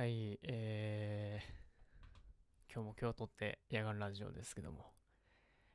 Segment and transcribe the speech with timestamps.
[0.00, 4.94] はい、えー、今日も今日とって野外ラジオですけども、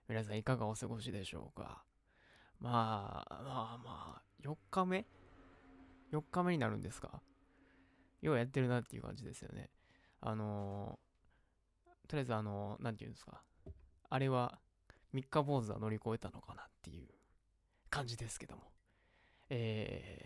[0.09, 1.83] 皆さんいかがお過ごしでしょうか？
[2.59, 5.05] まあ、まあまあ、4日目
[6.11, 7.21] ?4 日目になるんですか？
[8.23, 9.69] ようやってるなっていう感じですよね。
[10.21, 13.43] あのー、とりあえずあのー、なんていうんですか？
[14.09, 14.57] あれは、
[15.13, 17.09] 三日坊主は乗り越えたのかなっていう
[17.91, 18.71] 感じですけども。
[19.51, 20.25] え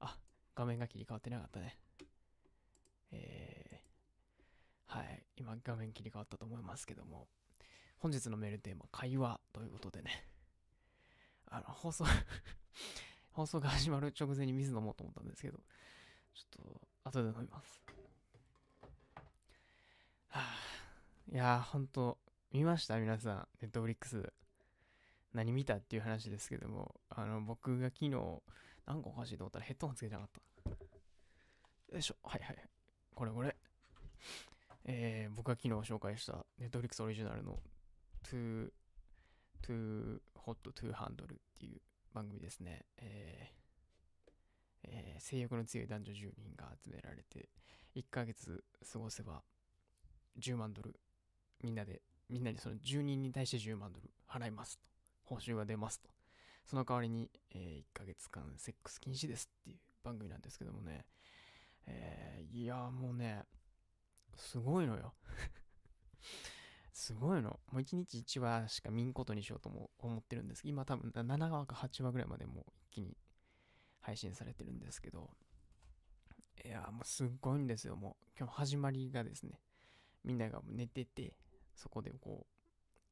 [0.00, 0.18] ー、あ、
[0.56, 1.78] 画面が切り替わってなかったね。
[3.12, 7.28] えー、はい、今画面切り替わったと思いますけども、
[7.98, 10.26] 本日のメールテーマ、会話ということでね、
[11.50, 12.04] あの、放送
[13.32, 15.58] 放送が始まる直前に水飲もうと思ったんですけど、
[16.34, 17.82] ちょっと、後で飲みます。
[20.28, 20.58] はあ、
[21.30, 22.18] いやー、ほんと、
[22.52, 22.98] 見ました？
[22.98, 24.32] 皆さん、ネットフリックス。
[25.32, 28.10] 何見たっていう話ですけども、あの、僕が昨日、
[28.86, 30.70] なんかおかしいと思ったらヘッドホンつけてなかった。
[31.92, 32.70] よいしょ、はいはいはい。
[33.16, 33.56] これこれ。
[34.84, 37.58] えー、僕が昨日紹介した Netflix オリジナルの
[38.22, 38.68] Too,
[39.66, 41.80] Too Hot to Handle っていう
[42.12, 42.84] 番組ですね。
[42.98, 43.56] えー
[44.88, 47.48] えー性欲の強い男女10人が集められて、
[47.96, 49.42] 1ヶ月過ごせば
[50.38, 50.94] 10万ドル、
[51.62, 54.84] みんなで、みんなにその10人に対して10万ドル払いますと。
[55.24, 56.10] 報酬が出ますと。
[56.66, 61.06] その代わりに、え1ヶ月間セックス禁止ですっていう番組なんですけどもね。
[61.86, 63.44] えー、いやもうね、
[64.34, 65.14] すごいのよ。
[66.92, 67.60] すごいの。
[67.70, 73.16] もう1日1話しか見んことにしようとも思ってるんです今多分7話か8話ぐらいまでもう一気に
[74.00, 75.30] 配信されてるんですけど、
[76.64, 77.96] いやもうすっごいんですよ。
[77.96, 79.60] もう今日始まりがですね、
[80.24, 81.36] みんなが寝てて、
[81.74, 82.56] そこでこう、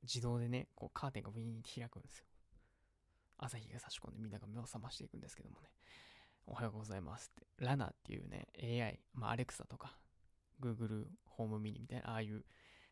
[0.03, 2.27] 自動でね、こうカーテンがウィーンって開くんですよ。
[3.39, 5.69] 朝日が差し込んでみんなが目を覚ましていくんですけどもね。
[6.47, 7.65] おはようございますって。
[7.65, 9.97] ラナっていうね、AI、まあ、アレクサとか、
[10.61, 12.45] Google ホームミニみたいな、ああいう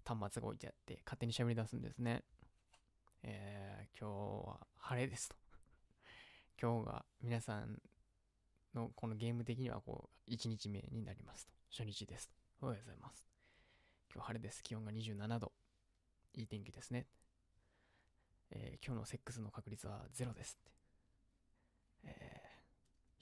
[0.04, 2.24] 端末が置いてあって、勝手に喋り出すんですね。
[3.22, 4.08] えー、今
[4.42, 5.36] 日は晴れですと。
[6.60, 7.80] 今日が皆さん
[8.74, 11.52] のこのゲーム的にはこう、1日目になりますと。
[11.70, 12.34] 初日ですと。
[12.62, 13.28] おはようございます。
[14.12, 14.62] 今日晴れです。
[14.62, 15.52] 気温が27度。
[16.34, 17.06] いい天気ですね。
[18.50, 20.72] えー、今日のセックスの確率はゼロですって。
[22.04, 22.51] えー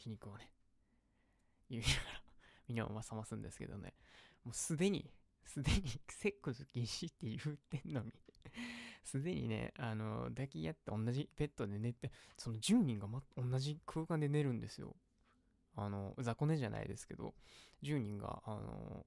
[0.03, 0.51] 皮肉をね、
[1.69, 2.23] 言いながら、
[2.69, 3.95] みんなをまさますんですけどね、
[4.45, 5.11] もうすでに、
[5.45, 8.13] すでにセックス禁止って言ってんのに
[9.05, 14.95] すでにね、あの、抱き合って同じベッドで寝て、その10人が、ま、同じ空間で寝るんですよ。
[15.77, 17.35] あの、雑魚寝じゃないですけど、
[17.83, 19.05] 10人が、あの、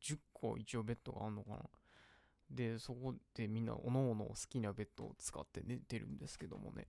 [0.00, 1.58] 10個一応ベッドがあんのかな。
[2.50, 6.86] で、そこでみんな、おのおの好きなベッドを使って寝てるんですけどもね、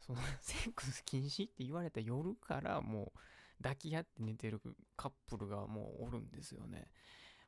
[0.00, 4.60] その セックス禁止って言われた夜からもう抱き合って寝てる
[4.96, 6.90] カップルがもうおるんですよね。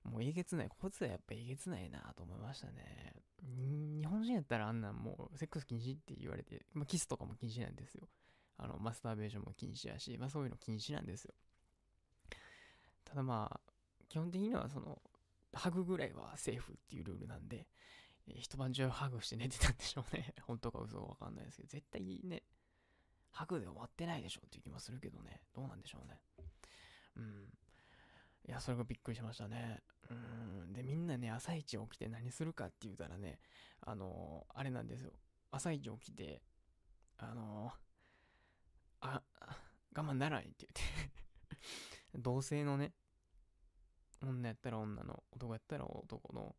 [0.04, 0.68] もうえげつない。
[0.68, 3.14] こいつはやっぱえげつないなと思いましたね。
[3.40, 8.08] 日本人やったらあんなんもうセックス禁止って言われて、まあ、キスとかも禁止なんですよ。
[8.58, 11.34] あの、マスターベーションも禁止やし、まあそういうの禁止なんですよ。
[13.04, 13.60] ただまあ、
[14.08, 15.00] 基本的にはその、
[15.52, 17.66] ハグぐらいはセーフっていうルールなんで、
[18.27, 20.34] 一晩中ハグして寝てたんでしょうね。
[20.43, 22.43] 本当か嘘かわかんないですけど、絶対ね、
[23.31, 25.43] ハグで終わってないでしょっていう気もするけどね。
[25.53, 26.21] どうなんでしょうね。
[27.16, 27.59] うん。
[28.47, 29.82] いや、それがびっくりしましたね。
[30.11, 30.72] うん。
[30.72, 33.41] で、みんなね、朝一起きて何するかって言うたらね、
[33.81, 35.12] あのーあれなんですよ。
[35.50, 36.43] 朝一起きて、
[37.19, 37.93] あのー
[39.00, 39.22] あ、
[39.94, 41.12] 我慢ならんって言って
[42.19, 42.94] 同性のね、
[44.22, 46.56] 女やったら女の、男やったら男の、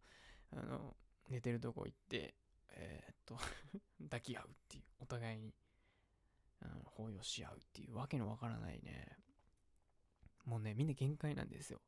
[0.52, 0.96] あの、
[1.30, 2.36] 寝てるとこ行って、
[2.76, 3.38] えーっと、
[4.04, 5.54] 抱き合うっていう、お互いに、
[6.62, 9.18] うん、抱擁し合うっていうわけのわからないね。
[10.46, 11.82] もうね、みんな限界なんですよ。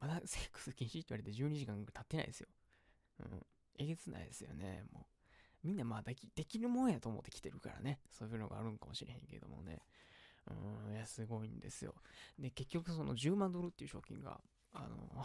[0.00, 2.48] まだセックス禁止って言われて12時間経ってないですよ。
[3.20, 3.46] うん。
[3.78, 5.06] えげつないですよね、もう。
[5.62, 8.00] みんなまあでき、できるもんやと思って来てるからね。
[8.10, 9.82] そういうのがあるんかもしれへんけどもね。
[10.86, 11.94] うん、いや、すごいんですよ。
[12.38, 14.40] で、結局その10万ドルっていう賞金が、
[14.72, 15.24] あの、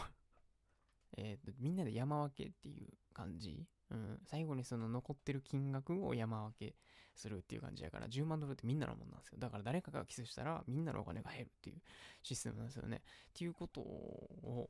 [1.15, 3.65] えっと、みんなで山分けっていう感じ。
[3.89, 6.75] うん、最後にその残ってる金額を山分け
[7.15, 9.37] するっていう感じだから、10万ドルってみんなのもんなんですよ。
[9.39, 11.77] だから誰かがキスしたらみんなのお金が減るっていう
[12.21, 12.97] システムなんですよね。
[12.97, 12.99] っ
[13.33, 14.69] ていうことを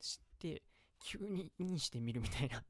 [0.00, 0.62] 知って、
[1.02, 2.62] 急にインしてみるみたいな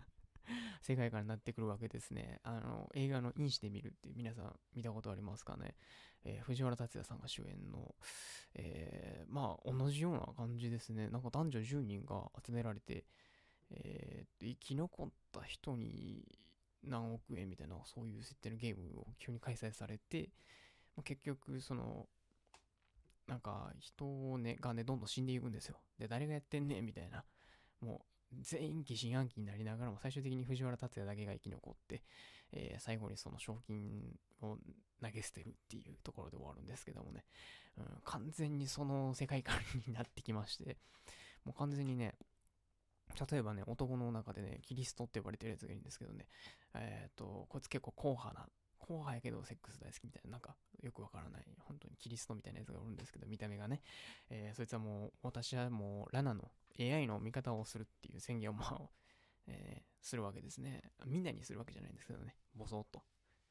[0.81, 2.41] 世界観になってくるわけですね。
[2.43, 5.75] あの、映画のインしてみるって皆さん見たことありますかね？
[6.25, 7.95] えー藤原竜也さんが主演の、
[8.55, 11.09] えーまあ同じような感じですね。
[11.09, 13.05] なんか男女10人が集められて、
[13.71, 16.25] えー生き残った人に
[16.85, 20.31] 何億円みたいな、そういう設定のゲームを急に開催されて、
[20.97, 22.07] まあ、結局、その、
[23.29, 25.77] なんか人をね、がね、どんどん死んでいくんですよ。
[25.99, 27.25] で、誰がやってんねんみたいな。
[27.81, 32.03] もう、全員疑心暗鬼になりながらも、最終的に藤原竜也だけが生き残って、
[32.53, 34.59] えー、最後にその賞金を
[35.03, 37.25] 投げ捨てるっていうところで終わるんですけどもね、
[37.77, 39.57] うん、完全にその世界観
[39.87, 40.77] になってきまして、
[41.45, 42.15] もう完全にね、
[43.31, 46.27] 例えばね、男の中でね、キリストって呼ばれてるやつがいるんですけどね、
[46.75, 48.47] えっ、ー、と、こいつ結構硬派な、
[48.81, 53.83] 硬派やけどセックス大好きみたいな、なんかよくわからない、本当にキリストみたいなやつがおるんですけど、見た目がね、
[54.31, 58.81] えー、そいつはもう、私はもう、ラナの AI の味方をするっていう宣言をまあ、
[59.47, 60.83] えー、するわけですね。
[61.07, 63.03] みんなにするわけじゃないんですけどね、ボソッと。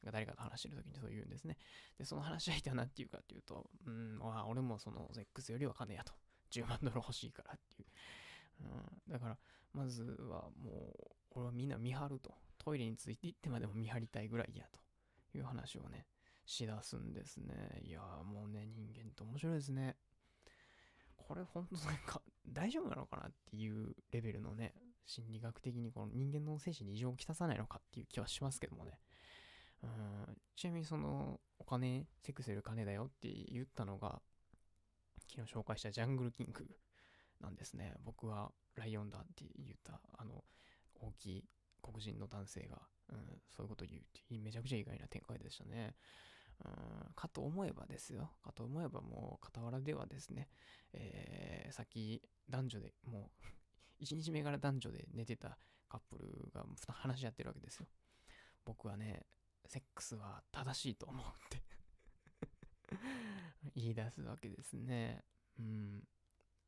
[0.05, 1.57] が誰かと話してる時にそう言うんですね。
[1.97, 6.13] で、その話し相手は何て言うかっていうと、うん、あ俺もそのセックスよりは金やと。
[6.51, 7.87] 10万ドル欲しいからっていう。
[9.07, 9.37] うん、だから、
[9.73, 12.33] まずはもう、俺はみんな見張ると。
[12.57, 14.79] トイレについて行ってまでも見張りたいぐらいやと
[15.35, 16.05] いう話をね、
[16.45, 17.81] しだすんですね。
[17.81, 19.95] いやもうね、人間って面白いですね。
[21.15, 24.75] これ本当なんか大丈夫なのかなっていうレベルのね、
[25.05, 28.99] 心理学的にこの人間の精神に異常をきたさないのかっていう気はしますけどもね。
[29.83, 34.21] うん、ちなみにその、お金、セックスより金だよって言ったのが、
[35.29, 36.67] 昨日紹介したジャングルキング
[37.39, 37.93] なんですね。
[38.03, 40.43] 僕はライオンだって言った、あの、
[40.95, 41.45] 大きい
[41.81, 43.17] 黒人の男性が、うん、
[43.49, 45.95] そういうこと言うって、めちゃくちゃ意外な展開でしたね。
[46.63, 48.31] うん、かと思えばですよ。
[48.43, 50.47] かと思えばもう傍らではですね、
[50.93, 53.31] えー、さっき男女で、も
[53.99, 55.57] う 1日目から男女で寝てた
[55.89, 57.87] カップルが話し合ってるわけですよ。
[58.63, 59.25] 僕はね、
[59.71, 61.63] セックスは正しいと思うって
[63.73, 65.23] 言い出すわけですね。
[65.57, 66.03] うん。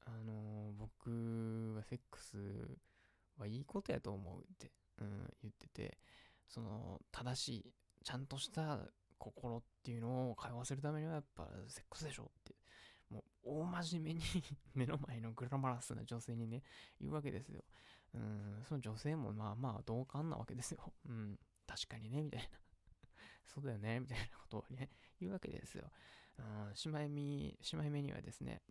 [0.06, 2.38] あの、僕はセックス
[3.36, 5.98] はいいことやと思うって、うん、言ってて、
[6.48, 7.74] その、正しい、
[8.06, 8.80] ちゃんとした
[9.18, 12.56] 心っていうのを通わせるためにはやっぱセックスでしょって、
[13.10, 14.22] もう大真面目に
[14.76, 16.64] 目の前のグラマラスな女性にね、
[17.02, 17.66] 言うわけですよ。
[18.14, 20.94] うん、その女性もまあまあ同感なわけですよ。
[21.06, 22.64] うん、確かにね、みたいな。
[23.46, 25.86] そうだよね、みたいなことをね、言うわけですよ。
[26.40, 28.62] うん、姉妹目、姉妹目にはですね、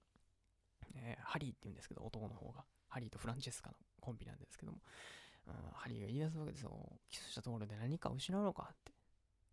[0.95, 2.65] えー、ハリーって言うんですけど、男の方が。
[2.89, 4.79] ハリーとフランチェスカのコンビなんですけども、
[5.47, 7.01] うん、ハリーが言い出すわけですよ。
[7.09, 8.91] キスしたところで何か失うのかって。
[8.91, 8.95] い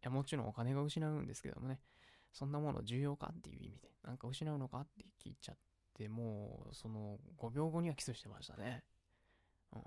[0.04, 1.80] や、もちろんお金が失うんですけどもね、
[2.34, 5.58] そんなもの重要かっていう意味で、なんか失うのかって聞いちゃっ
[5.94, 8.84] て、もう、その5秒後にはキスしてましたね。
[9.74, 9.82] うん。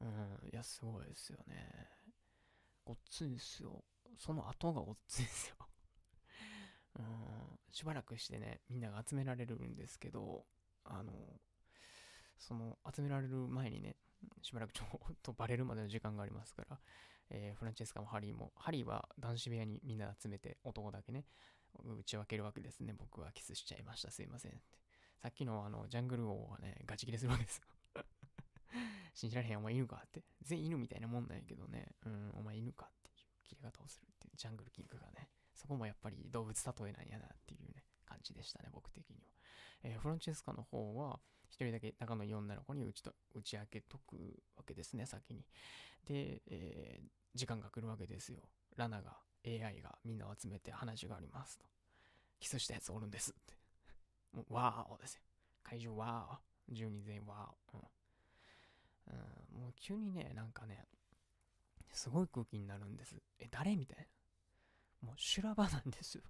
[0.00, 1.88] うん、いや、すごいですよね。
[2.84, 3.84] ごっついですよ。
[4.18, 5.56] その後がごっついんですよ。
[6.96, 10.46] うん、しばらくしてね、みんなが集められるんですけど、
[10.84, 11.40] あの、
[12.38, 13.96] その集められる前にね、
[14.42, 16.80] しばらくちょっとバレるまでの時間がありますから、
[17.30, 21.24] えー、フランチェスカもハリーも、ハリーは男子部屋にみんな集めて男だけね、
[21.82, 22.94] 打ち分けるわけですね。
[22.96, 24.10] 僕はキスしちゃいました。
[24.10, 24.78] すいませんって。
[25.22, 27.64] さっきのあの、ジャングル王はね、ガチ切れするわけですよ。
[29.14, 30.22] 信じられへん、お前犬かって。
[30.42, 33.14] 全員犬みたいなもんなんやけどね、うん、お前犬かっていう
[33.44, 39.28] 切れ方をするっていう、ジャングルキングがね、そこもやっぱり動物例えなんやなっていうね、感じでしたね、僕的には。
[39.84, 44.16] えー、フランチェスカの方は、一人だけ仲のいい女の子に打ちと打ち明けとく
[44.56, 45.44] わけですね、先に。
[46.04, 48.42] で、えー、時間が来るわけですよ。
[48.76, 49.16] ラナが、
[49.46, 51.66] AI がみんなを集めて話がありますと。
[52.40, 53.54] キスしたやつおるんですって。
[54.32, 55.22] もう、わーおですよ。
[55.62, 56.74] 会場わーお。
[56.74, 57.78] 10人全員わーお。
[57.78, 57.93] うん
[59.08, 60.86] うん、もう急にね、なんかね、
[61.92, 63.16] すごい空気になるんです。
[63.38, 63.98] え、誰みたい
[65.02, 65.08] な。
[65.08, 66.22] もう修羅場なんですよ。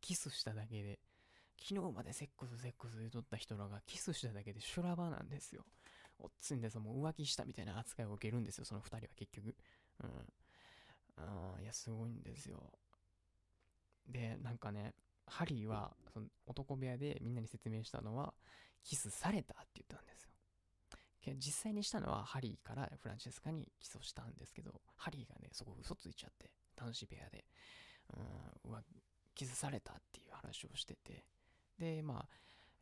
[0.00, 0.98] キスしただけで。
[1.62, 5.64] 昨日までセックスセックス言うとった人らがキスしただけで修羅場なんですよ。
[6.18, 9.54] おっつんですもう浮気したみたいな扱いを受けるんですよ、その2人は結局。
[10.02, 10.10] うん。
[11.16, 12.72] あいや、すごいんですよ。
[14.06, 14.94] で、なんかね、
[15.26, 18.32] ハリーは、その男部屋でみんなに説明したのは、
[18.82, 20.29] キスされたって言ったんです。
[21.36, 27.44] 実際にしたのはハリーからフランチェスカに起訴したんですけど、ハリーがね、そこ嘘ついちゃって、男子部屋で、
[28.64, 28.82] うん、は、
[29.34, 31.24] キスされたっていう話をしてて、
[31.78, 32.28] で、まあ、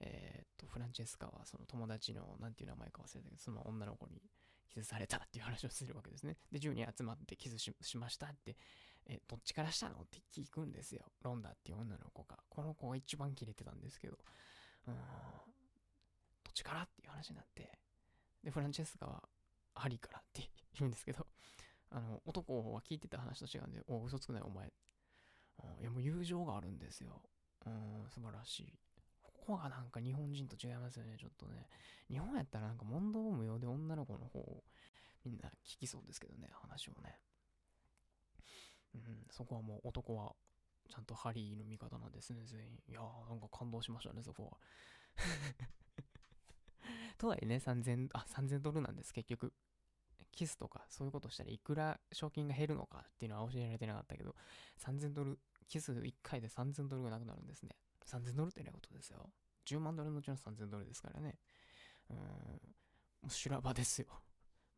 [0.00, 4.22] えー、っと、フランチェスカはその友達の、なんていう名前か忘れたけど、その女の子に
[4.68, 6.36] キスされたっていう話をするわけですね。
[6.52, 8.56] で、10人集まってキスしましたって、
[9.06, 11.02] え、どっちからしたのって聞くんですよ。
[11.22, 12.38] ロンダっていう女の子が。
[12.48, 14.18] この子が一番キレてたんですけど、
[14.86, 15.00] うん、ど
[16.50, 17.78] っちからっていう話になって、
[18.48, 19.22] で、フランチェスカは、
[19.74, 21.26] ハリーからって言うんですけど、
[21.92, 24.72] あの、男は聞いてた話と違うんで、お、嘘つくないお前。
[25.80, 27.22] いや、もう友情があるんですよ。
[27.66, 28.78] うん、素晴らしい。
[29.20, 31.68] ここがなんか日本人と違いますよね、ちょっとね。
[32.08, 34.64] 日本やったらなんか問答無用で女の子の方を
[35.24, 37.20] みんな聞きそうですけどね、話をね。
[38.94, 40.34] うん、そこはもう男は
[40.88, 42.82] ちゃんとハリーの味方なんですね、全員。
[42.88, 44.58] いやー、なんか感動しましたね、そこは。
[47.18, 49.52] とはいえね、3000、3000ドルなんです、結局。
[50.32, 54.36] キスとかそういうことしたらいくら賞金が減るのかっていうのは教えられてなかったけど、
[54.78, 57.70] 3000ドル、キス1回で3000ドルがなくなるんですね。
[58.06, 59.30] 3000ドルってねことですよ。
[59.66, 61.38] 10万ドルのうちの3000ドルですからね。
[62.10, 62.24] うーん、も
[63.26, 64.06] う修羅場ですよ。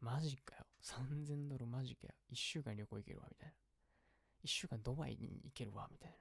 [0.00, 0.64] マジかよ。
[0.82, 2.14] 3000ドルマジかよ。
[2.30, 3.54] 1週間旅行行けるわ、みたいな。
[4.42, 6.16] 1週間ドバイに行けるわ、みたいな。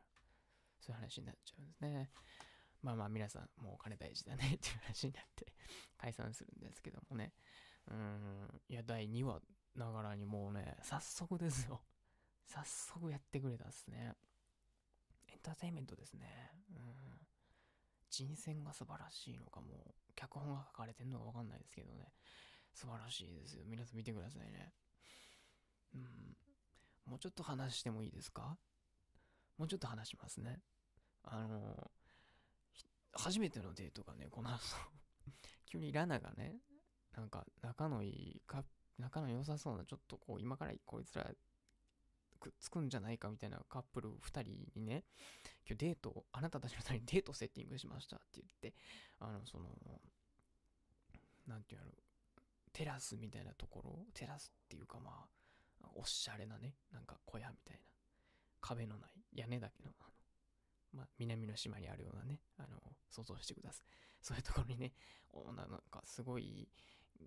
[0.79, 2.11] そういう話になっちゃうんですね。
[2.81, 5.53] まあまあ皆さん、もうお金大事だねっていう話になって
[5.97, 7.33] 解散するんですけどもね。
[7.87, 9.41] うん、いや、第2話
[9.75, 11.81] ながらにもうね、早速ですよ。
[12.45, 14.15] 早速やってくれたっすね。
[15.27, 16.51] エンターテインメントですね。
[16.71, 17.27] うん。
[18.09, 22.11] 人選が素晴らしいのか、も、脚本が書かれてんのかわかんないですけどね。
[22.73, 23.65] 素晴らしいですよ。
[23.65, 24.73] 皆さん見てくださいね。
[25.93, 26.37] うん。
[27.05, 28.57] もうちょっと話してもいいですか？
[29.57, 30.61] もうちょっと話しますね。
[31.23, 31.91] あの
[33.13, 34.59] 初めてのデートがね、この後。
[35.65, 36.59] 急にラナがね、
[37.13, 38.65] なんか仲のいいか、
[38.97, 41.31] 仲の良さそうな、ちょっとこう、今からこいつら
[42.39, 44.41] くっつくんじゃないかみたいなカップル2人
[44.75, 45.03] にね、
[45.67, 48.73] 今日デート、あなたたちのためにデートセッティングしましたって言って、
[49.19, 49.69] あの、その、
[51.45, 51.87] なんていうの、
[52.71, 57.81] テラスみたいなところ、テラスっていうかまあ、おしゃれなね、なんか小屋みたいな、
[58.61, 60.09] 壁のない屋根だけの、あの、
[60.93, 62.79] まあ、南の島にあるようなね、あの、
[63.09, 63.85] 想像してください。
[64.21, 64.93] そういうところにね、
[65.29, 66.67] おなんかすごい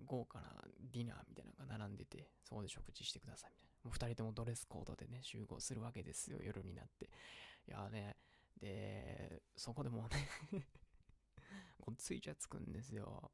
[0.04, 3.84] 豪華なディナーみたいなのが並んでて、そこで食事してくださいみたいな。
[3.84, 7.10] もう二人ともドレスコードでね、集合するわけですよ、夜になって。
[7.66, 8.16] いやね、
[8.58, 10.28] で、そこでもうね
[11.80, 13.32] こっついちゃつくんですよ。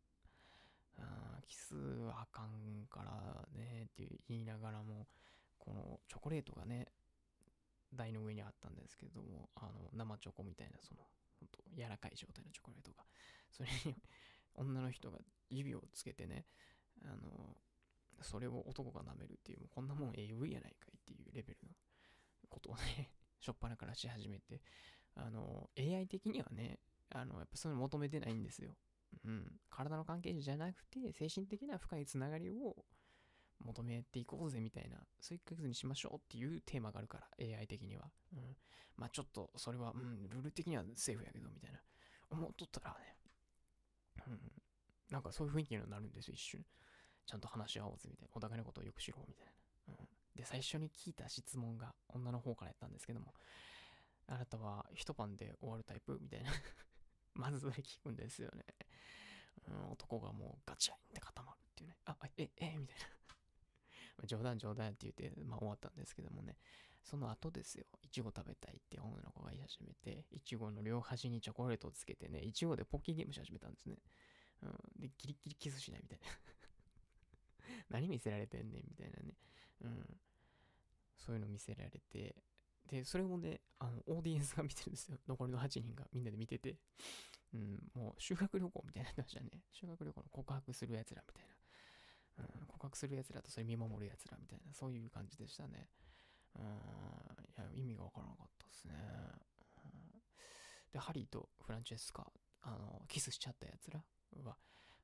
[0.96, 5.06] あキスはあかんからねって言いながらも、
[5.58, 6.88] このチョコレートがね、
[7.94, 11.00] 台の上にあったんですけども、あの、生チョコみたいな、その、
[11.40, 13.04] ほんと柔らかい状態のチョコレートが、
[13.50, 13.96] それに
[14.54, 15.18] 女の人が
[15.50, 16.46] 指をつけてね、
[17.02, 17.56] あの、
[18.20, 21.74] それを男が舐めるっていう、もうこんなもん AV やないかいっていうレベルの
[22.48, 24.60] ことをね、 しょっぱなからし始めて、
[25.14, 26.80] あの、AI 的にはね、
[27.10, 28.76] あの、やっぱそういうの求めてないんですよ。
[29.24, 29.60] うん。
[29.70, 32.84] 体の関係じゃなくて、精神的な深いつながりを
[33.64, 38.10] 求めていこうぜみたいな、そういう1ヶ月にしましょうっていうテーマがあるから、AI 的には。
[38.32, 38.56] うん。
[38.96, 41.80] まあちょっと、それは、うん、ルール的にはセーフやけど、みたいな。
[42.30, 43.16] 思っとったらね、
[44.26, 44.38] うん。
[45.10, 46.64] なんかそういう雰囲気になるんですよ、一瞬。
[47.26, 48.30] ちゃんと話し合おうぜ、みたいな。
[48.34, 49.52] お互いのことをよく知ろう、みたいな。
[49.88, 50.08] うん。
[50.34, 53.34] で、最初に聞いた質問が女の方からやったんですけども、
[54.28, 56.18] あなたは一晩で終わるタイプ？
[56.20, 56.52] みたいな
[57.34, 58.64] まずそれ聞くんですよね。
[59.66, 61.96] うん、男がもうガチャンって固まるっていうね。
[62.04, 63.17] あ、え、え、みたいな
[64.26, 66.56] 冗談冗談って言って、まあ終わったんですけどもね。
[67.02, 67.84] その後ですよ。
[68.02, 73.96] いちご食べたいって女の子が言い始めて、いちごの両端にチョコレートをつけてね、いちごでポッキーゲームし始めたんですね。
[74.62, 74.70] うん。
[75.00, 76.26] で、ギリギリキスしないみたいな
[77.90, 79.36] 何見せられてんねんみたいなね。
[79.82, 80.20] うん。
[81.16, 82.36] そういうの見せられて、
[82.88, 85.18] で、それもね、あの、オーディエンスが見てるんですよ。
[85.26, 86.76] 残りの8人がみんなで見てて。
[87.54, 89.50] うん、もう修学旅行みたいになってましたね。
[89.70, 91.54] 修学旅行の告白する奴らみたいな。
[92.38, 95.88] うん、告白する奴らとそれ見守る奴らみたいな、そういう感じでしたね。
[96.56, 96.66] うん、い
[97.56, 98.94] や、意味がわからなかったですね。
[99.84, 100.22] うん、
[100.92, 102.30] で、ハリーとフランチェスカ、
[102.62, 104.02] あの、キスしちゃった奴ら
[104.44, 104.56] は、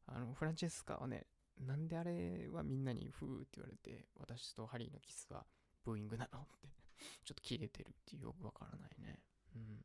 [0.06, 1.26] あの、フランチェスカはね、
[1.58, 5.46] なんであれはみんなにフーって言われて、私とハリーのキスは
[5.84, 6.68] ブーイングなのって
[7.24, 9.20] ちょっと切れてるっていうよくわからないね。
[9.54, 9.84] うん。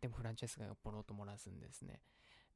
[0.00, 2.00] でもフランチェスカがポロッと漏らすんですね。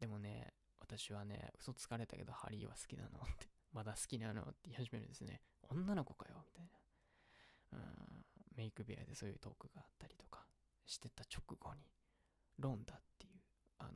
[0.01, 5.41] でもね、私はね、嘘つかれたけどハリーは好きなのって、まだ好きなのって言い始めるんですね。
[5.71, 6.79] 女の子かよみたいな。
[7.73, 8.25] うん、
[8.57, 10.45] メイク部屋でそういうトークがあったりとか
[10.87, 11.81] してた直後に、
[12.59, 13.41] ロンダっていう、
[13.79, 13.91] あの、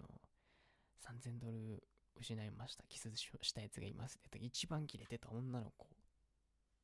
[1.04, 1.82] 3000ドル
[2.18, 5.88] 失いました、キスしたやつがいますって一番キレてた女の子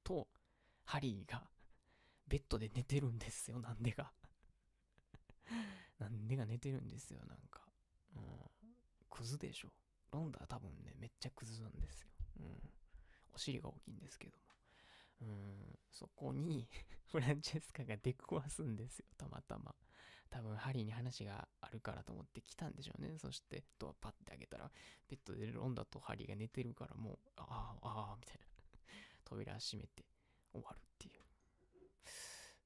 [0.05, 0.29] と、
[0.85, 1.43] ハリーが
[2.29, 4.13] ベッドで寝てるんですよ、なんでか
[5.99, 7.63] なんでが寝てるんですよ、なんか。
[8.17, 8.51] うん。
[9.09, 9.73] クズでしょ。
[10.11, 12.09] ロンダー多分ね、めっちゃクズなんですよ。
[12.41, 12.73] うん。
[13.33, 14.43] お尻が大きいんですけども。
[15.23, 16.69] うん、そこに
[17.11, 19.75] フランチェスカが出くわすんですよ、たまたま。
[20.31, 23.19] 多分、ハリーに話があるからと思って来たんでしょうね。
[23.19, 24.73] そして、ドアパッて開けたら、
[25.09, 28.47] ベッドでロンダとハリーが寝てるから、もう、ああ、ああ、みたいな。
[29.25, 30.05] 扉閉めて
[30.53, 31.23] 終わるっていう。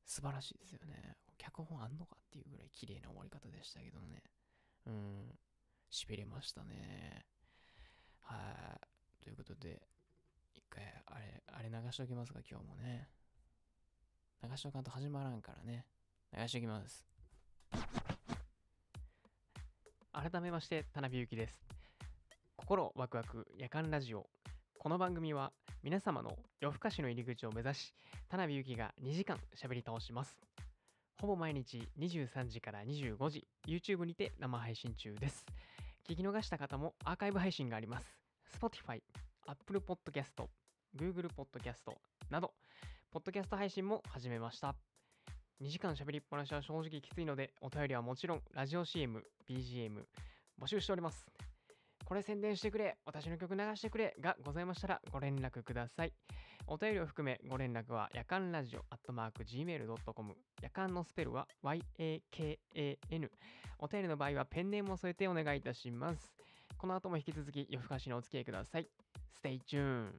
[0.05, 1.17] 素晴らしいですよね。
[1.37, 4.23] 脚本あんのかっていうぐらい綺麗な終わり方でしたけどね。
[4.87, 5.39] うん。
[5.91, 7.27] しびれましたね。
[8.21, 8.79] は
[9.21, 9.23] い。
[9.23, 9.83] ということで、
[10.77, 13.09] 回、あれ、あれ流しときますか、今日もね。
[14.43, 15.87] 流しとかんと始まらんからね。
[16.37, 17.07] 流しておきます。
[20.13, 21.67] 改めまして、田辺ゆきです。
[22.57, 24.29] 心ワクワク夜間ラジオ。
[24.79, 25.53] この番組は
[25.83, 27.95] 皆様の夜更かしの入り口を目指し、
[28.29, 30.39] 田辺ゆきが2時間喋り倒します。
[31.21, 35.47] ほぼ毎日23時から25時、YouTube にて生配信中です。
[36.09, 38.19] 聞き逃した方もアーカイブ配信があります。
[38.61, 39.01] Spotify、
[39.47, 40.49] Apple Podcast、
[40.97, 41.93] Google Podcast
[42.31, 42.53] など、
[43.11, 44.75] ポッドキャスト配信も始めました。
[45.63, 50.05] 2時間喋りっぱなしは正直きついので、お便りはもちろん、ラジオ CM、BGM、
[50.61, 51.27] 募集しております。
[52.05, 56.13] これ宣伝してくれ、私の曲流してくれがございましたらご連絡ください。
[56.67, 63.31] お便りを含めご連絡は、夜間ラジオ、アットマーク、gmail.com、夜間のスペルは yakan。
[63.79, 66.35] お便りの場合はペンネームを添えてお願いいたします。
[66.79, 68.89] この後も引き続き夜更かしにお付き合いください。
[69.43, 70.13] Stay tuned!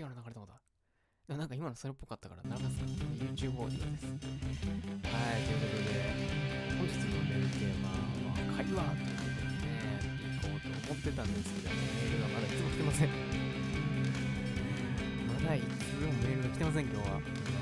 [0.00, 1.36] 違うの流れたことだ。
[1.36, 2.80] なんか今のそれっぽかったから流す
[3.44, 4.08] YouTube オーディオです。
[4.08, 4.16] は
[5.36, 6.00] い、ということで、
[6.80, 10.00] 本日のメールテーマは会話ということでね、
[10.40, 13.12] 行こうと思ってたんですけど、メールがまだいつも来てません。
[15.28, 15.68] まだいつ
[16.00, 17.59] もメールが来てません、今日は。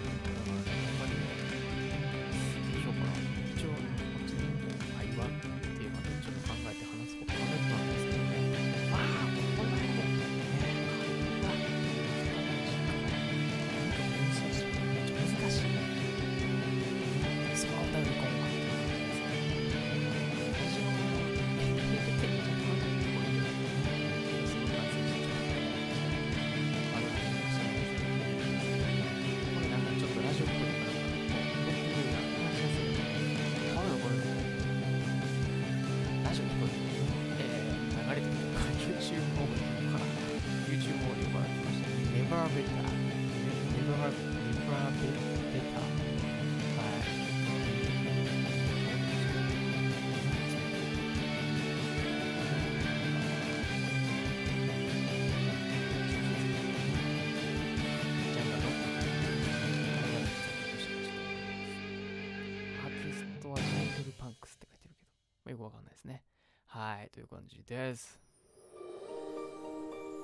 [67.69, 68.19] です。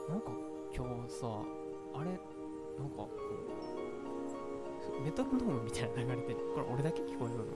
[0.09, 0.33] なんか
[0.74, 6.38] 今日さ、あれ、なんかこう、メトロノームみたいな流れてる。
[6.54, 7.52] これ俺だけ聞こえるの？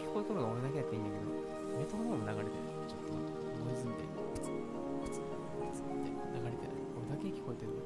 [0.00, 1.28] 聞こえとるのは俺だけやっていいんだけど、
[1.76, 2.64] メトロノーム流れてる。
[2.88, 4.16] ちょっとノイズみたいな。
[4.32, 4.64] プツプ
[5.12, 6.80] ツプツって流れてない。
[6.96, 7.84] 俺だけ聞こえてるの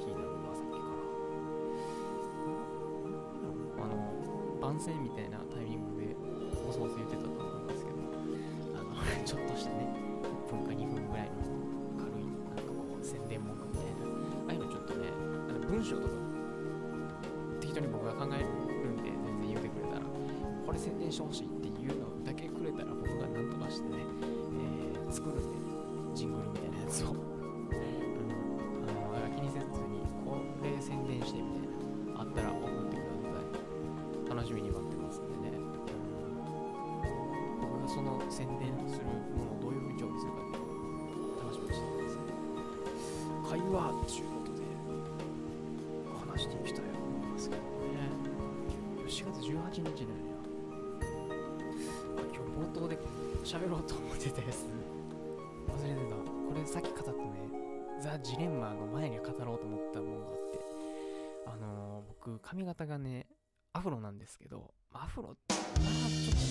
[0.00, 0.96] 気になるわ、さっきから。
[3.84, 4.00] あの、
[4.64, 6.16] 番宣みたいなタイミングで、
[6.64, 7.23] ボソボソ言ってた
[9.34, 9.88] ちょっとしたね、
[10.46, 11.42] 1分か2分ぐらいの
[11.98, 14.06] 軽い、なんかこう、宣伝文句みたいな、
[14.46, 15.08] ああいうのちょっとね、
[15.50, 16.14] あの文章とか、
[17.60, 18.46] 適当に僕が考える
[18.92, 20.02] んで、全然言うてくれたら、
[20.64, 21.53] これ宣伝してほしい
[37.94, 43.54] その宣伝するものをどういう風に調理するかっていうのを楽しみにしてください。
[43.54, 44.66] 会話っていうことで
[46.26, 47.70] 話していきたいと思いますけどね。
[49.06, 50.34] 4月18日なんや。
[52.18, 52.98] あ今日冒頭で
[53.44, 54.66] 喋ろうと思ってたやつ
[55.70, 56.16] 忘れてた。
[56.16, 57.16] これさっき語ったね、
[58.00, 60.58] ザ・ジレンマの前に語ろうと思ったものがあって、
[61.46, 63.28] あのー僕髪型がね、
[63.72, 65.53] アフロなんですけど、アフロ、っと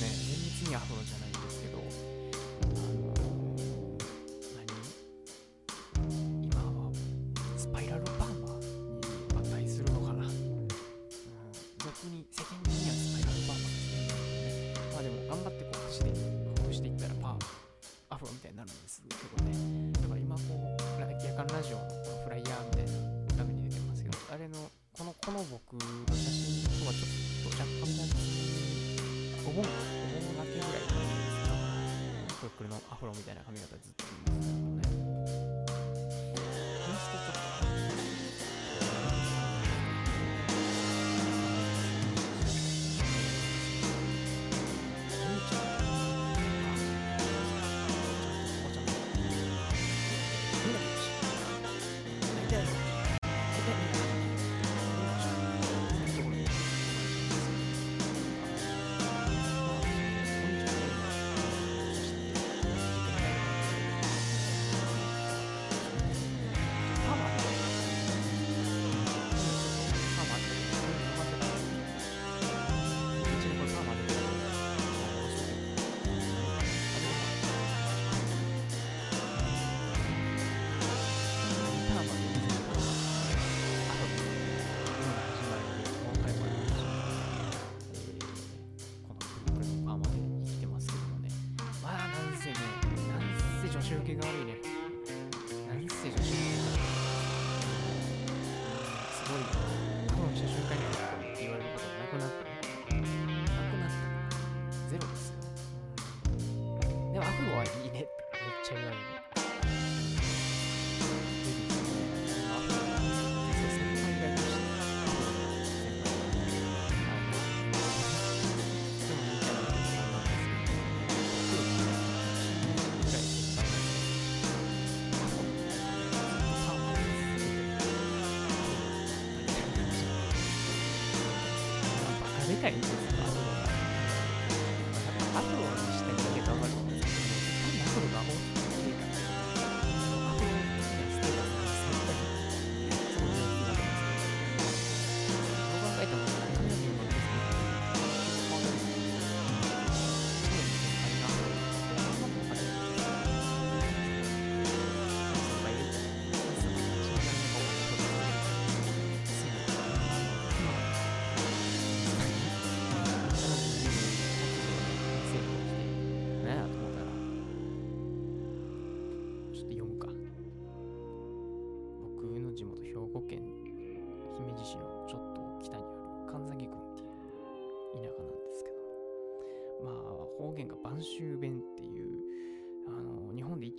[0.01, 1.79] ね、厳密にアフロじゃないんですけど、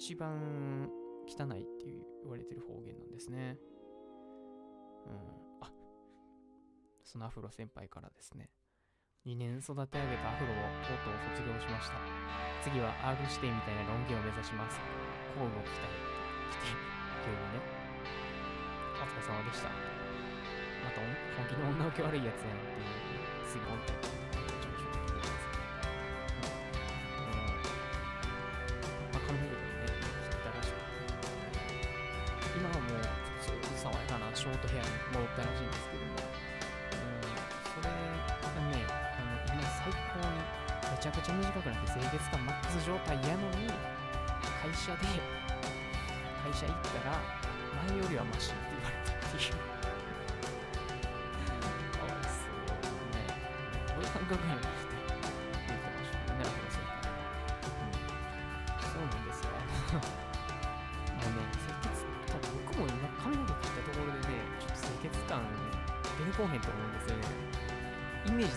[0.05, 0.85] 一番
[1.25, 3.57] 汚いって言われてる方言なんですね
[5.09, 5.73] うんあ
[7.03, 8.51] そのアフロ先輩からですね。
[9.25, 11.97] 2年育て上げたアフロをとうとう卒業しました。
[12.65, 14.77] 次は R 指定みたいな論言を目指します。
[15.37, 15.89] こうご期待。
[16.53, 16.77] 来て、
[17.25, 17.65] 急にね。
[19.01, 19.69] お疲れ様でした。
[19.69, 24.24] また本気の女受け悪いやつやんっていう、すぐ本体。
[34.45, 37.33] ショートヘアに戻ったらしいんですけども、うん、
[37.65, 40.37] それがね、あの今最高に
[40.85, 43.73] めちゃくちゃ短くなって清潔感マックス状態やのに、
[44.61, 45.09] 会社で、
[46.45, 47.25] 会社行ったら、
[47.89, 49.57] 前よりはマシって言われたっていう。
[51.97, 53.25] かわいそうね。
[53.97, 54.84] こういう感覚やなっ
[66.45, 67.23] 出てこへんと思うんですよね。
[68.27, 68.53] イメージ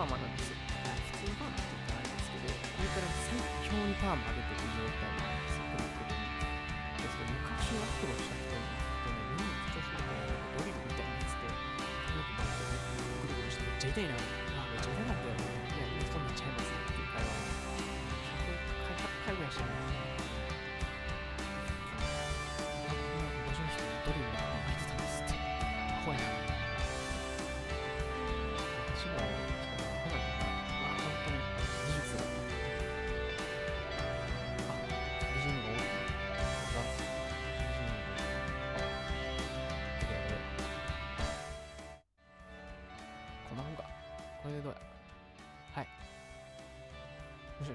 [0.00, 0.56] パーマなんですよ。
[0.56, 3.36] 普通のパーマって言ったらあれですけど、これから最
[3.68, 5.76] 強にパーマ上げてる状態なんですよ。
[5.76, 6.40] くるくるに
[7.04, 10.24] ですけど、昔は苦労した人に、でね、みんな緊張するから、
[10.56, 14.16] ドリルみたいなやつで、髪の毛バッてね、ぐるぐるしてめっちゃ痛いな。
[14.16, 15.52] あ、めっちゃ痛かったよね。
[15.68, 17.84] いや、そんなんちゃいますねっていう会話を、
[19.04, 19.89] 100回、ぐらいしてない、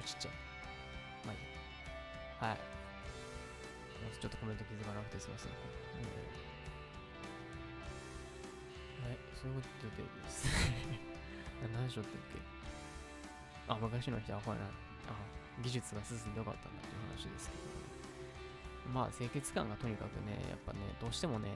[0.04, 0.34] ちっちゃい。
[1.26, 1.40] まあいい。
[2.52, 2.60] はい。
[4.22, 5.52] ちょっとコメント気づかなくてすいません。
[5.52, 5.54] う
[9.06, 10.46] ん、はい、そういうことでです
[10.80, 11.00] ね。
[11.74, 12.40] 何しよってっけ？
[13.68, 14.66] あ、昔の人はアホやな。
[14.66, 14.70] あ、
[15.62, 17.64] 技術が進んでよかったんだっていう話ですけど。
[18.94, 21.50] まあ、清潔感がとにかくね、やっぱね、どうしてもね、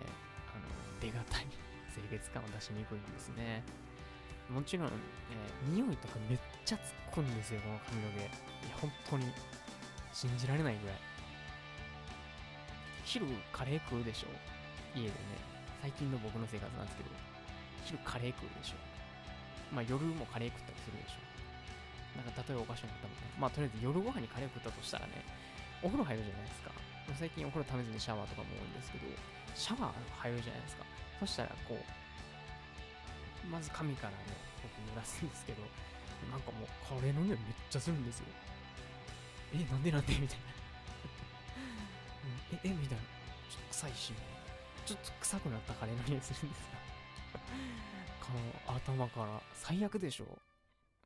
[0.50, 1.46] あの、出がたい
[1.94, 3.64] 清潔感を出しにくいんですね。
[4.50, 8.20] もちろん、えー匂いとかめっちゃつくんですよ、この髪の毛。
[8.20, 8.30] いや、
[8.80, 9.32] 本当に、
[10.14, 10.98] 信じられないぐらい。
[13.04, 14.28] 昼カレー食うでしょ？
[14.94, 15.16] 家でね。
[15.82, 17.10] 最近の僕の生活なんですけど、
[17.86, 18.76] 昼カレー食うでしょ？
[19.74, 22.22] まあ夜もカレー食ったりするでしょ？
[22.22, 23.32] なんか例えばおかしいなったもんね。
[23.40, 25.26] まあとりあえず夜ご飯にカレー食ったとしたらね、
[25.82, 26.72] お風呂入るじゃないですか。
[27.18, 29.06] 最近お風呂ためずにシャワーとかも多いんですけど、
[29.56, 29.94] シャワー
[30.30, 30.86] 入るじゃないですか。
[31.22, 31.82] そしたらこう、
[33.50, 34.18] まず髪からね、
[34.62, 35.64] 僕濡らすんですけど、
[36.32, 38.26] なんかもうカレーの匂いめっちゃするんですよ。
[39.54, 40.44] え、なんでなんでみたいな。
[42.54, 43.04] え、えみたいな。
[43.50, 44.14] ちょっと臭いし、
[44.86, 46.66] ちょっと臭くなったカレーの匂いするんですよ。
[48.22, 48.34] こ
[48.70, 50.26] の頭から最悪でしょ。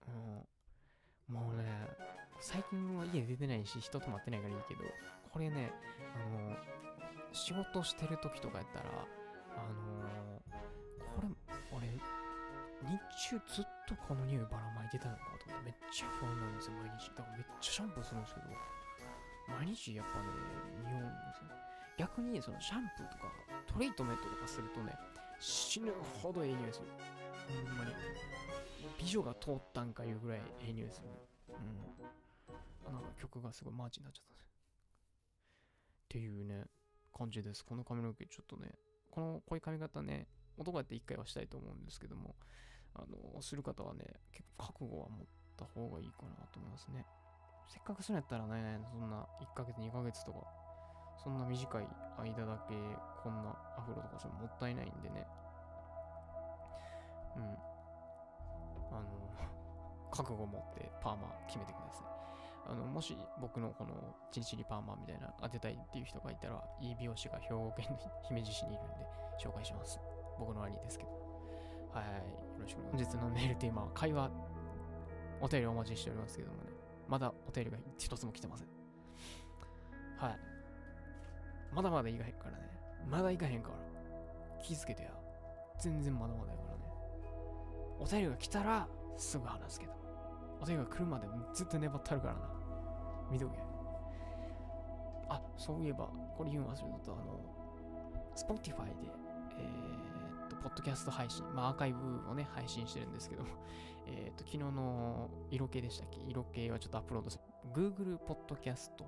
[0.07, 1.33] うん。
[1.33, 1.63] もうね、
[2.41, 4.81] 最近は家出てないし、人泊まってないからいいけど、
[5.31, 5.71] これね、
[6.15, 6.57] あの、
[7.31, 8.89] 仕事してる時とかやったら、
[9.55, 10.41] あの
[11.15, 11.99] これ、俺、日
[13.29, 17.09] 中ずっとこの匂いばらまいてたのかと思ってめっちゃ不安なんですよ、毎日。
[17.15, 18.47] だからめっちゃシャンプーするんですけど、
[19.59, 20.29] 毎日やっぱね、
[20.87, 21.51] 匂うんですよ。
[21.97, 23.31] 逆にそのシャンプーとか
[23.67, 24.93] トリートメントとかするとね、
[25.39, 25.91] 死ぬ
[26.21, 26.87] ほどええ匂いする。
[27.47, 27.91] ほんまに。
[28.97, 31.07] 美女が通ったんかいうぐらいええ匂いする。
[31.49, 32.87] うん。
[32.87, 34.33] あなんか曲がすごいマーチになっちゃった。
[34.33, 34.45] っ
[36.09, 36.65] ていうね、
[37.15, 37.65] 感じです。
[37.65, 38.71] この髪の毛ちょっとね、
[39.11, 42.35] このこういう髪型ね、男やって一回はしたいと思うんですけども、
[42.95, 43.03] あ
[43.35, 45.25] の、する方はね、結構覚悟は持っ
[45.57, 47.05] た方がいいかなと思いますね。
[47.67, 50.45] せっかくするんやったらね、そんな1ヶ月、2ヶ月とか、
[51.23, 51.87] そんな短い
[52.19, 52.75] 間だけ
[53.23, 55.25] こんなアフロとかしてももったいないんでね。
[57.37, 57.43] うん。
[58.91, 59.07] あの、
[60.11, 62.13] 覚悟を持ってパーマ決めてください。
[62.65, 63.93] あの、もし僕のこの
[64.31, 69.05] チリチリパーマみたいな当てたいっていう人がいたら、いい美容師が兵庫県の姫路市にいるんで
[69.41, 69.99] 紹介します。
[70.37, 71.22] 僕の兄ですけど。
[71.93, 73.17] はい、よろしくお願いします。
[73.17, 74.31] 本日のメールテーマは会話、
[75.39, 76.69] お便りお待ちしておりますけどもね、
[77.07, 78.67] まだお便りが一つも来てません。
[80.17, 80.39] はい。
[81.71, 82.57] まだまだいかへんからね。
[83.09, 83.75] まだいかへんから。
[84.63, 85.11] 気づけてや。
[85.79, 86.79] 全然まだまだやからね。
[87.99, 89.93] お便りが来たらすぐ話すけど。
[90.61, 92.39] お便りが来るまでずっと粘ってあるからな。
[93.29, 93.59] 見とけ。
[95.29, 97.11] あ、そういえば、これ言うの忘れとった。
[97.11, 97.39] あの、
[98.35, 98.93] Spotify で、
[99.57, 99.92] えー、
[100.63, 101.99] ポッドキャスト配信、まあ、アーカイブ
[102.29, 103.49] をね、配信してるんですけども、
[104.07, 106.21] えー、っと、昨日の色系でしたっけ？
[106.21, 107.43] 色系はちょっとアップロードする。
[107.73, 109.05] Google ポッドキャスト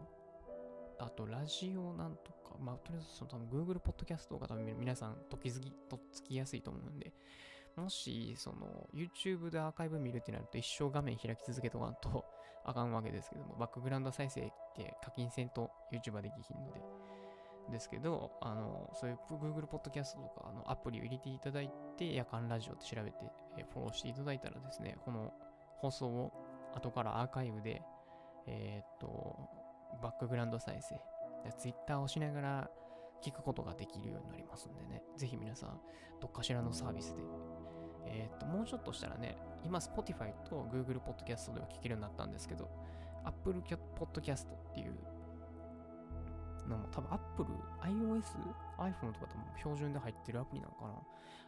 [1.00, 7.14] あと、ラジオなんとか、まあ、とりあえず、その多分 Google ポッドキャストが多分皆さん、ときづき、とっつきやすいと思うんで、
[7.76, 12.26] もし、その、YouTube でアーカイブ見るってなると、一生画面開き続けとかんと
[12.64, 14.44] あかんわけですけども、バックグラウンド再生っ
[14.76, 16.82] て課金せんと YouTube はできひんので、
[17.72, 23.18] ですけど、あの、そういう Google ポッドキャストとか、の、アプリを入れていただいて、夜間ラジオって調べて、
[23.58, 25.34] えフォローしていただいたらですね、この
[25.78, 26.32] 放送を
[26.76, 27.82] 後からアーカイブで、
[28.48, 29.38] えーっと、
[30.02, 31.00] バックグラウンド再生、
[31.58, 32.70] ツイッターをしながら
[33.22, 35.80] 聞くことができるようになりますんでね、ぜひ皆さん、
[36.22, 37.22] どっかしらのサービスで、
[38.08, 42.70] えーっと、もうちょっとしたらね、今、Spotify と Google Podcast では聞けるようになったんですけど、
[43.24, 44.96] Apple Podcast っていう
[46.68, 47.50] のも多分 Apple、
[47.82, 48.24] iOS、
[48.78, 50.94] iPhone とか多分標準で入ってるアプリなのかな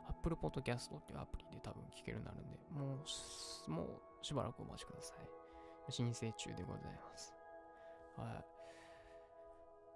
[0.10, 5.92] ?Apple Podcast っていうアプリで多分聞けるようになるんで、もう、もうしばらくお待ちください。
[5.92, 7.34] 申請中でございます。
[8.18, 8.28] はい。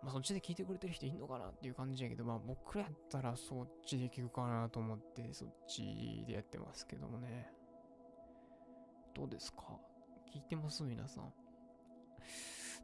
[0.03, 7.51] まあそっちで聞いてくれてる人いんのかなっていう感じやけど、まあ僕らやったらそっちで聞くかなと思ってそっちでやってますけどもね。
[9.13, 9.77] どうですか？
[10.34, 10.84] 聞いてます？
[10.84, 11.34] 皆さん。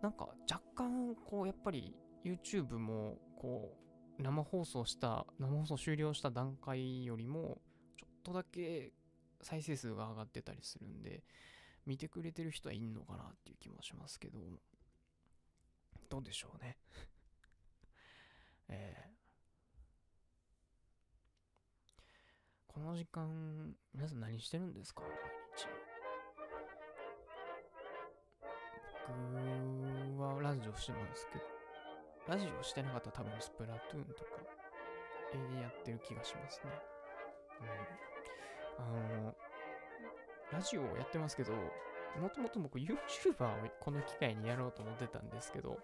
[0.01, 1.95] なんか若干こうやっぱり
[2.27, 3.77] YouTube もこ
[4.19, 7.61] う生放送した生放送終了した段階よりも
[7.97, 8.91] ちょっとだけ
[9.41, 11.23] 再生数が上がってたりするんで
[11.85, 14.39] 見てくれてる人はいんのかなっていう気もしますけど
[16.09, 16.77] どうでしょうね。
[18.69, 19.17] えー
[22.67, 25.01] この時間皆さん何してるんですか？
[25.01, 25.09] 毎
[25.57, 25.67] 日。
[30.11, 31.56] 僕はラジオしてますけど。
[32.27, 34.31] ラジオしてなかったら多分スプラトゥーンとか、
[35.33, 36.71] えーやってる気がしますね。
[38.79, 39.23] うん。
[39.23, 39.35] あの、
[40.51, 45.77] ラジオをやってますけど、もともと僕 YouTuber をこの機会にやろうと思ってたんですけど、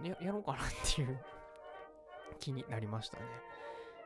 [0.00, 0.60] うん、ややろうかなっ
[0.94, 1.18] ていう
[2.38, 3.24] 気になりましたね。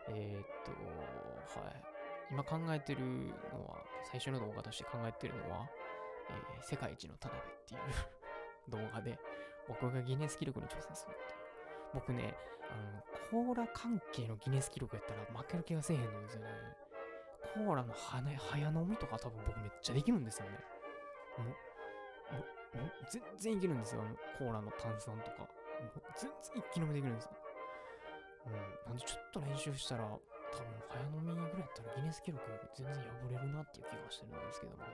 [0.08, 1.84] えー、っと、はい。
[2.30, 3.00] 今考えてる
[3.52, 5.68] のは、最初の動画として考えてるのは、
[6.28, 7.80] えー世界一の田辺っていう
[8.70, 9.18] 動画で、
[9.68, 11.34] 僕がギネス記録に挑戦するって。
[11.94, 12.34] 僕ね、
[12.70, 16.48] あの、コーラ関係のギネス記録やったら負ける気がせえへんのですよね。
[17.54, 20.58] コーラの早早飲みとか多分僕めっちゃできるんですよね。
[21.38, 21.48] もう、
[22.78, 24.02] もう全然いけるんですよ。
[24.38, 25.38] コーラの炭酸とか。
[25.40, 25.46] も
[25.96, 27.30] う全然一気飲みできるんですよ。
[28.46, 28.52] うん。
[28.86, 30.18] なんでちょっと練習したら、多
[30.58, 32.42] 分早飲みぐらいやったらギネス記録
[32.74, 34.90] 全然破れるなっていう気がしてるんですけども、ね、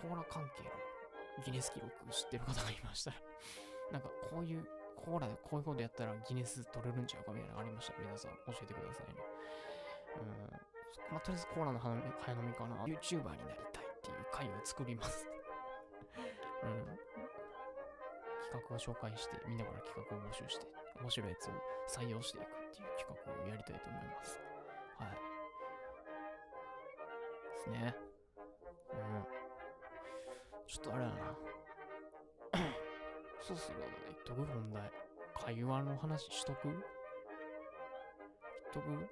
[0.00, 0.70] コーラ関係の
[1.42, 3.16] ギネス記録知ってる方がいましたら、
[3.92, 4.66] なんかこういう、
[4.96, 9.20] コーラでこういうことやったらギネス取れるんちゃうかみたいなのありましたら皆さん教えてくださいね。
[10.16, 12.76] うん、まあ、とりあえずコーラの早飲み早飲みかな。
[12.84, 15.28] YouTuber になりたいっていう回を作ります。
[16.64, 16.98] うん。
[18.40, 20.66] 企画を紹介して、みんなから企画を募集して、
[21.00, 21.52] 面白いやつを
[21.88, 24.38] 採用していくっていう企画をやりたいと思います。
[24.98, 25.10] はい。
[27.52, 28.13] ですね。
[30.78, 30.82] うん。
[30.82, 31.16] ちょっとあれだな。
[33.40, 34.90] そうする言っとく本題？
[35.34, 36.68] 会話の話しとく？
[36.68, 36.80] 言っ
[38.72, 39.08] とく？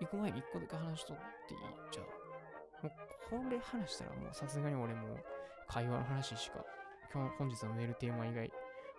[0.00, 1.16] 行く前に一個だけ話しとっ
[1.48, 1.60] ていい？
[1.92, 2.06] じゃあ。
[2.82, 2.92] もう
[3.28, 5.24] これ話したらもうさすがに俺もう
[5.68, 6.64] 会話の話しか
[7.12, 8.50] 今日本日のメールテーマ以外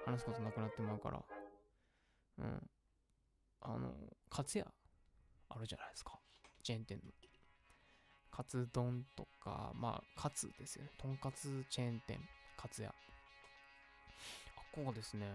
[0.06, 1.24] 話すことなくなってまうから。
[2.40, 2.70] うん。
[3.62, 3.94] あの、
[4.30, 4.66] カツ屋
[5.50, 6.20] あるじゃないですか。
[6.64, 7.12] チェーン店の。
[8.32, 10.92] カツ丼とか、まあ、カツですよね。
[10.98, 12.18] とんかつチェーン店、
[12.58, 12.90] カツ屋。
[12.90, 12.92] あ
[14.62, 15.28] っこがですね、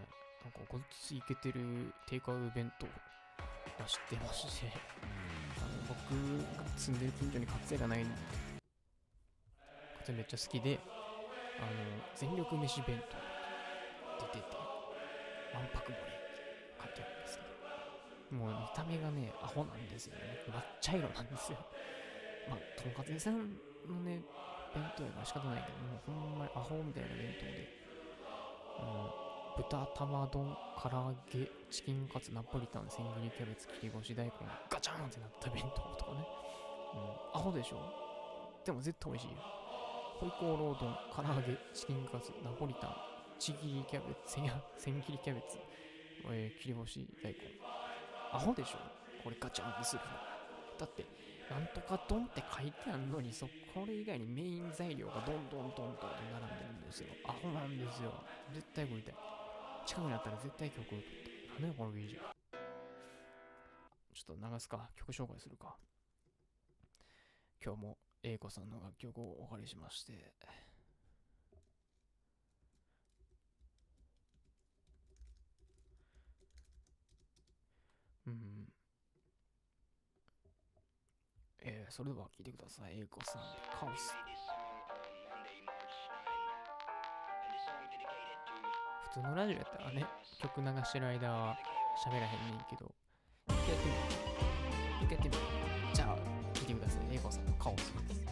[0.42, 2.87] なんかごっついけてるテイクアウト弁当
[3.85, 4.72] 出してまして、
[5.59, 5.96] あの僕
[6.56, 8.14] が住んでる近所にカツ屋がないんで
[9.98, 10.80] カツ屋めっちゃ好きで、
[11.59, 11.68] あの、
[12.14, 14.56] 全力飯弁当出てて、
[15.54, 16.40] わんぱく盛りって
[16.80, 17.44] 書いてあるんですけ
[18.32, 20.20] ど、もう見た目がね、アホなんですよね。
[20.48, 21.59] 抹茶色なんですよ。
[22.48, 23.56] まあ、とんかつ屋さん
[23.87, 24.22] のね、
[24.74, 27.68] 弁当やから仕方ないけど、もうほんまにアホみたいな弁当で、
[28.78, 34.32] うん、豚玉丼、唐揚げ、チキンカツ、ナポリタン、千切りキャベツ、切り干し大根
[34.68, 36.26] ガチャンってなった弁当とかね。
[37.35, 37.76] うん、アホでしょ
[38.64, 39.38] でも絶対美味しいよ。
[40.18, 42.96] ホイコーロー丼、唐揚げ、チキンカツ、ナポリタン、
[43.38, 45.59] ちぎりキャベツ、千千切りキャベツ、
[46.30, 47.38] えー切り干し大根。
[48.32, 48.78] アホでしょ
[49.22, 50.09] これガチャンってするの。
[50.78, 51.04] だって、
[51.48, 57.18] なんとか丼って書いてあんのに、そこれ以外にメイン材料がどんどんどんどん並んでるんですよ。
[57.22, 58.26] アホなんですよ。
[58.48, 59.18] 絶対食いたい。
[59.85, 61.32] 近くにあったら絶対曲を取った。
[61.54, 62.20] なんだよ、このビジュ
[64.14, 64.90] ちょっと流すか。
[64.96, 65.76] 曲紹介するか。
[67.62, 70.32] 今日も A 子さんの楽曲をお借りしまして。
[78.26, 78.55] うん。
[81.68, 83.00] えー、それでは聴いてください。
[83.00, 84.14] 英子さんでカオス。
[89.02, 90.07] 普通のラジオやったらね、
[90.38, 91.59] 曲流してる間は
[92.07, 92.94] 喋らへんねんけど、
[93.48, 93.98] 一回やってみる。
[95.02, 95.40] 一回やってみる。
[95.92, 96.16] じゃあ、
[96.55, 97.02] 聴いてください。
[97.11, 98.25] 英子さんのカオスです。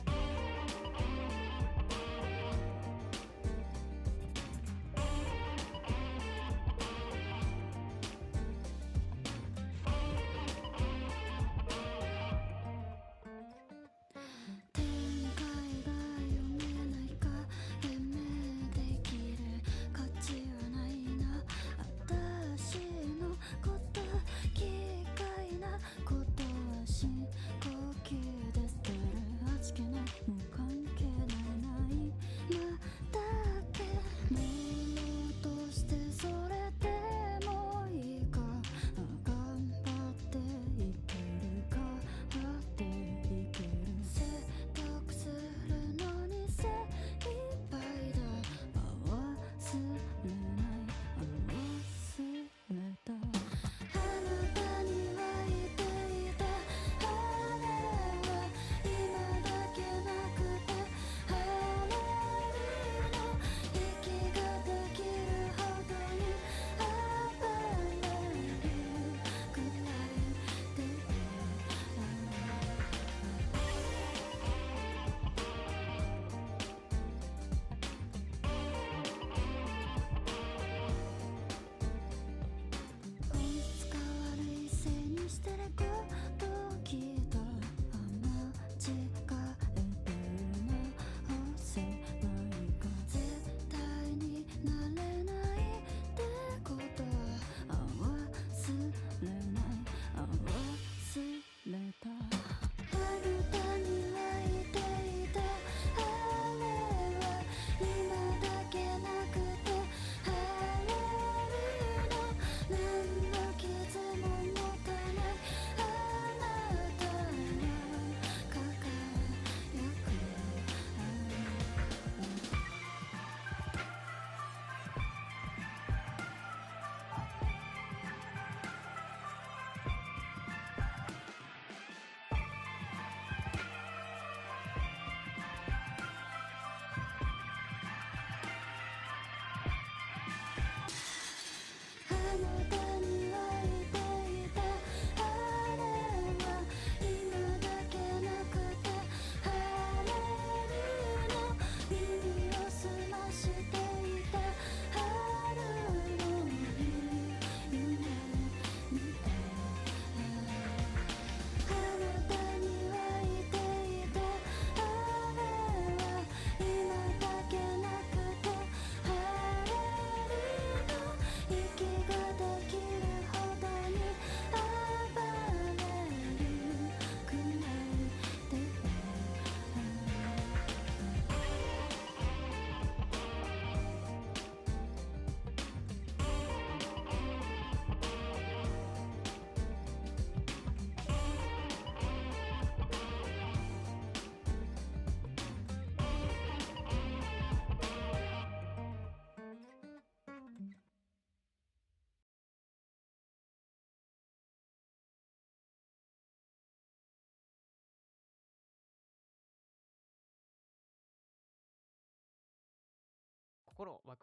[142.36, 143.53] の歌には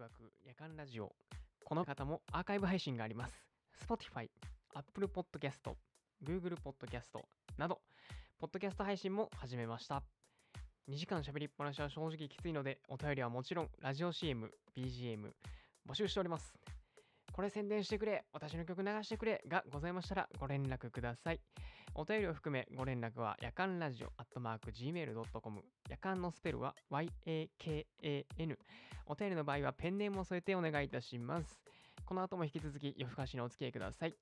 [0.02, 1.14] ワク夜間ラジオ。
[1.64, 3.45] この方もアーカイブ配信があります。
[3.88, 4.32] Spotify、
[4.74, 5.76] Apple Podcast、
[6.24, 7.20] Google Podcast
[7.56, 7.82] など、
[8.39, 10.02] ポッドキャスト配信も始めました。
[10.89, 15.32] 2時間喋りっぱなしは正直きついので、お便りはもちろん、ラジオ CM、BGM、
[15.88, 16.52] 募集しております。
[17.32, 21.39] これ宣伝してくれ、私の曲流してくれがございましたらご連絡ください。
[21.94, 28.58] お便りを含めご連絡は夜間ラジオアットマーク Gmail.com 夜間のスペルは YAKAN
[29.08, 31.60] お便りの場合はペンネームを添えてお願いいたします。
[32.06, 34.16] この後も引き続き夜更かしのお付き合いください。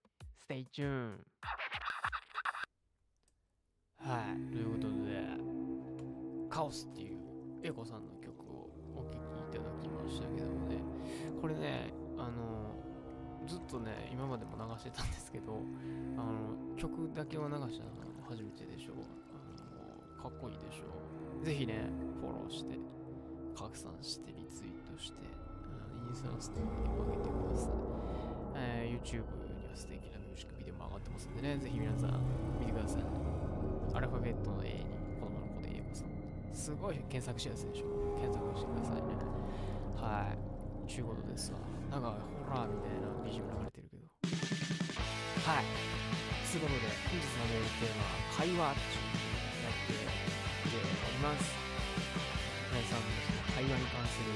[0.50, 1.18] Stay tuned!
[3.98, 7.18] はい、ということで、カオスっていう
[7.64, 9.20] エコさんの曲をお聴きい
[9.52, 10.78] ただきましたけどもね、
[11.40, 12.76] これね、あの、
[13.46, 15.62] ずっとね、今までも流してたんですけど、
[16.18, 17.92] あの、曲だけを流したの
[18.24, 19.04] 初めてでしょう。
[19.36, 20.88] あの、かっこいいでしょ
[21.42, 21.46] う。
[21.46, 22.80] ぜひね、フォローして、
[23.54, 25.20] 拡散して、リツイートして、
[26.08, 27.74] インスタのストーリーにも上げてください。
[28.56, 32.20] えー YouTube には素敵なミュージックビデオも上がってますんでね、ぜひ皆さん
[32.60, 33.04] 見てください。
[33.94, 34.86] アルファベットの A に
[35.20, 36.10] 子供の子で英語さん。
[36.54, 37.88] すごい検索しやすいでしょ。
[38.20, 39.02] 検索してくださいね。
[39.96, 40.90] はい。
[40.90, 41.60] ちゅうことですわ。
[41.92, 42.16] なんか
[42.48, 44.04] ホラーみたいな BGM 流れてるけど。
[45.44, 45.89] はい。
[46.50, 51.54] ということで、本日のメールテーマは会話となっております。
[52.74, 53.14] 皆さんの
[53.54, 54.34] 会話に関する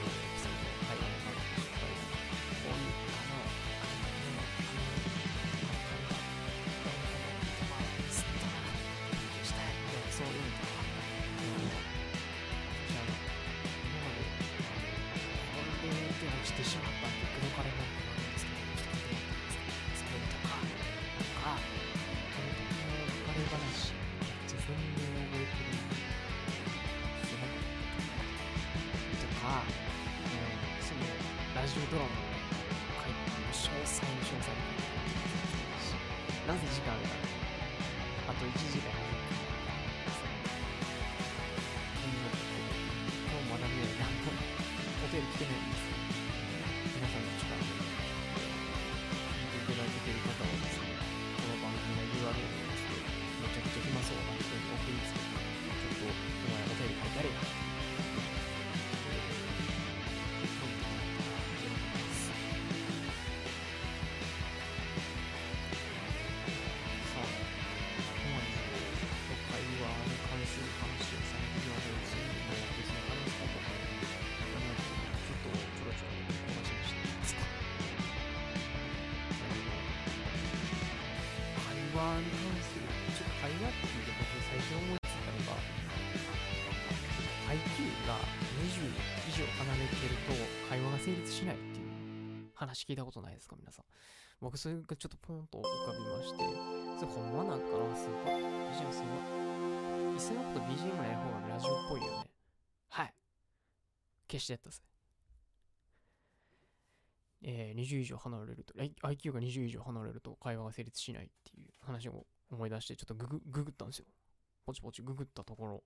[92.73, 93.85] 話聞いたことないですか皆さん。
[94.41, 96.39] 僕それがちょっとポンと浮かびまして、
[96.99, 98.33] それほんまなんかなすごい。
[98.33, 99.07] BGM すご
[100.09, 100.13] い。
[100.13, 102.29] いっそのこと BGM ない方がラジオっぽいよね。
[102.89, 103.13] はい。
[104.29, 104.81] 消してやったぜ。
[107.45, 114.05] えー、20以上離れると、IQ が20以上離れると会話が成立しないっていう話を思い出して、ちょっとググググったんですよ。
[114.65, 115.83] ポチポチググったところ、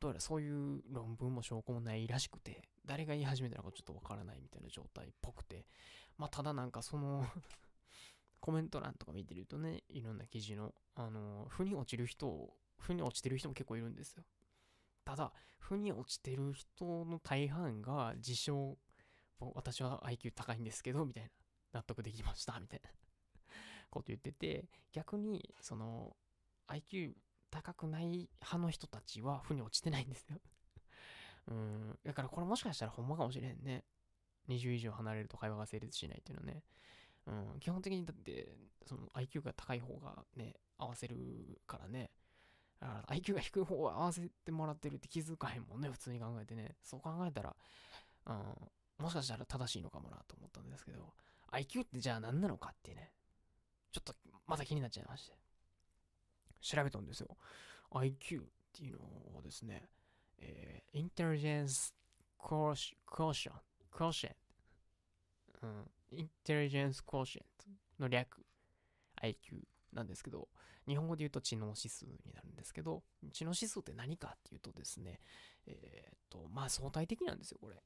[0.00, 5.66] どうやらそういう論文も証拠もないらしくて、誰が言い始めたのかちょっとわからないみたいな状態っぽくて、
[6.16, 7.26] まあ、ただなんかその
[8.40, 14.24] コメント欄とか見てるとね、いろんな記事の、あの、負に落ちる人を、負に落ちてる人も結構いるんですよ。
[15.04, 18.78] ただ、負に落ちてる人の大半が自称、
[19.38, 21.30] 私は IQ 高いんですけど、みたいな、
[21.72, 22.90] 納得できました、みたいな
[23.90, 26.16] こと言ってて、逆に、その、
[26.68, 27.14] IQ
[27.50, 30.40] 高くない派の人たちは負に落ちてないんですよ。
[31.48, 31.98] うん。
[32.04, 33.84] だからこれもしかしたらほんまかもしれんね。
[34.48, 36.62] 20以上離れると会話が成立しないっていうのね。
[37.26, 37.60] うん。
[37.60, 38.48] 基本的にだって、
[38.86, 41.16] その IQ が高い方がね、合わせる
[41.66, 42.10] からね。
[42.80, 46.76] だから IQ が低い方を合わせてもらってるって気づかへんもんね、普通に考えてね。
[46.82, 47.56] そう考えたら、
[48.26, 51.12] うん、もしかしたら正しいのかもなと思ったんですけど、
[51.52, 53.12] IQ ってじゃあ何なのかってね、
[53.92, 54.14] ちょっと
[54.46, 55.36] また気になっちゃいまして。
[56.60, 57.36] 調べたんですよ。
[57.90, 59.84] IQ っていうのはですね、
[60.38, 61.92] えー、Intelligence
[62.38, 63.52] Quotient,
[63.94, 64.34] Quotient,
[65.62, 67.42] うん、Intelligence Quotient
[67.98, 68.44] の略、
[69.22, 70.48] IQ なんですけど、
[70.86, 75.20] 日本語で言うと知能指数になるんですけど、知能指数って何かっていうとですね、
[75.66, 77.82] えーっと、まあ相対的なんですよ、これ。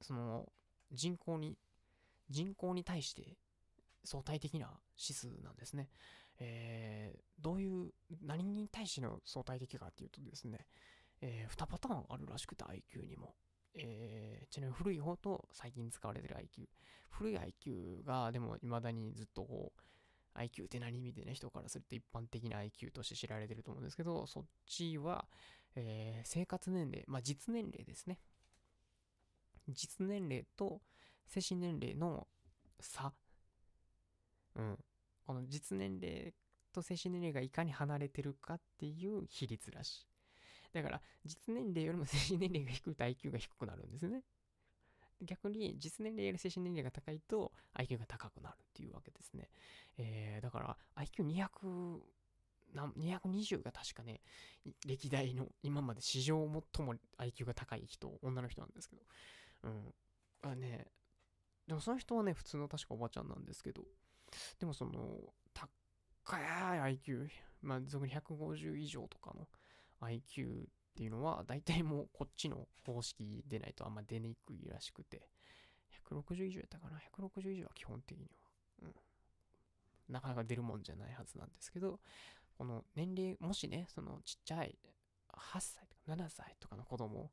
[0.00, 0.50] その、
[0.92, 1.56] 人口に、
[2.30, 3.36] 人口に対して
[4.02, 5.90] 相対的な指数なんですね。
[6.40, 7.92] えーどういう、
[8.22, 10.66] 何に対しての相対的かっていうとですね、
[11.20, 13.34] え2パターンあるらしくて IQ にも。
[13.74, 16.68] えーちなみに古い方と最近使われてる IQ。
[17.10, 25.26] 古い IQ が、でも未だにずっとこう、IQ って何みたいな人からすると一般的な IQ として知られてると思うんですけど、そっちは、
[25.76, 28.18] えー生活年齢、まあ実年齢ですね。
[29.68, 30.80] 実年齢と
[31.26, 32.26] 精神年齢の
[32.80, 33.12] 差。
[34.56, 34.78] うん。
[35.26, 36.34] この実年齢
[36.72, 40.06] と精神年齢がいかに離れてるかっていう比率らしい。
[40.74, 44.22] だから、実年齢よりも精神年齢が低いと IQ が低くなるんですね。
[45.22, 49.48] 逆に、実年齢より精神年齢が高いと IQ が高くなるっていうわけですね。
[49.96, 52.00] えー、だから IQ200
[52.74, 54.20] な220が確かね、
[54.84, 56.38] 歴代の今まで史上
[56.74, 59.02] 最も IQ が高い人、女の人なんですけど、
[59.62, 59.94] うん。
[60.42, 60.88] あね、
[61.68, 63.82] でもその人はね、普通の確かおばちゃんなんですけど、
[64.58, 65.32] でもその、
[66.24, 67.28] 高い IQ、
[67.62, 69.46] まあ、俗に150以上とかの
[70.08, 75.28] IQ っていうのは、大体もうこっちの方式でないとあんま出にくいらしくて、
[76.10, 78.30] 160以上やったかな ?160 以上は基本的には。
[78.82, 78.94] うん。
[80.08, 82.00] なかなか出るもんじゃないはずなんですけど、
[82.56, 84.78] この年齢、もしね、そのちっちゃい
[85.28, 87.32] 8歳とか7歳とかの子供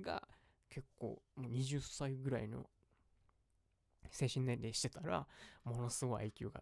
[0.00, 0.22] が
[0.68, 2.68] 結構もう20歳ぐらいの
[4.10, 5.26] 精神年齢してたら、
[5.64, 6.60] ものすごい IQ が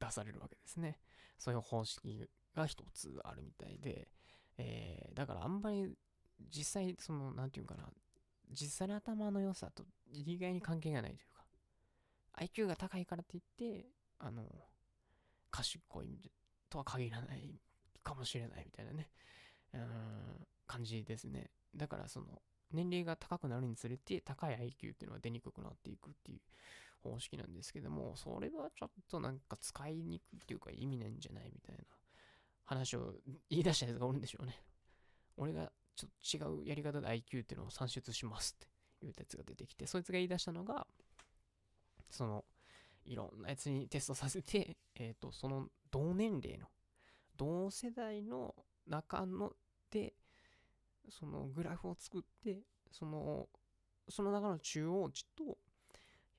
[0.00, 0.98] 出されるわけですね。
[1.38, 4.08] そういう方式が一つあるみたいで、
[4.58, 5.96] えーだからあんまり
[6.50, 7.88] 実際、その、なんていうかな、
[8.50, 11.44] 実際の頭の良さと意外に関係がないというか、
[12.44, 13.88] IQ が高いからって言って、
[14.18, 14.44] あの、
[15.50, 16.30] 賢い
[16.70, 17.60] とは限らない
[18.02, 19.10] かもしれないみたいなね、
[19.74, 21.50] うん、感じですね。
[21.74, 22.26] だからその、
[22.70, 26.40] 年齢が高くなるにつれて高い IQ っていうのが出にくくなっていくっていう
[27.02, 31.84] 方式なんですけども、それはちょっとなんか使いにくいっていうか意味ないんじゃないみたいな
[32.68, 33.14] 話を
[33.48, 34.62] 言い出したやつがおるんでしょうね。
[35.38, 38.68] 俺がちょっと違うやり方で IQ っていうのを算出しますっ
[39.00, 40.86] ていうやつが出てきて、そいつが言い出したのが、
[42.10, 42.44] その、
[43.06, 46.68] いろんなやつにテストさせて、 えっ、と、その同年齢の、
[47.36, 48.54] 同世代の
[48.86, 49.56] 中の
[49.90, 50.14] で、
[51.08, 53.48] そのグラフを作って、その、
[54.10, 55.58] その中の中央値と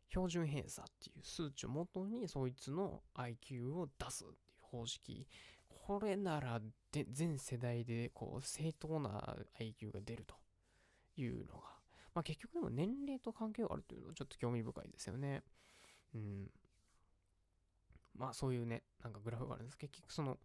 [0.09, 5.27] 標準偏差っていう数値をもとにそいつの IQ を出すっていう方式。
[5.89, 6.61] これなら
[6.91, 10.35] で全世代でこう正当な IQ が出ると
[11.17, 11.63] いうのが。
[12.13, 15.41] まあ結局でも年齢と関係があるというのはちょっと興味深いですよね。
[16.13, 16.51] うん。
[18.13, 19.79] まあそういうね、なんかグラフがあるんです。
[19.79, 20.37] 結局その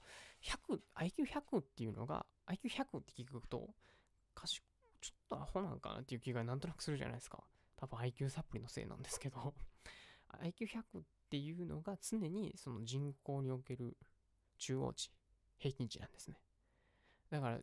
[0.42, 3.68] 100、IQ100 っていうのが、IQ100 って聞くと、
[4.34, 4.62] 賢
[5.02, 7.44] ちょっとアホなんかなっていう気がなんとなくするじゃないですか。
[7.76, 9.52] 多分 IQ サプリのせいなんですけど、
[10.42, 13.98] IQ100 っていうのが常にその人口における
[14.56, 15.10] 中央値、
[15.58, 16.36] 平均値なんですね。
[17.30, 17.60] だから、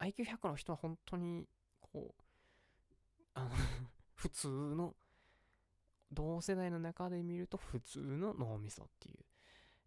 [0.00, 1.48] IQ100 の人は本当に、
[1.80, 2.22] こう、
[3.34, 3.50] あの
[4.14, 4.94] 普通の、
[6.10, 9.24] 同世代の中で見ると普通の脳みそっていう、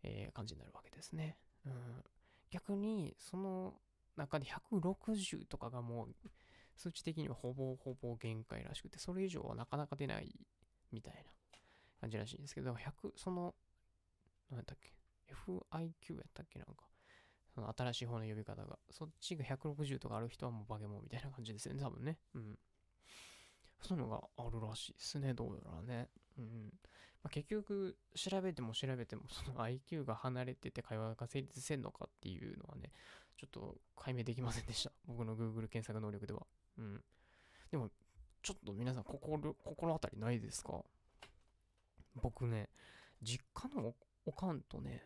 [0.04, 1.38] えー感じになるわけですね。
[1.66, 2.04] うん、
[2.50, 3.80] 逆に、その
[4.16, 6.16] 中で160とかがもう、
[6.76, 10.36] 数値的にはほぼほぼ限界らしくて、それ以上はなかなか出ない
[10.92, 11.32] みたいな
[12.02, 13.56] 感じらしいんですけど、100、その、
[14.50, 14.94] 何やったっけ
[15.34, 16.86] ?FIQ やったっけなんか。
[17.56, 18.78] その新しい方の呼び方が。
[18.92, 22.20] そっちが160とかある人はもうバケモンみたいな感じですよね、多分ね。
[22.34, 22.60] うん。
[23.82, 26.10] そういうのがあるらしいですね、どうやらね。
[26.38, 26.74] うん。
[27.24, 32.92] まあ、結局、調べても調べても、その IQ が離れてて会話が成立せんのかっていうのはね、
[33.38, 34.92] ちょっと解明できませんでした。
[35.06, 36.46] 僕の Google 検索能力では。
[36.78, 37.04] うん。
[37.72, 37.90] でも、
[38.44, 40.84] ちょっと皆さん心、心当たりないですか？
[42.22, 42.70] 僕ね、
[43.22, 43.96] 実家のお
[44.28, 45.04] おかんとね、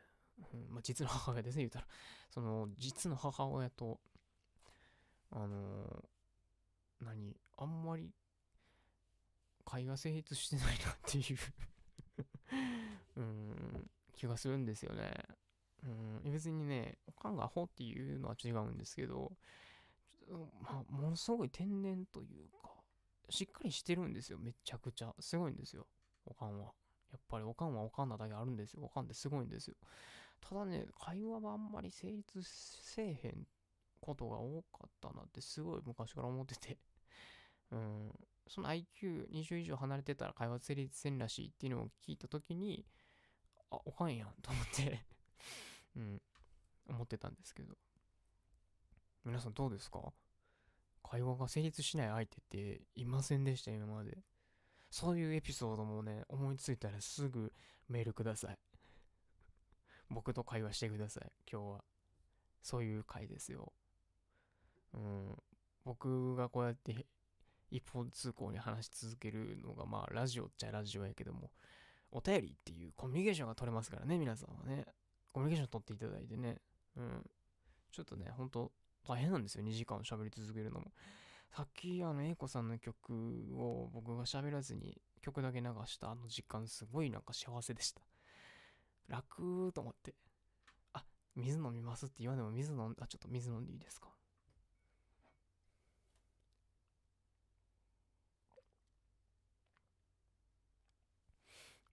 [0.69, 1.87] まあ、実の母親ですね、言うたら。
[2.29, 3.99] その、実の母親と、
[5.31, 6.05] あのー
[7.01, 8.13] 何あんまり
[9.65, 11.37] 会話成立してないなっていう
[13.17, 15.13] うん、気がするんですよね。
[15.83, 19.31] うん、別にね、おかんがアホっていうのは違うんですけど、
[20.61, 22.69] まあ、ものすごい天然というか、
[23.29, 25.13] しっかりしてるんですよ、めちゃくちゃ。
[25.19, 25.85] すごいんですよ、
[26.25, 26.73] おかんは。
[27.11, 28.83] やっぱりおかんはおかんなだけあるんですよ。
[28.83, 29.75] おかんってすごいんですよ。
[30.41, 33.47] ただね、会話はあんまり成立せえへん
[34.01, 36.77] ことが多かったなってすごい昔から思ってて。
[37.71, 38.19] うん。
[38.47, 42.85] その IQ20 以上離れてたら会話成立せんらしいっていうのを聞いたときに、
[43.69, 45.05] あ、おかんやんと思って
[45.95, 46.21] うん、
[46.87, 47.77] 思ってたんですけど。
[49.23, 50.13] 皆さんどうですか？
[51.03, 54.23] 会話が成立しない相手っていませんでした、今まで。
[54.89, 57.53] そういうエピソードもね、思いついたらすぐ
[57.87, 58.59] メールください。
[60.09, 61.83] 僕と会話してください、今日は。
[62.61, 63.73] そういう回ですよ。
[64.93, 65.37] うん。
[65.85, 67.05] 僕がこうやって
[67.71, 71.51] 一方通行に話し続けるのが、まあ、ラジオっちゃラジオやけども、
[72.11, 74.85] お便りっていうコミュニケーションが取れますからね、皆さんはね。
[75.31, 76.57] コミュニケーション取っていただいてね。
[76.97, 77.29] うん。
[77.91, 78.71] ちょっとね、ほんと
[79.07, 80.91] 大変なんですよ、2時間喋り続けるのも。
[81.51, 83.13] さっき、あの、英子さんの曲
[83.55, 88.01] を僕が喋らずに曲だけ流したあの時間、すごいなんか幸せでした。
[89.09, 90.15] 楽と思って。
[90.93, 91.03] あ、
[91.35, 94.09] 水飲みますって言わんでも水飲ん、あ、ちょっと水飲んでいいですか？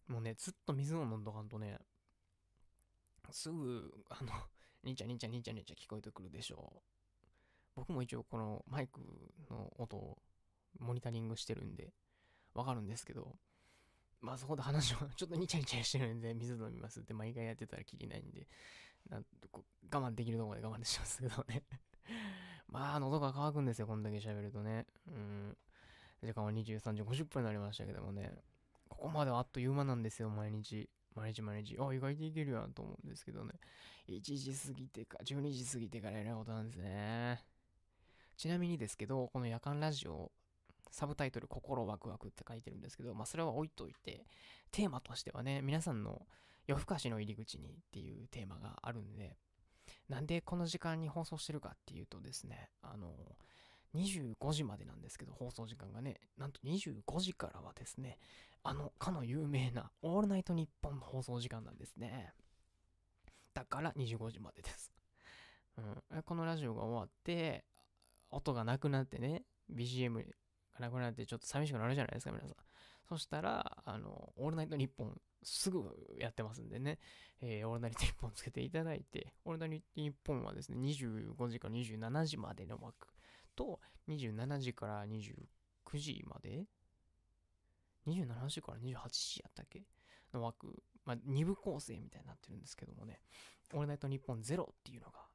[0.09, 1.79] もうね、ずっと水を飲んどかんとね、
[3.31, 4.33] すぐ、あの、
[4.85, 6.81] にちゃにちゃにちゃにちゃ聞こえてくるでしょう。
[7.75, 9.01] 僕も一応このマイク
[9.51, 10.19] の音を
[10.79, 11.93] モニタリングしてるんで、
[12.55, 13.37] わかるんですけど、
[14.27, 18.49] まあそこで話をちょっとにちゃにちゃしてるんで、水飲みますって毎回やってたらきりないんで、
[19.09, 21.63] なんとこ我慢できるところで我慢しますけどね。
[22.69, 24.85] まあ喉が渇くんですよ、こんだけ喋るとね。
[25.07, 25.57] うん。
[26.25, 28.33] 時間は23時50分になりましたけどもね。
[28.89, 30.91] ここまではあっという間なんですよ、毎日。
[31.15, 31.77] 毎日毎日。
[31.79, 33.53] あ、意外といけるやんと思うんですけどね。
[34.09, 37.45] 1時過ぎてか、12時過ぎてからやることなんですね。
[38.37, 40.33] ちなみにですけど、この夜間ラジオ、
[40.91, 44.27] サブタイトル、心ワクワクって書いてるんですけど、まあそれは置いといて、
[44.71, 46.27] テーマとしてはね、皆さんの
[46.67, 49.37] 夜更かしの入り口にっていうテーマがあるんで、
[50.09, 53.13] なんでこの時間に放送してるかっていうとですね、あの、
[53.95, 58.19] 25時までなんですけど、放送時間がね、なんと25時からはですね、
[58.63, 62.33] あの、かの有名な、オールナイトニッポンの放送時間なんですね。
[63.55, 64.93] だから25時までです。
[66.11, 67.65] うん、このラジオが終わって、
[68.31, 70.27] 音がなくなってね、BGM
[70.81, 72.57] なくなってちょっと寂しくなるじゃないですか、皆さん。
[73.09, 75.83] そしたら、あの、オールナイトニッポンすぐ
[76.19, 76.99] やってますんでね、
[77.41, 83.09] えーオールナイトニッポンつけていただいて、オールナイトニッポンはですね、25時から27時までの枠
[83.55, 85.35] と、27時から29
[85.95, 86.67] 時まで
[88.09, 89.85] ?27 時から28時やったっけ
[90.33, 93.21] の枠、まあ、2部構成みたいになってるんですけどもね、
[93.73, 95.26] オールナイトニッポンゼロっていうのが、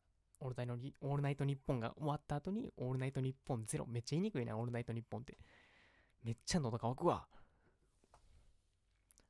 [0.41, 5.37] オールナイトニオールナイトニッポンが終わった後に、オールナイトニッポンゼロ、めっちゃ言いにくいな、オールナイトニッポンって。
[6.23, 7.25] めっちゃ喉乾くわ。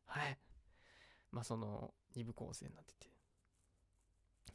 [0.05, 0.38] はい。
[1.32, 3.12] まあ、その、2部構成になってて。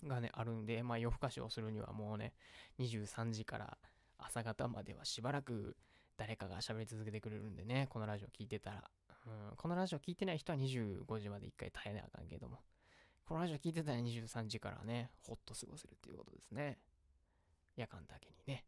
[0.07, 2.35] がね、あるんで、まあ、夜更かしをするにはもうね、
[2.79, 3.79] 23時から
[4.19, 5.77] 朝方まではしばらく
[6.17, 8.91] 誰かが喋り続けてくれるんでね、このラジオ聞いてたら。
[9.27, 12.61] うん、このラジオ聞いてない人は25時まで一回耐えなあかんけども。
[13.27, 16.79] このラジオ聞いてたら23時からね、ほっと過ごせるっていうことですね。
[17.75, 18.65] 夜間だけにね、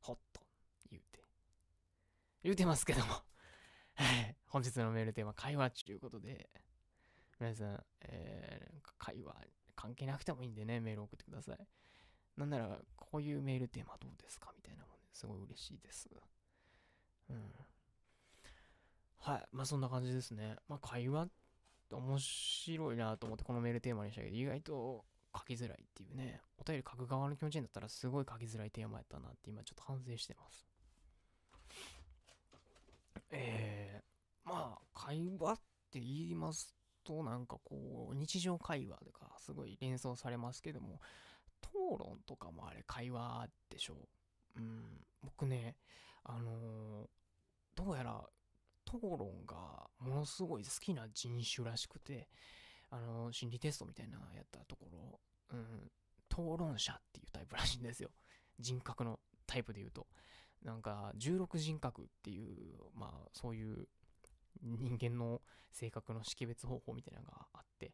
[0.00, 0.40] ほっと
[0.88, 1.24] 言うて。
[2.44, 3.06] 言うてますけども。
[4.46, 6.50] 本日のメールテーマ、会話ということで、
[7.40, 9.34] 皆さん、えー、会話
[9.74, 11.58] 関係なくてもいいんでね、メール送ってください。
[12.36, 16.08] なんなら、こういうメールテーマどうですかみたいなもんね、すごい嬉しいです。
[17.28, 17.52] うん。
[19.18, 19.48] はい。
[19.50, 20.56] まあそんな感じですね。
[20.68, 21.30] まあ会話っ
[21.92, 25.04] て面白いなと思ってこのメールテーマにしたけど、意外と
[25.36, 26.40] 書きづらいっていうね。
[26.58, 30.66] お便り書く側の気持ちになったらすごい書きづらいテーマやったなって今ちょっと反省してます。
[33.30, 35.56] えー、まあ会話っ
[35.90, 41.00] て言いますとなんかこう日常会話とかすごい連想されますけども
[41.62, 44.60] 討論とかもあれ会話でしょう。
[44.60, 44.84] うん、
[45.22, 45.76] 僕ね、
[46.24, 47.06] あのー
[47.74, 48.22] どうやら
[48.92, 52.28] 討論がものすごい好きな人種らしくて、
[52.90, 55.20] あの心理テストみたいなのやったところ、
[55.52, 55.90] うん、
[56.30, 58.10] 討論者っていうタイプらしいんですよ。
[58.60, 60.06] 人格のタイプで言うと。
[60.62, 63.88] なんか16人格っていう、まあそういう
[64.62, 65.40] 人間の
[65.72, 67.92] 性格の識別方法みたいなのがあって、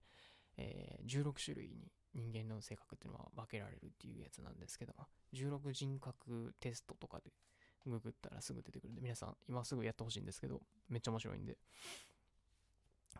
[0.57, 7.31] えー16種類に人間の性格っていうのは分けられるっていうやつなんですけども、16人格テストとかで
[7.87, 11.59] ググったらすぐ出てくるんで、皆さん今すぐやってほしいんですけど、めっちゃ面白いんで。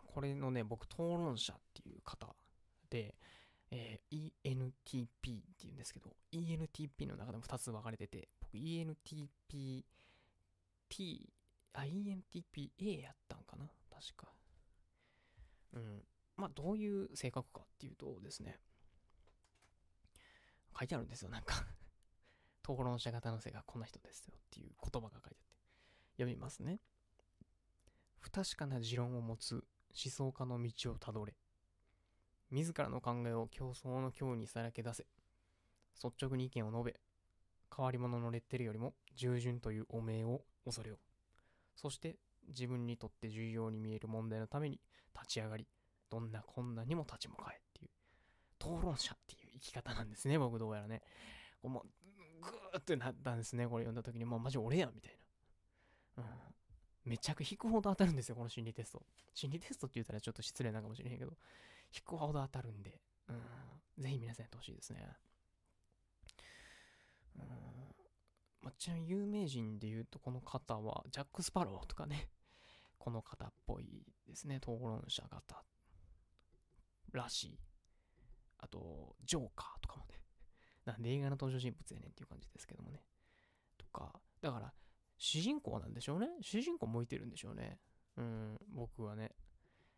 [0.05, 2.35] これのね、僕、討論者っていう方
[2.89, 3.15] で、
[3.71, 5.09] えー ENTP っ
[5.59, 9.85] ていうんですけど、ENTP の中でも2つ分かれてて、僕 ENTP、
[10.89, 11.33] T、
[11.73, 14.33] あ、ENTPA やったんかな確か。
[15.73, 16.03] うん。
[16.35, 18.57] まあ、どういう性格かっていうとですね、
[20.77, 21.65] 書いてあるんですよ、なんか
[22.63, 25.59] 討論者型の性格こんな人ですよっていう言葉が書いてあって。
[26.17, 26.79] 読みますね。
[28.19, 31.33] 不確かな持論を持つ思想家の道をたどれ。
[32.51, 35.05] 自らの考えを競争の境にさらけ出せ。
[36.03, 36.99] 率直に意見を述べ。
[37.75, 40.99] 変わり者のレッテルよりも従順という汚名を恐れよう。
[41.75, 44.79] そして自分にとって重要に見える問題のために
[45.15, 45.67] 立ち上がり、
[46.09, 47.91] どんな困難にも立ち向かえっていう、
[48.59, 51.01] 討論者っていう生き方なんですね、僕どうやらね。
[51.63, 52.08] もう、
[52.41, 55.17] ぐーってなったんですね、これ読んだ時に、もうマジ俺やんみたい
[56.17, 56.23] な。
[56.23, 56.29] うん。
[57.05, 59.05] めちゃく引くほど当たるんですよ、この心理テスト。
[59.33, 61.37] 心理テストって言ったらちょっと失礼なのかもしれへんけど、
[61.93, 64.03] 引くほど当たるんで、うん。
[64.03, 65.07] ぜひ皆さんやってほしいですね。
[67.37, 67.45] うん。
[68.61, 72.29] まあ、ちなみに有名人で言うと、この方は、ジャック・スパローとかね、
[72.97, 75.63] この方っぽいですね、討論者方
[77.13, 77.59] らしい。
[78.59, 80.08] あと、ジョーカーとかも。
[80.91, 83.03] なんで映画の登場人物やねんっていう感じですけどもね。
[83.77, 84.73] とか、だから、
[85.17, 86.27] 主人公なんでしょうね。
[86.41, 87.79] 主人公向いてるんでしょうね。
[88.17, 89.31] うん、僕はね。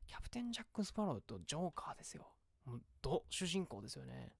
[0.08, 2.28] キャプテン・ジャック・スパローとジョーカーですよ。
[2.66, 4.34] もう、ど、主人公ですよね。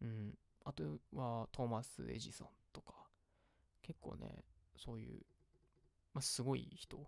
[0.00, 0.38] うん。
[0.64, 2.94] あとは、トーマス・エジソンとか。
[3.82, 4.44] 結構ね、
[4.76, 5.20] そういう、
[6.12, 7.06] まあ、すごい人。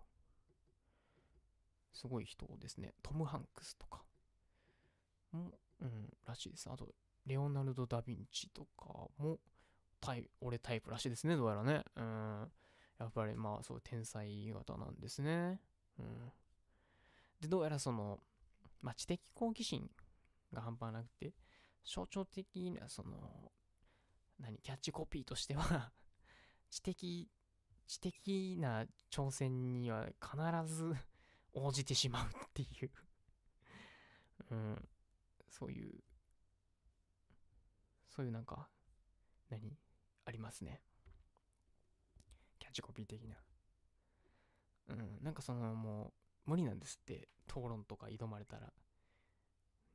[1.93, 2.93] すごい人ですね。
[3.01, 4.03] トム・ハンクスとか。
[5.31, 6.69] も、うん、らしいです。
[6.69, 6.93] あと、
[7.27, 9.39] レオナルド・ダ・ヴィンチとかも、
[9.99, 11.83] タイ俺タイプらしいですね、どうやらね。
[11.95, 12.51] うん。
[12.99, 15.59] やっぱりまあ、そう、天才型なんですね。
[15.99, 16.31] うん。
[17.41, 18.19] で、どうやらその、
[18.81, 19.89] まあ、知的好奇心
[20.53, 21.33] が半端なくて、
[21.83, 23.51] 象徴的な、その、
[24.39, 25.91] 何、キャッチコピーとしては
[26.69, 27.29] 知的、
[27.85, 30.93] 知的な挑戦には必ず
[31.53, 32.91] 応じてしまうっていう
[34.51, 34.89] うん、
[35.49, 36.03] そういう、
[38.17, 38.67] そういうなんか、
[39.51, 39.77] 何？
[40.25, 40.81] ありますね。
[42.57, 43.35] キャッチコピー的な。
[44.89, 46.13] うん、なんかそのも
[46.47, 48.73] う、無理なんですって、討論とか挑まれたら、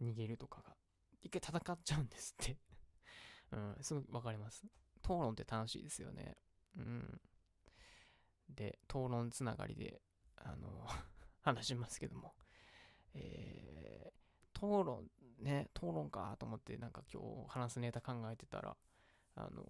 [0.00, 0.76] 逃げるとかが。
[1.20, 2.58] 一回戦っちゃうんですって。
[3.50, 4.64] うん、すぐわかります。
[5.02, 6.36] 討論って楽しいですよね。
[6.76, 7.20] うん。
[8.48, 10.00] で、討論つながりで、
[10.36, 10.86] あの、
[11.42, 12.36] 話しますけども、
[13.14, 15.10] えー、討論、
[15.42, 18.76] ね、討論かと思って、なんか今日話すネタ考えてたら、
[19.34, 19.64] あの、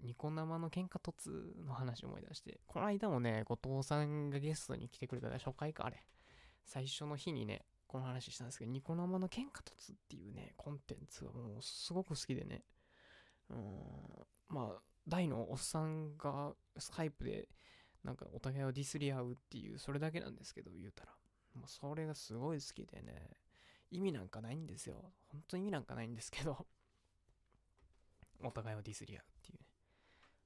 [0.00, 6.04] ニコ生の喧嘩突の話思い出して、この間もね、後藤さんがゲストに来てくれた初回か、あれ。
[6.64, 12.64] 最初の日にね、この話したんですけど、ニコ生の喧嘩突っていうね、コンテンツがもうすごく好きでね、
[13.48, 13.56] うん、
[14.48, 17.48] まあ、大のおっさんがスカイプで、
[18.04, 21.12] なんかお互いをディスり合うっていう、それだけなんですけど、言うたら。
[21.54, 23.30] もうそれがすごい好きでね、
[23.90, 25.12] 意味なんかないんですよ。
[25.28, 26.66] 本当に意味なんかないんですけど、
[28.40, 29.66] お互いをディスり合うっていうね。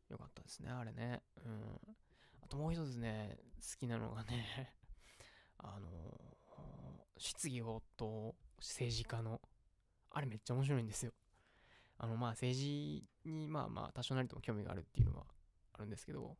[0.09, 1.22] よかったですね、あれね。
[1.45, 1.97] うん。
[2.43, 4.76] あともう一つね、好きなのがね、
[5.59, 6.38] あの
[7.18, 9.40] 質疑応答政治家の、
[10.11, 11.12] あれめっちゃ面白いんですよ。
[11.99, 15.26] あの、まあ政治にまあまあ多少なりとも興味があるっていうのは
[15.72, 16.36] あるんですけど、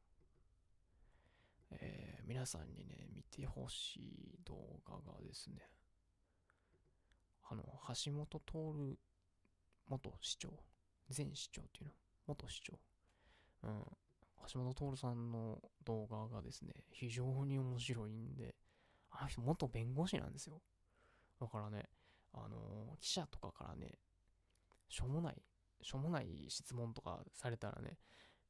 [1.70, 5.68] えー皆さんにね、見てほしい動画がですね、
[7.53, 7.62] あの、
[8.03, 8.98] 橋本徹
[9.86, 10.48] 元市長、
[11.14, 11.92] 前市長っていうの、
[12.26, 12.78] 元市長、
[13.64, 13.84] うん、
[14.50, 18.55] 橋本徹さんの動画がですね、非常に面白いんで、
[19.11, 20.62] あの人元弁護士なんですよ。
[21.38, 21.90] だからね、
[22.32, 23.98] あのー記者とかからね、
[24.88, 25.42] しょうもない、
[25.82, 27.98] しょうもない質問とかされたらね、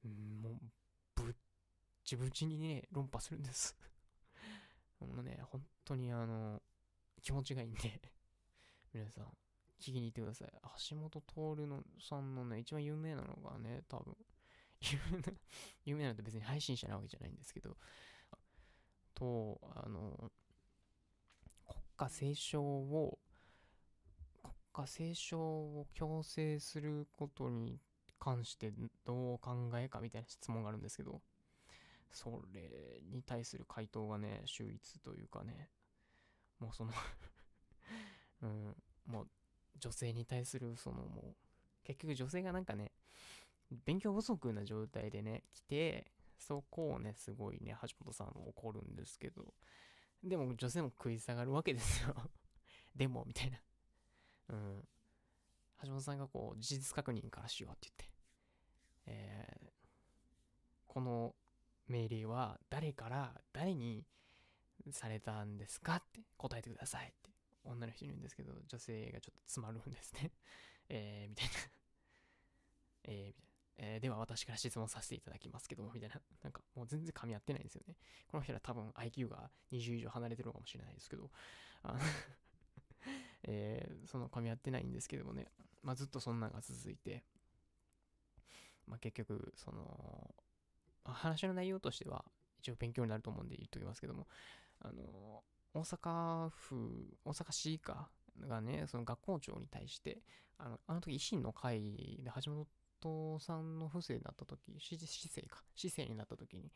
[0.05, 1.35] うん、もう、ぶっ
[2.05, 3.77] ちぶちにね、論破するんです。
[5.01, 6.63] もうね、本当にあの、
[7.21, 8.01] 気持ちがいいんで、
[8.95, 9.25] 皆さん、
[9.81, 10.49] 聞きに行ってください。
[10.91, 14.15] 橋本徹のさんのね、一番有名なのがね、多分、
[14.83, 15.33] 有名な、
[15.85, 17.77] 有名なのって別に配信者なわけじゃないんですけど、
[19.15, 20.31] と、あの、
[21.67, 23.19] 国家斉唱を、
[24.43, 27.81] 国家斉唱を強制することに
[28.19, 28.73] 関して
[29.05, 31.23] どう考えかみたいな質問があるんですけど、
[32.11, 35.71] それに対する回答がね、秀逸というかね、
[36.59, 36.93] もうその
[38.43, 38.77] うん、
[39.07, 39.29] もう
[39.79, 41.35] 女性に対するそのもう、
[41.85, 42.93] 結局女性がなんかね、
[43.85, 46.07] 勉強不足な状態でね、来て、
[46.39, 49.55] そこをね、すごいね、橋本さんも怒るんですけど、
[50.23, 52.15] でも女性も食い下がるわけですよ。
[52.95, 53.61] でも、みたいな。
[54.49, 54.89] うん。
[55.83, 58.17] 橋本さんがこう、事実確認からしようって言って、
[59.07, 59.73] えー
[60.93, 61.35] この
[61.89, 64.05] 命令は誰から誰に
[64.91, 67.31] されたんですかって答えてくださいって
[67.65, 70.33] 女の人に言うんですけど、女性がちょっと詰まるんですね。
[70.89, 71.53] えー、みたいな。
[73.05, 73.49] えー、みたいな。
[73.79, 76.21] えーでは私から質問させていただきますけども、みたいな。
[76.43, 77.97] なんかもう全然噛み合ってないんですよね。
[78.29, 81.31] この人ら多分 IQ が20以上離れてるのかもしれないですけど、
[81.83, 81.99] あの
[83.45, 85.51] えーその噛み合ってないんですけどもね、
[85.83, 87.25] まあずっとそんなのが続いて、
[88.87, 90.35] まあ結局、その、
[91.05, 92.25] 話の内容としては
[92.59, 94.29] 一応勉強になると思うんで言っときますけども、
[94.81, 95.43] あの、
[95.75, 98.11] 大阪府、大阪市か
[98.41, 100.23] がね、その学校長に対して、
[100.59, 102.67] あの、あの時維新の会で橋
[103.03, 106.71] 本さんの不正になった時、市政か、市政になった時に、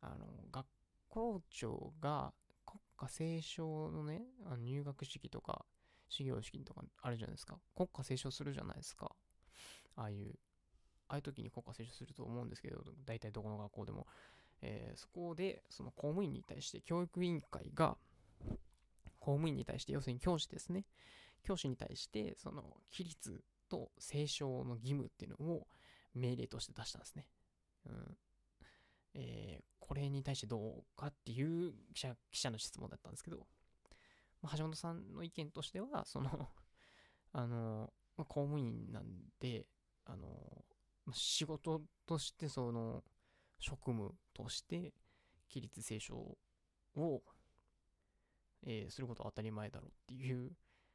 [0.00, 0.66] あの学
[1.08, 2.32] 校長が
[2.64, 5.64] 国家斉唱のねあの入学式とか
[6.08, 7.58] 始業式とかあるじゃないですか。
[7.76, 9.10] 国家斉唱するじゃないですか。
[9.96, 10.38] ああいう
[11.08, 14.06] ああいう時に国家斉唱すると思うんですけど大体どこの学校でも、
[14.62, 17.96] えーそこでその公務員に対して教育委員会が
[19.20, 20.84] 公務員に対して要するに教師ですね
[21.44, 22.62] 教師に対してその
[22.92, 25.66] 規律と斉唱の義務っていうのを
[26.14, 27.26] 命令として出したんですね。
[27.86, 28.16] うん
[29.14, 33.38] えーこれに対してどうかっていう記者記者の質問だったんですけど、
[34.40, 36.30] まあ橋本さんの意見としては、その、
[37.32, 39.04] あの、まあ公務員なん
[39.40, 39.66] で、
[40.04, 40.64] あの、
[41.04, 43.02] まあ仕事として、その、
[43.58, 44.94] 職務として、
[45.50, 46.38] 規律斉唱
[46.94, 47.22] を、
[48.66, 50.50] えーすることは当たり前だろうっていう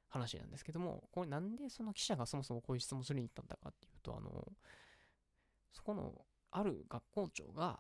[0.10, 4.48] 話なんですけども、これなんでその記者がそもそもこういう質問するに行ったんだかっていうと、あの、
[5.72, 6.14] そこの
[6.52, 7.80] ある学校長が、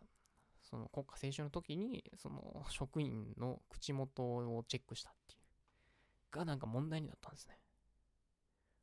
[0.62, 7.60] その国家斉唱の時に、その職員の口元をチェックしたっていう、がなんか問題になったんですね。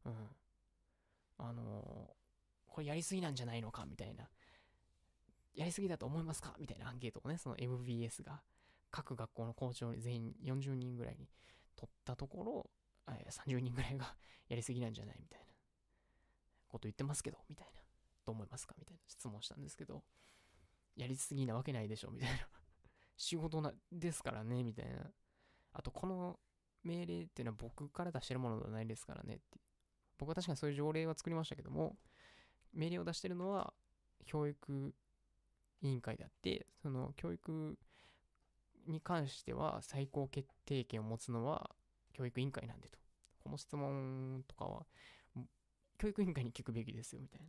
[0.06, 0.14] うん。
[1.38, 2.14] あの
[2.66, 4.28] これやりすぎなんじゃないのかみたいな。
[5.54, 8.40] やりすぎだと思いますかみたいなアンケートをね、その MBS が
[8.92, 11.28] 各学校の校長に全員40人ぐらいに
[11.74, 12.70] 取ったところ、
[13.08, 14.16] え30人ぐらいが
[14.48, 15.46] やりすぎなんじゃないみたいな
[16.68, 17.80] こと言ってますけど、みたいな。
[18.24, 18.76] どう思いますか？
[18.78, 20.04] みたいな質問したんですけど、
[20.94, 22.48] やりすぎなわけないでしょみたいな。
[23.16, 25.10] 仕事なですからねみたいな。
[25.72, 26.38] あと、この
[26.84, 29.60] 命令っていうのは僕から出してるものではないですからねって。
[30.18, 31.98] 僕は確かにそういう条例は作りましたけども、
[32.72, 33.74] 命令を出してるのは
[34.24, 34.94] 教育
[35.80, 37.78] 委員会であって、その教育
[38.86, 41.70] に関しては最高決定権を持つのは
[42.12, 42.98] 教育委員会なんでと。
[43.40, 44.86] この質問とかは、
[45.98, 47.46] 教育委員会に聞くべきですよみたいな。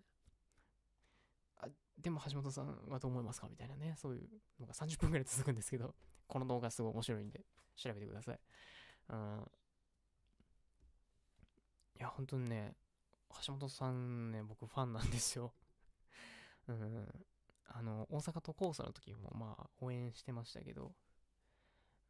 [1.67, 1.67] あ
[1.99, 3.47] でも橋本さんはどう思いますか？
[3.47, 4.29] みたいなね、そういう
[4.59, 5.93] のが30分ぐらい続くんですけど、
[6.27, 8.39] この動画すごい面白いんで、調べてください。
[9.09, 9.51] うん。
[11.99, 12.75] いや、本当にね、
[13.45, 15.53] 橋本さんね、僕ファンなんですよ。
[16.67, 17.07] うん。
[17.67, 20.93] あの、大阪都構想の時も、まあ、応援してましたけど、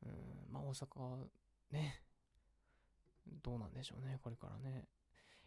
[0.06, 1.28] うん、まあ、大阪、
[1.72, 2.02] ね、
[3.44, 4.86] どうなんでしょうね、これからね。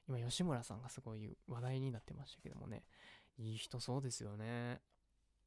[0.09, 2.85] 今、吉村さんがすごい話題になってましたけどもね、
[3.39, 4.81] いい人そうですよね。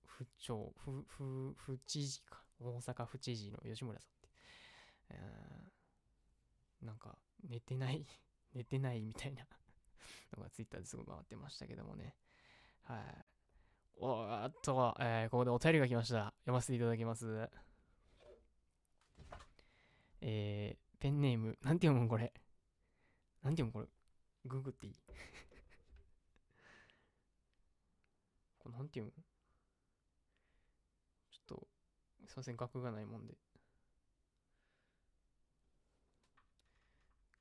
[0.06, 2.44] 府庁、府、府、府知事か。
[2.60, 4.30] 大阪府知事の吉村さんって。
[5.12, 8.06] えなんか、寝てない、
[8.54, 9.48] 寝てないみたいな
[10.36, 12.16] のがツイッターですごい回ってましたけどもね。
[12.84, 13.26] はい。
[14.02, 16.34] おっと、えーここでお便りが来ました。
[16.42, 17.50] 読ませていただきます。
[20.22, 22.34] えー、ペンネーム、なんて読むんこれ？
[23.44, 23.88] なんて読むこれ？
[24.46, 24.96] ググっていい？
[28.60, 29.24] これなんて読む？
[31.32, 31.68] ちょっと、
[32.28, 33.38] すいません、額がないもんで。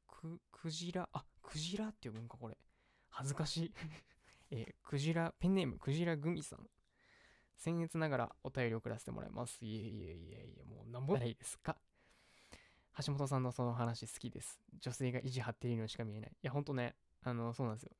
[0.06, 2.56] く、クジラ、あ、クジラって読むんか、これ。
[3.10, 3.74] 恥ずかしい。
[4.50, 6.68] えークジラ、ペンネーム、クジラグミさん。
[7.58, 9.64] 僭越ながらお便りを送らせてもらいます。
[9.64, 11.76] いえいえいえいえ、もうなんぼないですか？
[13.04, 14.58] 橋本さんのその話好きです。
[14.80, 16.30] 女性が意地張っているのしか見えない。
[16.30, 17.92] いや、ほんとね、あの、そうなんですよ。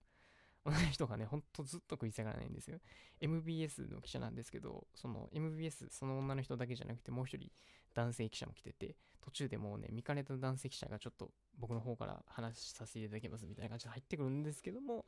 [0.64, 2.78] 同じ人がね、ほんとずっと食い下がらないんですよ。
[3.20, 7.50] MBS の記者なんですけど、その MBS、その女の人だけじゃなくて、もう一人
[7.94, 15.06] 男性記者も来てて、途中でもうね、見かねた男性記者がちょっと僕の方から話しさせていただきますみたいな感じで入ってくるんですけども、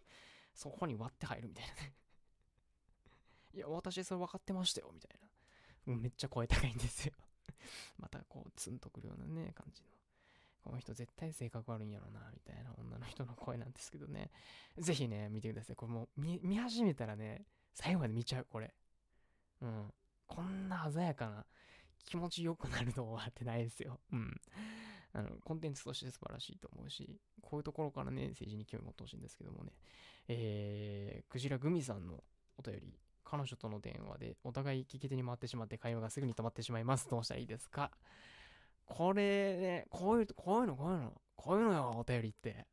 [0.55, 1.95] そこに割って入るみたいなね。
[3.53, 5.97] いや、私それ分かってましたよ、みたいな。
[5.97, 7.13] めっちゃ声高いんですよ。
[7.99, 9.89] またこう、ツンとくるようなね、感じの。
[10.63, 14.31] この人絶対性格悪いんやろな、みたいな女の人の声なんですけどね。
[14.79, 15.77] ぜひね、見てください。
[15.77, 18.75] これもう見、見始めたらね、最後まで見ちゃう、これ。
[19.61, 19.93] うん。
[20.27, 21.47] こんな鮮やかな、
[22.05, 24.01] 気持ちよくなる動画ってないですよ。
[24.13, 24.41] うん。
[25.13, 29.73] あの、コンテンツとして素晴らしいと思うし、こういうところからね、政治に興味持ってほしいんですけどもね。
[30.29, 32.23] えー、クジラグミさんの
[32.57, 32.99] お便り。
[33.31, 37.09] 彼女との電話でお互い聞き手に回ってしまって会話がすぐに止まってしまいます。
[37.09, 37.93] どうしたらいいですか？
[38.87, 42.67] これね、こういう、こういうの、こういうの、こういうのよ、お便りって。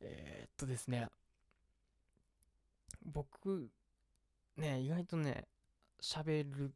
[0.00, 1.08] えー、っとですね、
[3.04, 3.68] 僕、
[4.56, 5.48] ね、意外とね、
[6.00, 6.72] 喋る、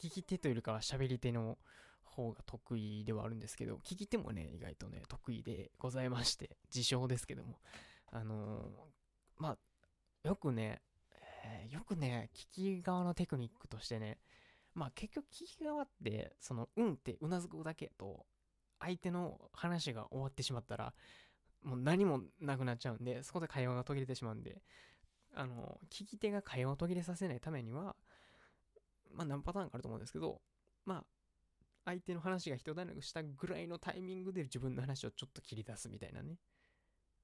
[0.00, 1.58] 聞き手というよりかは喋り手の
[2.04, 7.58] 方が得意ではあるんですけど、聞き手もね、意外とね、得意でございまして、自称ですけども。
[8.12, 8.68] あのー
[9.38, 10.80] まあ、よくね、
[11.70, 14.18] よくね、聞き側のテクニックとしてね、
[14.74, 18.26] まあ結局聞き側って、その、うんってうなずくだけと、
[18.80, 20.94] 相手の話が終わってしまったら、
[21.62, 24.62] もう何もなくなっちゃうんで、そこで会話が途切れてしまうんで、
[25.34, 27.96] あの、聞き手が会話を途切れさせないためには、
[29.12, 30.40] まあ何パターンかあると思うんですけど、
[30.84, 31.04] まあ、
[31.84, 36.36] 相手の話が一段落したぐらいのタイミングで自分の話をちょっと切り出すみたいなね。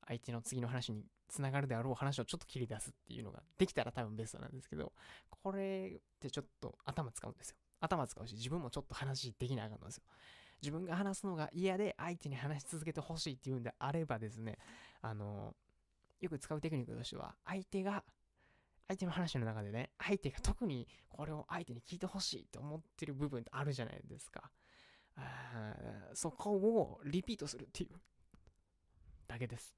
[0.06, 4.92] 相手の次の話につながるであろう話をちょっと切り出すっていうのができたら多分ベストなんですけど、
[5.30, 7.56] これってちょっと頭使うんですよ。
[7.80, 10.04] 頭使うし、自分もちょっと話できなあかんのですよ。
[10.62, 14.58] 自分が話すのが嫌で相手に話し続けてほしいっていうんであればですね、
[15.02, 15.54] あの、
[16.20, 18.04] よく使うテクニックとしては、相手が、
[18.88, 24.50] 相手の話の中でね、相手が特にこれを相手に聞いてほしいって思ってる部分ってあるじゃないですか。
[25.16, 25.74] あ
[26.14, 27.90] そこをリピートするっていう
[29.26, 29.74] だけです。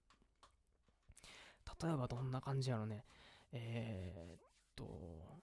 [1.83, 3.05] 例えばどんな感じやろね。
[3.53, 5.43] えー、っと、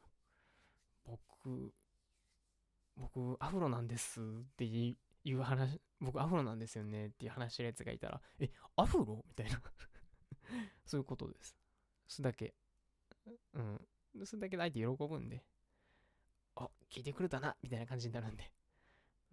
[1.03, 1.73] 僕、
[2.95, 4.23] 僕、アフロなんですっ
[4.55, 9.23] ていう話、僕、アフロなんですよねっていう話してるやつがいたら、え、アフロ？
[9.27, 9.61] みたいな。
[10.85, 11.55] そういうことです。
[12.07, 12.53] それだけ。
[13.53, 13.87] うん。
[14.25, 15.43] それだけで相手喜ぶんで、
[16.55, 18.51] あ、聞いてくれたなみたいな感じになるんで。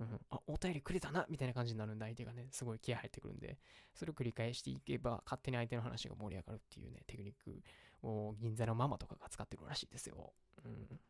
[0.01, 3.59] うん、あ、お便りくれたなみたいな感じになるんで、相手がね、すごい気合入ってくるんで、
[3.94, 7.62] それを繰り返していけば、勝手に相手の話が盛り上がるっていうね、テクニック
[8.03, 10.32] を銀座のママとかが使ってるらしいですよ。
[10.64, 11.01] うん。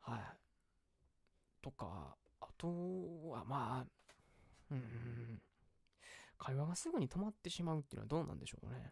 [0.00, 0.20] はい。
[1.60, 2.66] とか、あと
[3.28, 3.86] は、まあ、
[4.70, 5.42] うん、
[6.38, 8.90] 会話がすぐに止まってしまうっていうのはどうなんでしょうね。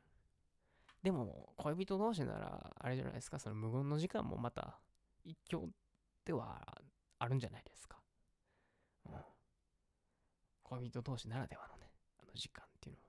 [1.03, 4.79] でも、恋人同士なら、あれじゃないですか、その無言の時間もまた、
[5.25, 5.71] 一興
[6.25, 6.83] では
[7.19, 8.00] あるんじゃないですか。
[9.07, 9.13] うん。
[10.65, 13.09] 恋人同士ならではのね、あの時間っていうのも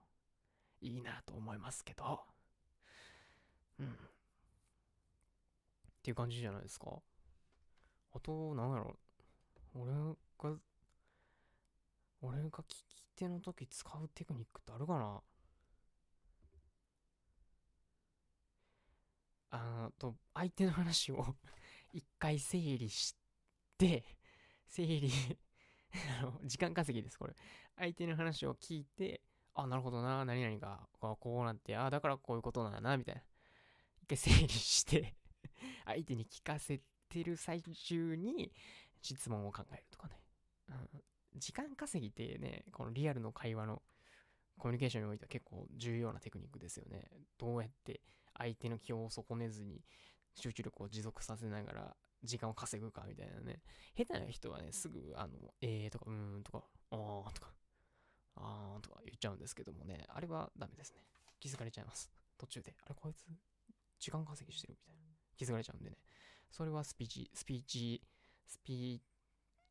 [0.82, 2.22] いいなと思いますけど、
[3.80, 3.88] うん。
[3.88, 3.90] っ
[6.04, 6.88] ていう感じじゃないですか。
[8.14, 8.98] あと、なんやろ、
[9.74, 10.60] 俺が、
[12.22, 15.22] 俺が聞き手の時使うテクニックってあるかな
[19.52, 21.36] あーと、相手の話を
[21.94, 23.16] 一回整理し
[23.78, 24.06] て、
[24.68, 25.12] 整理
[26.22, 27.36] あの、時間稼ぎです、これ。
[27.78, 29.22] 相手の話を聞いて、
[29.54, 33.22] あ、なるほどな、何々が、こうなって、あ、だからこういうことなんだな、みたいな。
[34.02, 35.16] 一回整理して、
[35.86, 38.52] 相手に聞かせてる最中に
[39.02, 40.22] 質問を考えるとかね。
[40.70, 41.04] うん、
[41.36, 43.82] 時間稼ぎってね、このリアルの会話の
[44.58, 47.10] コミュニケーションにおいては結構重要なテクニックですよね。
[47.38, 48.02] どうやって
[48.38, 49.84] 相手の気を損ねずに
[50.36, 53.62] 集中力を持続させながら時間を稼ぐかみたいなね。
[53.96, 57.54] 下手な人はね、すぐ、あの、えーとか、うーんとか、あーとか、
[58.36, 60.98] あーとか言っちゃうんですけどもね、あれはダメですね。
[61.40, 62.12] 気づかれちゃいます。
[62.38, 62.76] 途中で。
[62.86, 63.26] あれ、こいつ、
[64.00, 65.02] 時間稼ぎしてるみたいな。
[65.36, 65.98] 気づかれちゃうんでね。
[66.52, 68.02] それはスピーチ、スピーチ、
[68.46, 69.00] スピー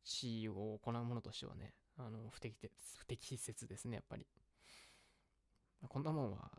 [0.03, 4.25] チを行うものとしてはね、あの、不適切、不適切ですね、やっぱり。
[5.87, 6.51] こんなもんは、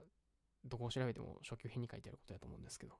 [0.64, 2.94] どこを調べても初級編に書いてあることだと思うんですけど。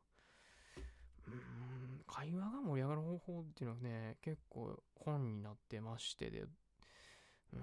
[1.29, 7.61] うん、会話が盛り上がる方法っていうのはね、結構本になってましてで、うん、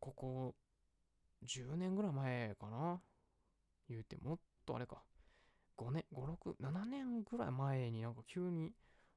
[0.00, 0.54] ここ
[1.46, 3.00] 10年ぐらい前かな？
[3.88, 5.02] 言うてもっとあれか。
[5.76, 8.72] 5年、5、6、7年ぐらい前になんか急に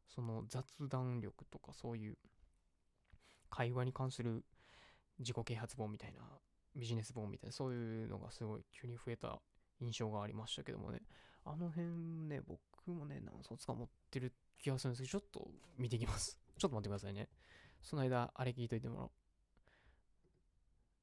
[0.07, 2.17] その雑談力とかそういう
[3.49, 4.43] 会話に関する
[5.19, 6.19] 自己啓発本みたいな
[6.75, 9.39] ビジネス本みたいなそういうのがすごい急に増えた
[9.79, 11.01] 印象がありましたけどもね
[11.45, 11.87] あの辺
[12.27, 12.59] ね僕
[12.91, 16.37] もね何冊か持ってる気がするんですけどちょっと見ていきます。
[16.57, 17.29] ちょっと待ってくださいね。
[17.81, 19.11] その間あれ聞いといてもらお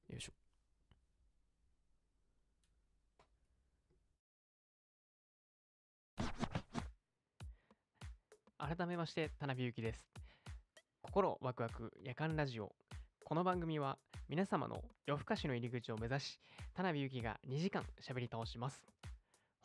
[0.08, 0.12] う。
[0.12, 0.32] よいしょ。
[8.58, 10.08] 改めまして田辺ゆきです。
[11.02, 12.74] 心ワクワク夜間ラジオ。
[13.24, 16.40] この番組は皆様の夜更かしの入り口を目指し
[16.74, 18.82] 田辺ゆきが2時間喋り倒します。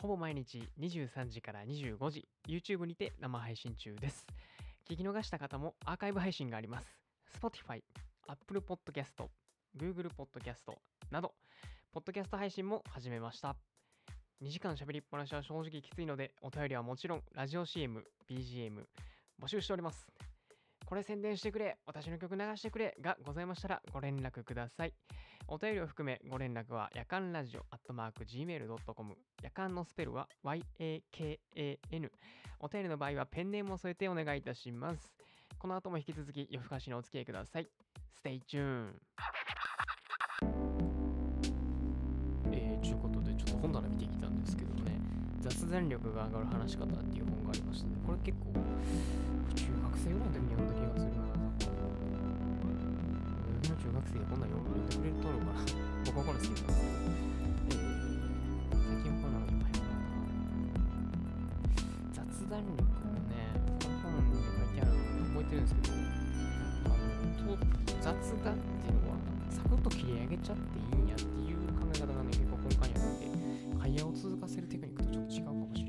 [0.01, 4.25] ほぼ毎日23時から25時 YouTube にて生配信中です。
[4.89, 6.97] 聞き逃した方もアーカイブ配信があります。
[7.37, 7.81] Spotify、
[8.25, 9.27] Apple Podcast、
[9.77, 10.73] Google Podcast
[11.11, 11.33] など
[11.91, 13.57] ポッドキャスト配信も始めました。
[14.41, 18.85] 2時間喋りっぱなしは正直きついのでお便りはもちろんラジオ CM、BGM
[19.43, 20.07] 募集しております。
[20.85, 24.93] これ宣伝してくれ私の曲流してくれがございましたらご連絡ください。
[25.51, 32.11] お便りを含めご連絡は夜間ラジオアットマーク Gmail.com 夜間のスペルは YAKAN
[32.59, 35.11] お便りの場合はペンネームを添えてお願いいたします。
[35.57, 37.67] この後も引き続き夜更かしのお付き合いください。
[38.23, 38.91] Stay tuned
[42.51, 44.99] えー、ちゅうことでちょっと本棚見てきたんですけどね。
[45.41, 48.53] 雑談力が上がる話し方っていう本がありましたねこれ結構
[49.55, 51.18] 中学生ぐらいの時に読んだ気がする
[53.93, 55.65] な俺の中学生がこんなん読んでくれるとるかな
[56.05, 56.85] 僕はこれ好きなんですけ
[57.73, 60.29] ど、えー、最近こんなのいっぱい読んだな。
[62.13, 64.97] 雑談力のねこの本ってあるの
[65.29, 65.93] 覚えてるんですけど、
[66.85, 67.65] あの、と
[68.01, 68.13] 雑
[68.43, 69.17] 談っていうのは、
[69.49, 75.88] サクッと切り上げちゃっていいんやっていう考え方がね、結構根幹にあるんで、会話を続かせるテクニックとちょっと違うかもしれ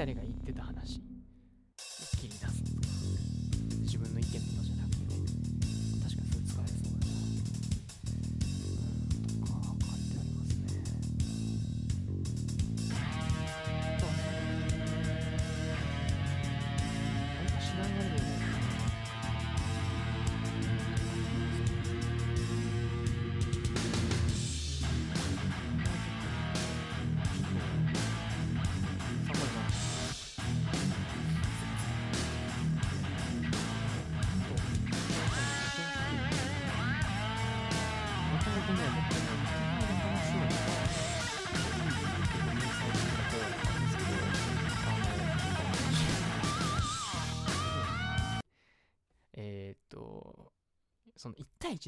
[0.00, 0.99] 誰々が言ってた話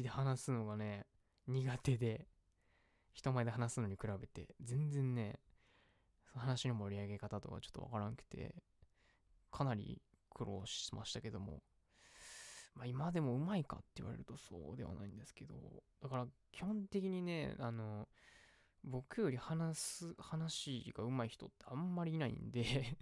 [0.01, 1.05] の1対1で話すのがね、
[1.47, 2.27] 苦手で、
[3.13, 5.39] 人前で話すのに比べて、全然ね、
[6.33, 8.55] 話の盛り上げ方とかちょっとわからんくて、
[9.51, 10.01] かなり
[10.33, 11.61] 苦労しましたけども、
[12.75, 15.55] まあ今でもうまいかって言われるとそうではないんですけど、
[16.01, 18.07] だから基本的にね、あの、
[18.83, 22.97] 僕より話す、話が上手い人ってあんまりいないんで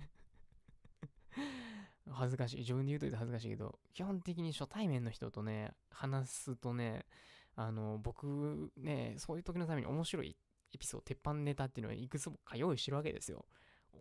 [2.10, 2.57] 恥ずかしい。
[2.60, 7.06] 自分で言うといて恥ずかしいけど、基本的に初対面の人とね、話すとね、
[7.56, 10.36] あの、僕ね、そういう時のために面白い
[10.73, 13.45] エピソード、鉄板ネタっていうのをいくつもか用意してるわけですよ。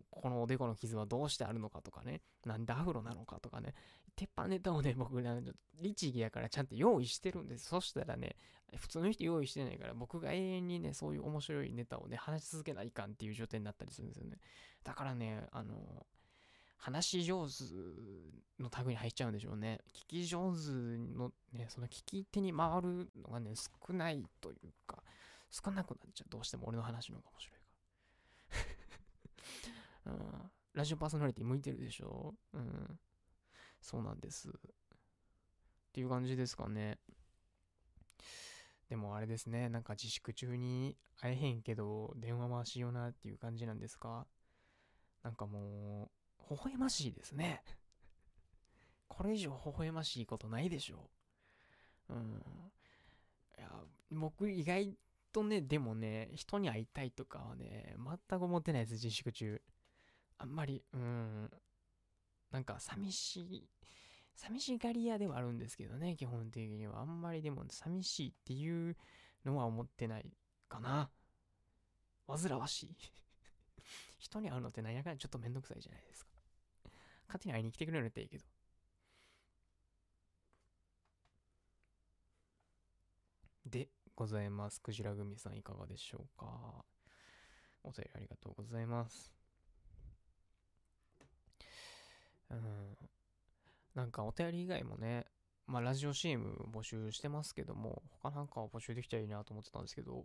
[0.09, 3.75] このおでこの傷はどうしてあるのかとかね、なんでアフロなのかとかね、
[4.17, 5.43] 鉄板ネタをね、僕ね、
[5.81, 7.67] 律儀やからちゃんと用意してるんです。
[7.67, 8.37] そしたらね、
[8.77, 14.39] 普通の人用意してないから、僕が永遠にね、そういう面白いネタをね、話し続けないかんっていう状態になったりするんですよね。
[14.85, 16.07] だからね、あの、
[16.81, 17.53] 話し上手
[18.59, 19.81] のタグに入っちゃうんでしょうね。
[19.93, 25.03] 聞き上手のね、その聞き手に回るのがね、少ないというか、
[25.51, 26.31] 少なくなっちゃう。
[26.31, 27.71] どうしても俺の話の方が面白いか。
[30.07, 32.35] うん、ラジオパーソナリティ向いてるでしょ？
[32.55, 32.99] うん。
[33.83, 34.49] そうなんです。
[34.49, 34.53] っ
[35.93, 36.99] ていう感じですかね。
[38.89, 44.27] でもあれですね、なんか自粛中に会えへんけど、電話回しようなっていう感じなんですか？
[45.23, 46.20] なんかもう、
[46.51, 47.63] 微笑ましいですね。
[49.09, 51.11] これ以上微笑ましいことないでしょ。
[52.09, 52.43] うん。
[53.57, 53.71] いや、
[54.11, 54.97] 僕意外
[55.33, 57.97] とね、でもね、人に会いたいとかはね、
[58.29, 59.63] 全く思ってないです、自粛中。
[60.39, 61.51] あんまり、うん。
[62.51, 63.69] なんか寂しい、
[64.35, 67.01] 寂しがり屋ではあるんですけどね、基本的には。
[67.01, 68.97] あんまりでも寂しいっていう
[69.45, 70.33] のは思ってない
[70.69, 71.11] かな。
[72.27, 72.97] 煩わしい。
[74.19, 76.30] 人に会うのってなんやかんちょっとめんどくさいじゃないですか。
[77.31, 78.45] 勝手に会いに来てくれるっていいけど。
[83.67, 84.81] で、ございます。
[84.81, 86.85] クジラ組さんいかがでしょうか
[87.85, 89.33] お便りありがとうございます。
[92.51, 92.97] うん。
[93.95, 95.27] なんかお便り以外もね、
[95.69, 100.25] まあラジオ CM 募集してますけども、他なんかを募集できたらいいなと思ってたんですけど、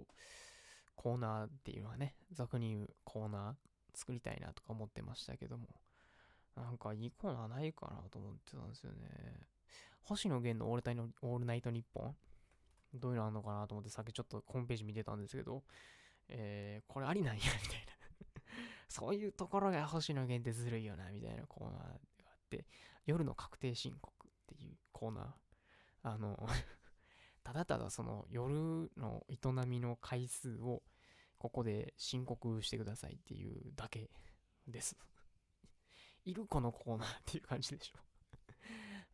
[0.96, 5.68] コーナーっていうのはね、俗に言うコーナー作りたいなとか思ってましたけども、
[6.56, 8.98] なんかいいコーナーないかなと思ってたんですよね。
[10.04, 12.16] 星野源のオールタイのオールナイトニッポン？
[12.94, 15.64] どういうのあんのかなと思ってさっきちょっとホームページ見てたんですけど、
[16.30, 17.96] えー、これありなんや、みたいな。
[18.88, 22.00] そういうところが星野源ってずるいよな、みたいなコーナーがあっ
[22.50, 22.66] て、
[23.06, 25.26] 夜の確定申告っていうコーナー。
[26.04, 26.48] あの、
[27.44, 29.38] ただただその夜の営
[29.68, 30.82] みの回数を
[31.38, 34.10] ここで申告してくださいっていうだけ
[34.68, 34.96] です。
[36.26, 38.00] いるこのコーナーっていう感じでしょ。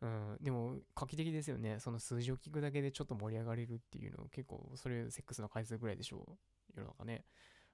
[0.02, 1.78] うん、でも画期的ですよね。
[1.78, 6.38] その数字を聞くだけでちょっと盛り上がれるっていうの結構それセックスの回数ぐらいでしょう。
[6.74, 7.24] 世の中ね。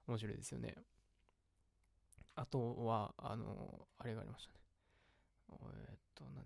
[0.07, 0.75] 面白いですよね。
[2.35, 4.59] あとは、あの、あれがありましたね。
[5.89, 6.45] えっと、なんだっ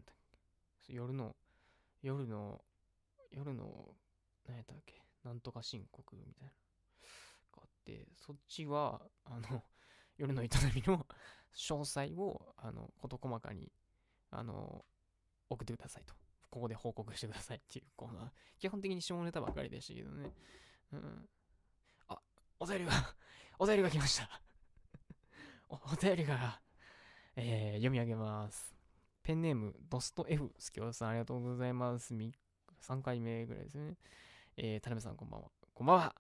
[0.84, 0.94] け。
[0.94, 1.36] 夜の、
[2.02, 2.64] 夜の、
[3.32, 3.96] 夜の、
[4.46, 5.02] 何やったっけ。
[5.24, 6.50] なんとか申告みたいな。
[6.50, 9.64] があって、そっちは、あの、
[10.18, 11.06] 夜の営みの
[11.56, 13.72] 詳細を、あの、事細かに、
[14.32, 14.86] あの、
[15.50, 16.14] 送ってくださいと。
[16.50, 18.30] ここで報告してくださいっていうコーナー。
[18.60, 20.32] 基本的に下ネタばっかりでしたけどね。
[20.92, 21.30] うん。
[22.08, 22.20] あ、
[22.60, 22.92] お便りが、
[23.58, 24.42] お便りが来ました。
[25.70, 26.62] おお便りが、
[27.36, 28.76] えー読み上げます。
[29.24, 32.14] ペンネーム、ドスト F、スキオさん、ありがとうございます。
[32.14, 33.98] 3回目ぐらいですね。
[34.58, 35.52] えー、田辺さん、こんばんは。
[35.74, 36.16] こんばんは。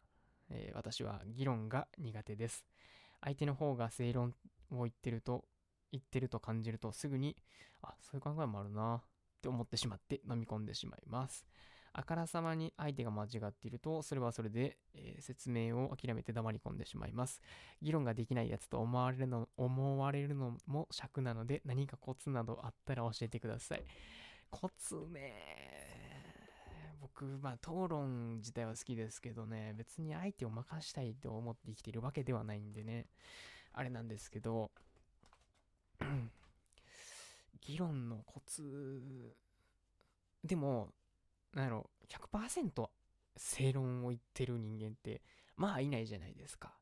[0.49, 2.65] えー私は議論が苦手です。
[3.21, 4.35] 相手の方が正論
[4.71, 5.45] を言ってると、
[5.91, 7.35] 言ってると感じるとすぐに、
[7.81, 9.01] あ、そういう考えもあるなっ
[9.41, 11.45] て思ってしまって飲み込んでしまいます。
[11.95, 17.39] あからさまに相手が間違っていると、それはそれで、えー説明を諦めて黙り込んでしまいます。
[17.81, 23.83] 議論ができないやつと思われるの思われるのも尺なので、何かコツなどあったら教えてください。
[24.49, 25.93] コツね
[26.99, 33.07] 僕、まあ、討論自体は好きですけどね、別に相手を任したいと思って生きているわけではないんでね、
[33.73, 34.71] あれなんですけど、
[37.61, 39.35] 議論のコツ、
[40.43, 40.89] でも、
[41.53, 42.89] なんやろ、100%
[43.37, 45.21] 正論を言ってる人間って、
[45.57, 46.73] まあいないじゃないですか。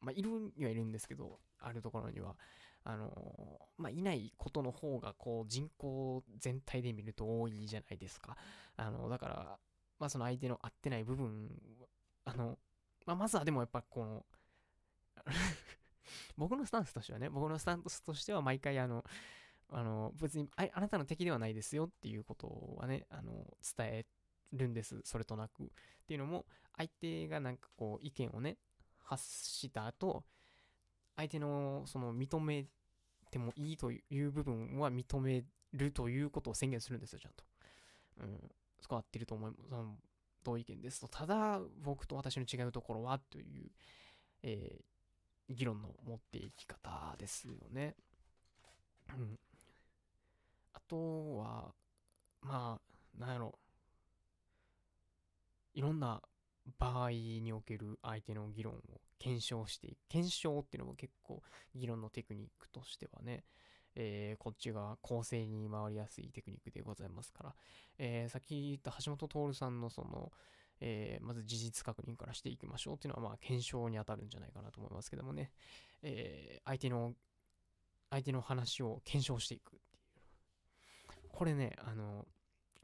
[0.00, 2.36] まあいるにはいるんですけど、あるところには。
[2.86, 8.36] あのーまあいないことの方が、こう人口全体で見ると多いじゃないですか。
[8.76, 9.58] あの、だから、
[9.98, 11.50] まあその相手の合ってない部分、
[12.24, 12.58] あの、
[13.06, 14.24] まあまずはでもやっぱこの、
[16.36, 19.04] 僕のスタンスとしてはね、僕のスタンスとしては毎回あの、
[19.70, 24.06] あの、別にああなたの敵ではないですよっていうことはね、あの、伝え
[24.52, 25.64] るんです、それとなく。
[25.64, 25.68] っ
[26.06, 26.46] ていうのも、
[26.76, 28.58] 相手がなんかこう、意見をね、
[28.98, 30.24] 発した後、
[31.16, 32.66] 相手のその認め
[33.30, 37.44] てもいいという部分は認めるということを宣言するんですよ、ちゃんと。
[38.20, 38.50] うん、
[38.80, 39.98] そこ合ってると思います。
[40.42, 41.08] 同意見ですと。
[41.08, 43.70] ただ、僕と私の違うところはという、
[44.42, 44.93] えー
[45.48, 47.96] 議論の持っていき方ですよね。
[49.08, 49.38] うん。
[50.74, 51.74] あとは、
[52.42, 53.58] まあ、なんやろ。
[55.74, 56.22] いろんな
[56.78, 58.78] 場合における相手の議論を
[59.18, 59.98] 検証していく。
[60.08, 61.42] 検証っていうのも結構
[61.74, 63.44] 議論のテクニックとしてはね、
[63.96, 67.54] えーこっちが公正に回りやすいテクニックでございますから、
[67.98, 70.32] えーさっき言った橋本徹さんのその、
[70.80, 75.50] えーまず事実確認からしていきましょうっていうのは、まあ、検証に当たるんじゃないかなと思いますけどもね、
[76.02, 77.14] えー相手の、
[78.10, 81.28] 相手の話を検証していくっていう。
[81.28, 82.26] これね、あの、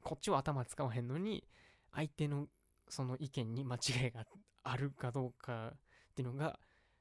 [0.03, 1.45] こっちは頭使わへんのに、
[1.93, 2.49] 相手の
[2.89, 4.25] その意見に間違いが
[4.63, 5.79] あるかどうかっ
[6.15, 6.59] ていうのが、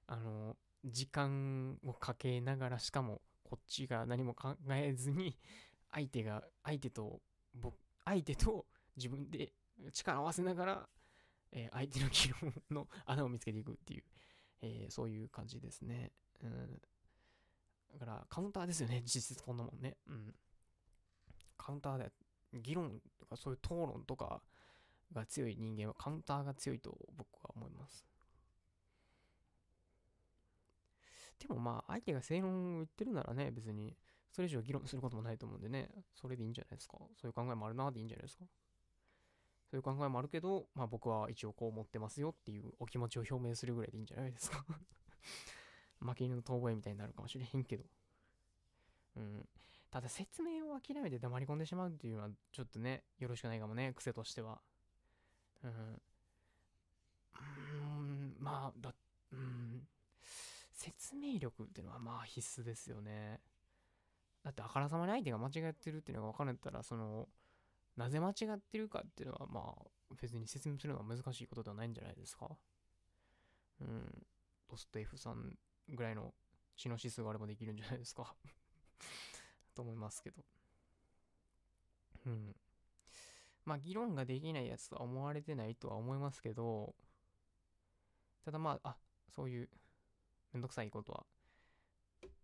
[0.07, 0.55] あの、
[0.85, 5.37] 時間をかけながら、しかもこっちが何も考えずに、
[5.91, 7.21] 相手が、相手と、
[7.55, 7.75] 僕、
[8.05, 9.53] 相手と自分で
[9.91, 10.89] 力を合わせながら、
[11.51, 14.03] えー相手の議論の穴を見つけていくっていう、
[14.61, 16.11] えーそういう感じですね。
[16.43, 16.81] うん。
[17.93, 19.97] だから、カウンターですよね、実質こんなもんね。
[20.07, 20.35] うん。
[21.57, 22.11] カウンターで、
[22.53, 24.41] 議論とかそういう討論とか
[25.13, 28.05] が強い人間はカウンターが強いと僕は思います。
[31.39, 33.95] でもまあ、相手が正論を言ってるならね、別に、
[34.31, 36.97] それ以上議論することもないと思うんでね、それでいいんじゃないですか。
[37.15, 38.45] そういう考えもあるなでいいんじゃないですか。
[39.69, 44.65] そういう考えもあるけど、まあ僕は一応こう思ってますよっていうお気持ちを表明するぐらいでいいんじゃないですか。
[45.99, 47.83] 負け犬の遠吠えみたいになるかもしれへんけど。
[49.17, 49.49] うん。
[49.91, 54.61] ただ説明を諦めて黙り込んでしまうっていうのはちょっとね、よろしくないかもね、癖としては。
[55.63, 56.01] うん。
[57.39, 58.95] うん、まあ、だ、
[59.31, 59.87] うん。
[60.71, 63.41] 説明力っていうのはまあ必須ですよね。
[64.43, 67.27] だってあからさまに相手が間違ってるっていうのが分かれたら、その、
[67.99, 72.47] なぜ間違ってるかっていうのはまあ別に説明するのは難しいことではないんじゃないですか。
[73.81, 74.25] うん。
[74.69, 75.57] ドスト F さん
[75.89, 76.33] ぐらいの
[76.77, 78.33] 知の指数があればできるんじゃないですか。
[79.75, 80.45] と思いますけど。
[82.25, 82.55] うん。
[83.65, 86.95] まあ議論ができないやつとは思われてないとは思いますけど、
[88.45, 88.97] ただまあ、あ、
[89.35, 89.69] そういう
[90.53, 91.25] めんどくさいことは、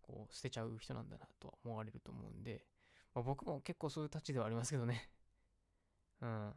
[0.02, 2.66] こう捨てちゃう人なんだなとは思われると思うんで、
[3.14, 5.08] まあ、僕も結構そういう立ちではありますけどね。
[6.20, 6.54] うん。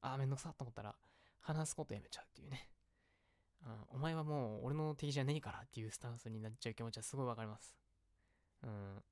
[0.00, 0.94] あー、めんどくさと思ったら、
[1.40, 2.70] 話すことやめちゃうっていうね。
[3.64, 7.76] うん、お前はもう俺の敵じゃねえからっていうスタンスになっちゃう気持ちはすごいわかります。
[8.62, 9.02] うん。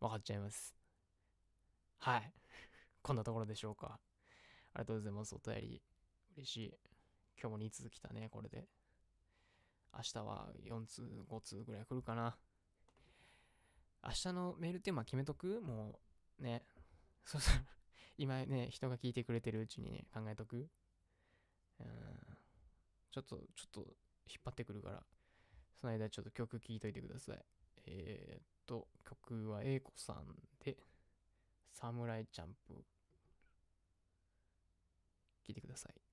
[0.00, 0.74] わかっちゃいます。
[1.98, 2.32] はい。
[3.02, 4.00] こんなところでしょうか。
[4.74, 5.34] ありがとうございます。
[5.34, 5.82] お便り。
[6.36, 6.78] 嬉しい。
[7.40, 8.68] 今日も2通来たね、これで。
[9.94, 12.38] 明日は4通、5通ぐらい来るかな。
[14.04, 15.60] 明日のメールテーマ決めとく？
[15.60, 16.00] も
[16.38, 16.64] うね。
[17.24, 17.77] そうそう。
[18.18, 20.56] 今ね、人が聞いてくれてるうちにね、考えとく？
[20.56, 21.86] うん。
[23.12, 23.80] ちょっと、ちょっと、
[24.28, 25.02] 引っ張ってくるから、
[25.80, 27.38] その間ちょっと曲聴いといてください。
[27.86, 30.24] えー、っと、曲は A 子さん
[30.64, 30.76] で、
[31.72, 32.74] サムライチャンプ。
[32.74, 32.82] 聴
[35.48, 36.07] いてください。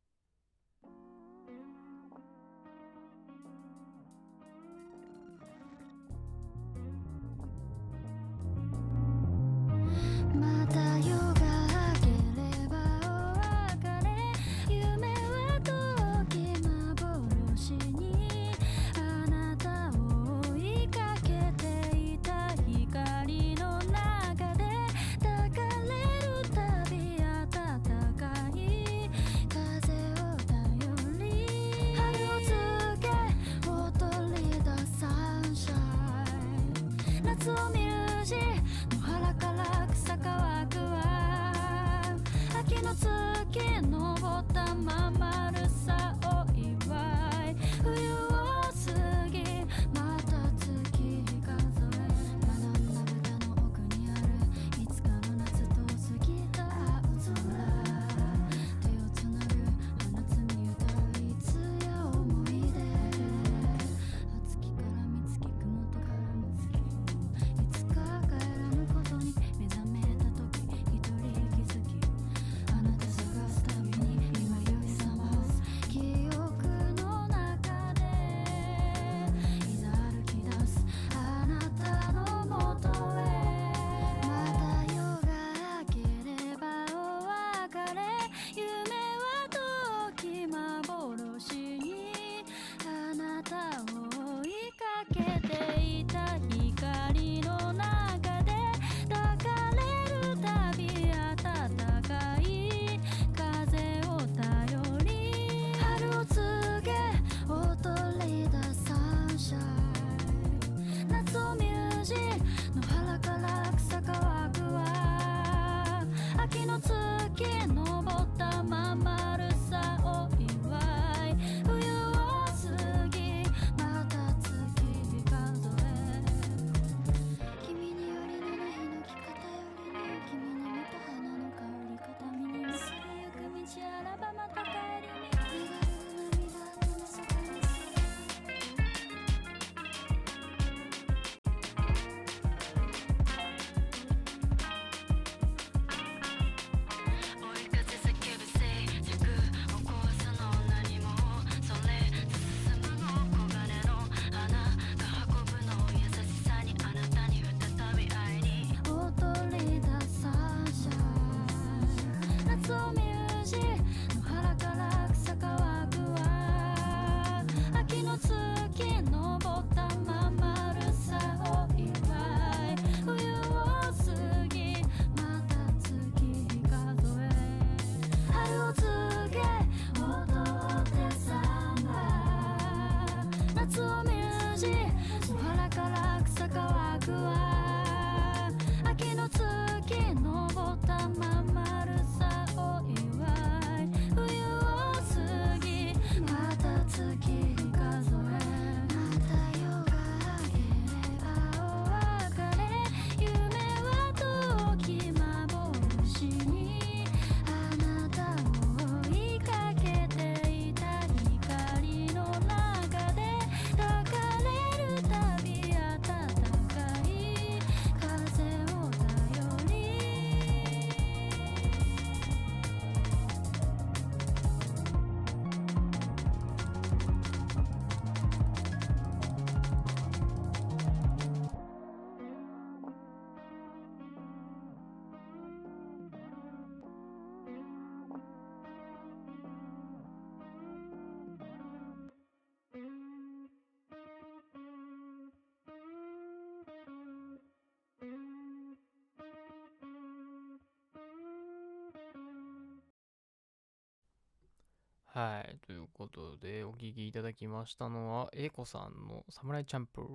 [255.15, 255.57] はい。
[255.65, 260.07] ということで、お聴きいただきましたのは、a 子さんのサムライチャンプル、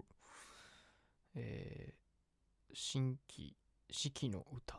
[1.37, 3.57] えー、新規、
[3.91, 4.79] 四季の歌。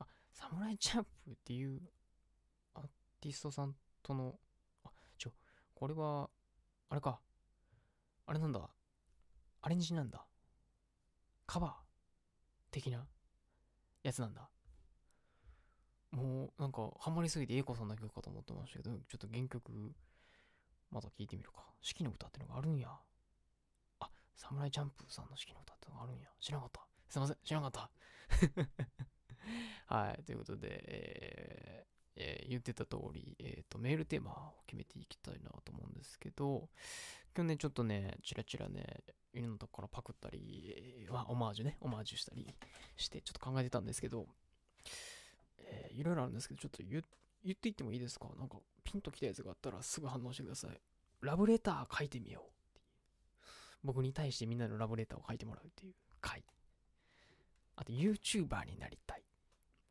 [0.00, 1.80] あ、サムライチャンプルっていう
[2.74, 2.82] アー
[3.20, 4.34] ティストさんとの、
[4.82, 5.32] あ、ちょ、
[5.72, 6.28] これは、
[6.88, 7.20] あれか。
[8.26, 8.68] あれなんだ。
[9.60, 10.26] アレンジなんだ。
[11.46, 11.72] カバー
[12.72, 13.06] 的な
[14.02, 14.51] やつなんだ。
[16.72, 19.70] なんかハマりすぎて栄子さんだけかと思ってましたけど、ちょっと原曲、
[20.90, 21.58] また聴いてみるか。
[21.82, 22.88] 四季の歌ってのがあるんや。
[24.00, 26.28] あ、サムライジャンプさんの四季の歌ってのがあるんや。
[26.40, 26.80] 知らなかった。
[27.10, 27.90] すいません、知らなかっ
[29.86, 29.94] た。
[29.94, 36.70] はい、ということで、えーえー、言ってた通り、えっ、ー、と、メールテーマを決めていきたいなと思うんですけど、
[37.36, 39.04] 今日ね、ちょっとね、チラチラね、
[39.34, 42.46] 犬のとこからパクったり、えー、オマージュね、オマージュしたり
[42.96, 44.26] して、ちょっと考えてたんですけど、
[45.64, 47.02] えーいろいろあるんですけど、ちょっと言
[47.44, 48.28] 言っていってもいいですか？
[48.38, 50.80] なんか、ピンときたやつがあったらすぐ反応してください。
[51.20, 52.46] ラブレター書いてみようう。
[53.84, 56.44] 僕に対してみんなのラブレターを書いてもらうっていう回。
[57.76, 59.22] あと、YouTuber になりたい。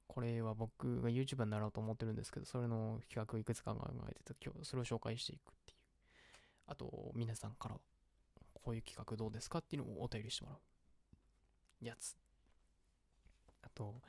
[0.07, 5.77] これは僕が YouTuber になろうと思ってるんですけど、それの企画いくつか考えてて、今日それを紹介していくっていう。
[6.67, 7.75] あと、皆さんから、
[8.53, 9.59] こういう企画どうですか？
[9.59, 11.85] っていうのをお便りしてもらう。
[11.85, 12.15] やつ。
[13.63, 14.01] あと、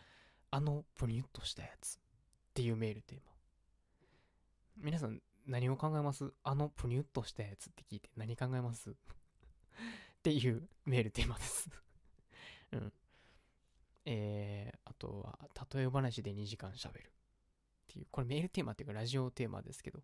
[0.53, 1.99] あのプニュッとしたやつっ
[2.53, 3.33] ていうメールテーマ。
[4.77, 6.31] 皆さん何を考えます？
[6.45, 8.91] あのプニュッとしたやつって聞いて何考えます？
[8.93, 8.95] っ
[10.23, 11.71] ていうメールテーマです。
[12.73, 12.93] うん。
[14.05, 15.39] えー、あとは、
[15.75, 16.99] 例え話で2時間喋る。
[17.01, 20.03] っていう、これメールテーマっていうかラジオテーマですけど、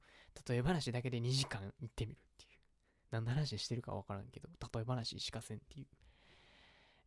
[0.49, 2.59] 例え話だけで2時間言ってみるっていう。
[3.11, 5.87] 何の話してるかわからんけど、例え話しかせんっていう。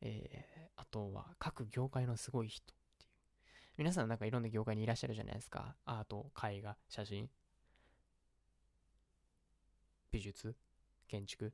[0.01, 2.73] えー、あとは、各業界のすごい人。
[3.77, 5.75] 皆さんなんかいろんな業界にいらっしゃるじゃないですか。
[5.85, 7.29] アート、絵画、写真、
[10.11, 10.55] 美術、
[11.07, 11.53] 建築、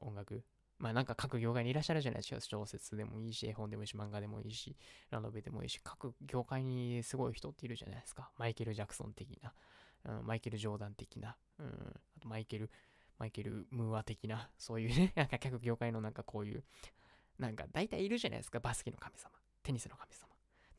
[0.00, 0.44] 音楽。
[0.78, 2.40] まあなんか各業界にいらっしゃるじゃないですか。
[2.40, 4.76] 小説でもいいし、絵本でもいいし、漫画でもいいし、
[5.10, 8.30] ラノベでもいいし、各業界にすごい人っているじゃないですか。
[8.38, 9.52] マイケル・ジャクソン的な、
[10.04, 12.70] うん、マイケル・ジョーダン的な、うん、あとマイケル、
[13.18, 16.64] マイケル・ムーア的な、そういうね、 なんか各業界のなんかこういう、
[17.38, 18.58] なんか大体いるじゃないですか。
[18.60, 19.30] バスケの神様、
[19.62, 20.29] テニスの神様、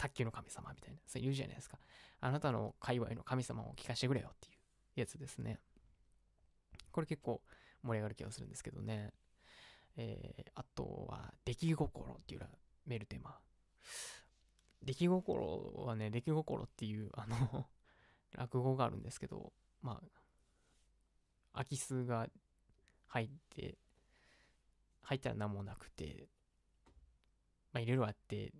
[0.01, 1.77] 卓球の神様みたいな、そういるじゃないですか。
[2.21, 4.49] あなたの界隈の神様を聞かせてくれよってい
[4.97, 5.59] うやつですね。
[6.91, 7.41] これ結構
[7.83, 9.13] 盛り上がる気がするんですけどね。
[9.97, 12.41] えー、あとは、出来心っていう
[12.87, 13.37] メールテーマ。
[14.81, 17.69] 出来心はね、出来心っていう、あの
[18.33, 19.53] 落語があるんですけど、
[19.83, 20.21] まあ、
[21.53, 22.27] 空き巣が
[23.07, 23.77] 入って、
[25.03, 26.27] 入ったら何もなくて、
[27.71, 28.51] まあ、いろいろあって、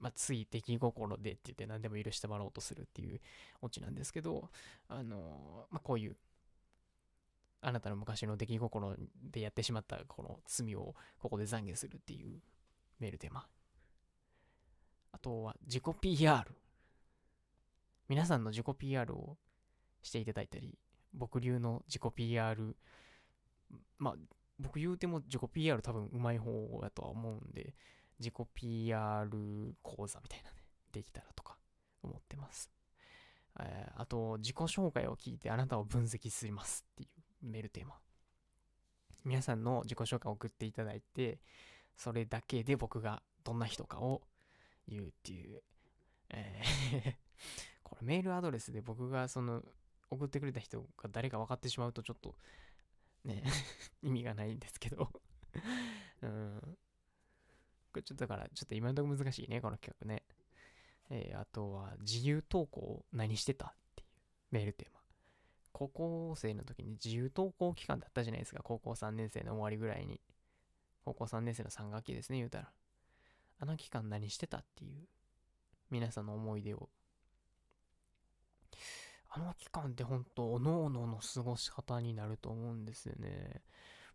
[0.00, 3.20] まあ、つい出来心でって言って何でも許してもらおうとするっていう
[3.60, 4.48] オチなんですけど、
[4.88, 6.16] あのまあ、こういう、
[7.60, 12.40] あなたの昔の出来心でやってしまったこの罪をここで懺悔するっていう
[12.98, 13.46] メールテーマ。
[15.12, 16.44] あとは自己 PR。
[18.08, 19.36] 皆さんの自己 PR を
[20.02, 20.78] していただいたり、
[21.12, 22.76] 僕流の自己 PR、
[23.98, 24.14] まあ、
[24.58, 27.74] 僕言うても自己 PR 多分うまい方だとは思うんで、
[28.20, 29.28] 自己 PR
[29.82, 30.56] 講座みたいなね、
[30.92, 31.56] できたらとか
[32.02, 32.70] 思ってます。
[33.58, 37.96] えーあと、自己紹介を聞いてあなたを分析しますっていうメールテーマ。
[39.24, 41.40] 皆さんの自己紹介を送っていただいて、
[41.96, 44.22] それだけで僕がどんな人かを
[44.86, 45.62] 言うっていう。
[46.30, 47.16] えー
[47.82, 49.64] これメールアドレスで僕がその
[50.10, 52.36] 送ってくれた人が誰か分かってしまうとちょっと
[53.24, 53.42] ね、
[54.02, 55.10] 意味がないんですけど。
[56.22, 56.78] うん。
[57.92, 60.22] これちょっとだから、ちょっと今のところ難しいね、この企画ね。
[61.10, 64.08] えーあとは、自由投稿何してたっていう
[64.52, 65.00] メールテーマ。
[65.72, 68.62] 高校生の時に自由投稿期間だったじゃないですか。
[68.62, 70.20] 高校3年生の終わりぐらいに。
[71.04, 72.70] 高校3年生の3学期ですね、言うたら。
[73.58, 75.08] あの期間何してたっていう、
[75.90, 76.88] 皆さんの思い出を。
[79.30, 83.62] あの期間って本当、おのおのの過ごし方になると思うんですよね。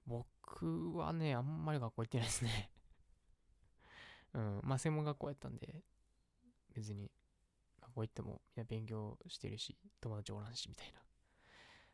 [0.06, 2.70] 僕はね、あんまり学校行ってないですね。
[4.36, 5.82] うん、まあ専門学校やったんで、
[6.74, 7.10] 別に
[7.82, 11.00] 学校行ってもみんな勉強してるし、友達おらんしみたいな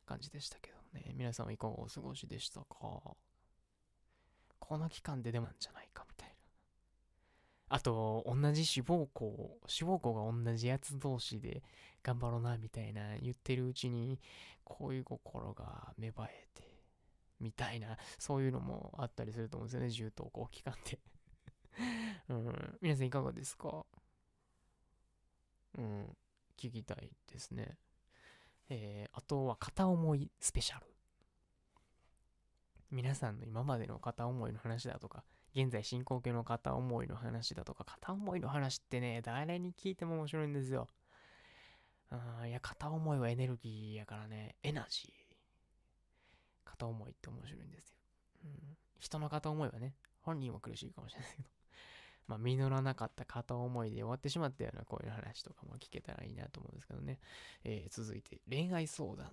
[0.06, 1.14] 感じでしたけどね。
[1.16, 2.66] 皆さんはいかがお過ごしでしたか？
[4.60, 6.36] この期間ででもなんじゃないかみたいな。
[7.70, 11.64] あと、同じ志望校、志望校が同じやつ同士で
[12.04, 14.20] 頑張ろうなみたいな言ってるうちに、
[14.64, 16.64] 恋心が芽生えて、
[17.40, 21.00] みたいな、そういうのもあったりすると思うんですよね、重投稿期間で。
[22.30, 23.86] うん、皆さんいかがですか？
[25.78, 26.18] うん、
[26.58, 27.78] 聞きたいですね。
[28.70, 30.86] えー、あとは片思いスペシャル。
[32.90, 35.24] 皆さんの今までの片思いの話だとか、
[35.56, 40.88] 現在進行形の片思いの話だとか、片思いの話ってね、誰に聞いても面白いんですよ。
[42.10, 45.12] あいや、片思いはエネルギーやからね、エナジー。
[46.66, 47.98] 片思いって面白いんですよ。
[48.44, 51.50] うん、人の片思いはね、本人は苦しいかもしれないけど、
[52.28, 57.20] まあ、実らなかった片思いで終わってしまったような恋の話とかも聞けたらいいなと思うんですけどね。
[57.64, 59.32] えー続いて、恋愛相談。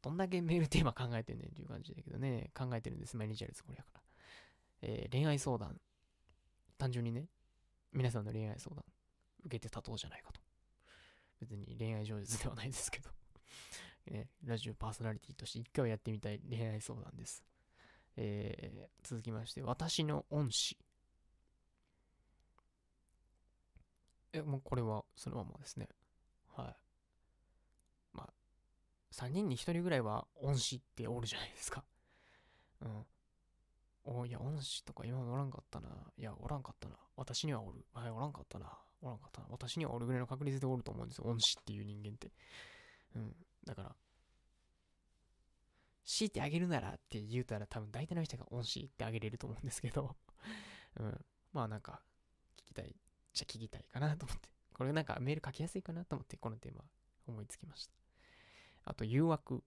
[0.00, 3.16] どんだけメールテーマ考えてんねんっていう感じだけどね、考えてるんです。
[3.16, 4.00] 毎日やるつもりやから。
[4.82, 5.80] えー恋愛相談。
[6.76, 7.26] 単純にね、
[7.92, 8.84] 皆さんの恋愛相談
[9.44, 10.40] 受けて立とうじゃないかと。
[11.40, 13.10] 別に恋愛上手ではないですけど、
[14.06, 17.44] ね、 ラジオパーソナリティとして一回はやってみたい恋愛相談です。
[18.16, 20.76] えー、続きまして、私の恩師。
[24.32, 25.88] え、もうこれはそのままですね。
[26.56, 26.76] はい。
[28.12, 28.32] まあ、
[29.12, 31.84] 3人に1人ぐらいは恩師っておるじゃないですか。
[32.82, 33.06] うん。
[34.04, 35.88] おいや、恩師とか今おらんかったな。
[36.16, 36.96] いや、おらんかったな。
[37.16, 37.84] 私にはおる。
[37.92, 38.78] はい、おらんかったな。
[39.00, 39.48] おらんかったな。
[39.50, 41.24] 私にはおるぐらいの確率でおると思うんですよ。
[41.26, 42.32] 恩師っていう人間って。
[43.14, 43.36] うん。
[43.64, 43.96] だから、
[46.08, 50.16] 強いてあげるならって言うたら多分大体の人が恩師ってあげれると思うんですけど、
[50.96, 51.24] うん。
[51.52, 52.02] まあなんか、
[52.56, 52.96] 聞きたい。
[53.38, 54.48] じゃ聞きたいかなと思って。
[54.74, 56.84] これなんかメール書きやすいかなと思って、このテーマ
[57.26, 57.92] 思いつきました。
[58.84, 59.62] あと、誘惑。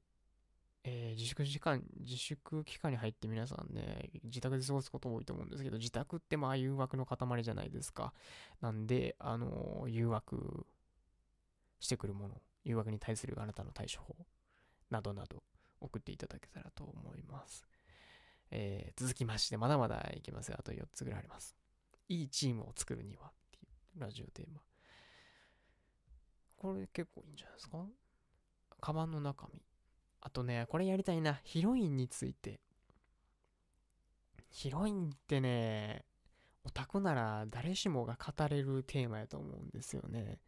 [0.84, 8.14] えー自粛時間、自粛期間に入って皆さんね、自宅で過ごすこと多いと思うんですけど、自宅ってまあ誘惑の塊じゃないですか。
[8.62, 10.66] なんで、あの誘惑
[11.80, 14.16] してくるもの、誘惑に対するあなたの対処法、
[14.90, 15.44] などなど
[15.82, 17.68] 送っていただけたらと思います。
[18.50, 20.56] えー続きまして、まだまだいきますよ。
[20.60, 21.56] あと4つぐらいあります。
[22.08, 23.32] いいチームを作るには
[23.98, 24.62] ラジオテーマ。
[26.58, 27.86] これ結構いいんじゃないですか？
[28.80, 29.62] カバンの中身。
[30.22, 31.40] あとね、これやりたいな。
[31.44, 32.60] ヒロインについて。
[34.50, 36.06] ヒロインってね、
[36.64, 40.40] オタクなら誰しもが語れるテーマやと思うんですよね。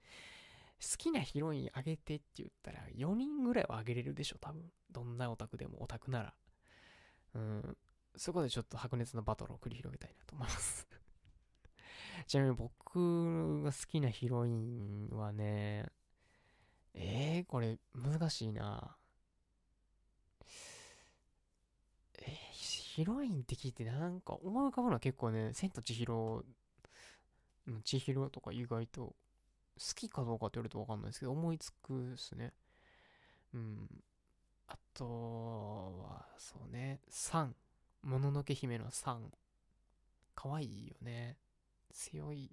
[0.80, 4.61] 好きなヒロインあげてって言ったら4人ぐらいはあげれるでしょ、多分。
[4.91, 6.34] どんなオタクでもオタクなら。
[7.36, 7.78] うん。
[8.15, 10.88] そこでちょっと白熱のバトルを繰り広げたいなと思います。
[12.27, 15.85] ちなみに僕が好きなヒロインはね、
[16.94, 18.95] えー、これ難しいな。
[22.19, 22.53] えー
[22.94, 26.45] ヒロインって聞いてなんか思い浮かぶのは結構ね、千と千尋
[27.68, 29.15] の千尋とか意外と好
[29.95, 32.53] きかどうかって言われるとわかんないですけど、思いつくですね。
[33.56, 33.90] うん。
[34.68, 35.06] あと
[36.03, 37.56] は、そうね、サン。
[38.03, 39.31] もののけ姫のサン。
[40.35, 41.38] 可愛いよね。
[41.94, 42.52] 強い、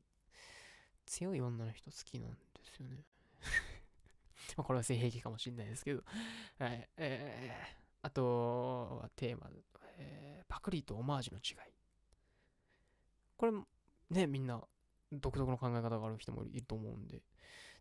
[1.06, 3.04] 強い女の人好きなんですよね。
[4.56, 6.04] まこれは性癖かもしれないですけど。
[6.58, 6.88] はい。
[6.96, 9.50] えー、あとはテーマ、
[9.98, 11.72] えーパクリとオマージュの違い。
[13.36, 13.52] これ、
[14.10, 14.60] ね、みんな
[15.12, 17.22] 独特の考え方がある人もいると思うんで、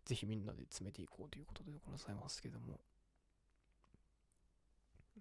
[0.06, 2.80] ぜひみんなで詰めていこうということでございますけども。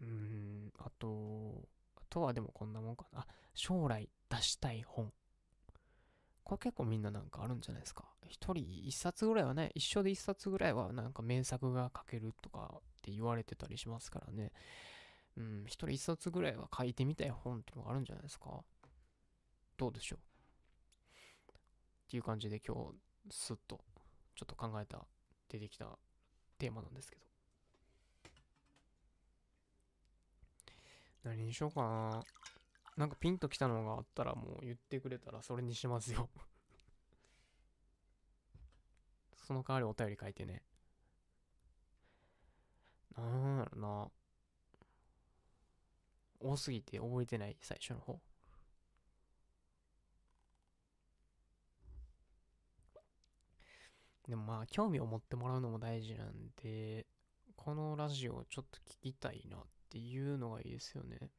[0.01, 1.66] うーん、あと、
[1.97, 3.27] あとはでもこんなもんかな。
[3.55, 5.12] 将来出したい本。
[6.49, 8.07] これ結構みんななんかあるんじゃないですか。
[8.27, 14.51] 一人一冊ぐらいはね、一緒で一冊ぐらいはなんか名作が書けるとかって言われてたりしますからね。
[15.37, 18.65] うん、一人一冊ぐらいは書いてみたい本ってのがあるんじゃないですか。
[19.77, 20.23] どうでしょうっ
[22.09, 22.95] ていう感じで今日、
[23.31, 23.85] すっと
[24.35, 25.07] ちょっと考えた、
[25.51, 25.99] 出てきた
[26.57, 27.27] テーマなんですけど。
[31.25, 32.23] 何にしようかな。
[32.99, 36.29] なんかピンときたのがあったらもう言ってくれたらそれにしますよ。
[39.47, 40.65] その代わりお便り書いてね。
[43.16, 44.11] なんやろな。
[46.41, 48.20] 多すぎて覚えてない最初の方。
[54.27, 57.07] でもまあ興味を持ってもらうのも大事なんで、
[57.55, 61.31] このラジオちょっと聞きたいなっていうのがいいですよね。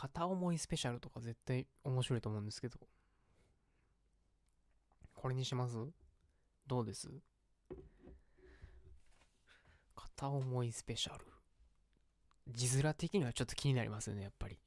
[0.00, 2.78] 片思いスペシャルとか絶対面白いと思うんですけど。
[5.14, 5.76] これにします？
[6.66, 7.10] どうです？
[9.94, 11.26] 片思いスペシャル。
[12.48, 14.58] 字面的にはちょっと気になりますよね、やっぱり。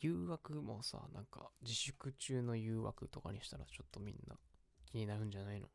[0.00, 4.36] 誘惑もさ、なんか自粛中の誘惑とかにしたらちょっとみんな
[4.86, 5.68] 気になるんじゃないの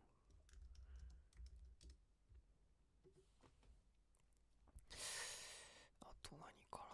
[6.02, 6.86] あと何かな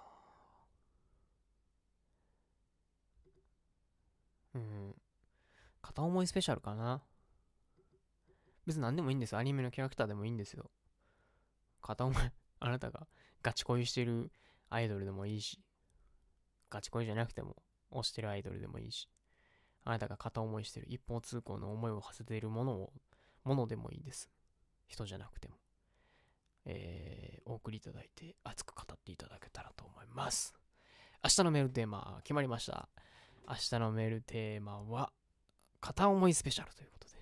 [4.55, 4.95] うん。
[5.81, 7.03] 片思いスペシャルかな
[8.65, 9.35] 別に何でもいいんです。
[9.35, 10.71] アニメのキャラクターでもいいんですよ。
[11.81, 13.07] 片思い、 あなたが
[13.43, 14.31] ガチ恋してる
[14.69, 15.61] アイドルでもいいし、
[16.69, 17.61] ガチ恋じゃなくても
[17.91, 19.07] 推してるアイドルでもいいし、
[19.83, 22.93] あなたが片思いしてる一方通行の思いを馳せているものを、
[23.43, 24.31] ものでもいいです。
[24.87, 25.57] 人じゃなくても。
[26.67, 30.55] えー、お送りいただいて熱く語っていただけたらと思います。
[31.23, 32.89] 明日のメールテーマ決まりました。
[33.47, 35.11] 明日のメールテーマは、
[35.79, 37.13] 片思いスペシャルということで、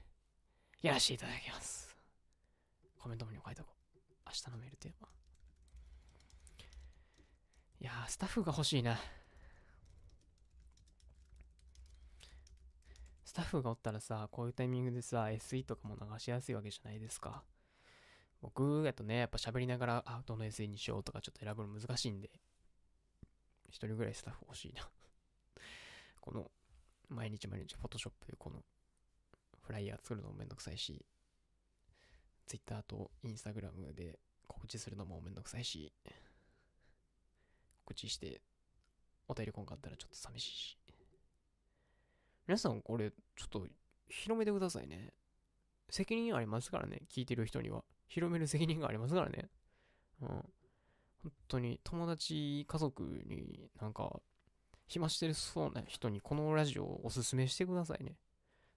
[0.82, 1.96] やらせていただきます。
[2.98, 4.10] コメントにも書いておこう。
[4.26, 5.08] 明日のメールテーマ。
[7.82, 8.98] いやー、スタッフが欲しいな。
[13.26, 17.44] スタッフがおったらさ、こういうタイミングでさ、SE とかも流しやすいわけじゃないですか。
[18.42, 22.30] 僕やとね、やっぱ喋りながら、あ、どの SE にしようとかちょっと選ぶの難しいんで、
[23.70, 24.88] 一人ぐらいスタッフ欲しいな。
[26.24, 26.50] この、
[27.10, 28.64] 毎日毎日、フォトショップでこの、
[29.62, 31.06] フライヤー作るのもめんどくさいし、
[32.46, 35.92] Twitter と Instagram で告知するのもめんどくさいし、
[37.84, 38.42] 告知して、
[39.28, 40.78] お便りこんかったらちょっと寂しいし。
[42.48, 43.68] 皆さん、これ、ちょっと、
[44.08, 45.14] 広めてくださいね。
[45.90, 47.84] 責任ありますからね、聞いてる人には。
[48.08, 49.50] 広める責任がありますからね。
[50.22, 50.28] うん。
[50.30, 50.54] 本
[51.50, 54.22] 当に、友達、家族になんか、
[54.88, 58.16] 暇してるそうな人にこのラジオをおすすめしてくださいね。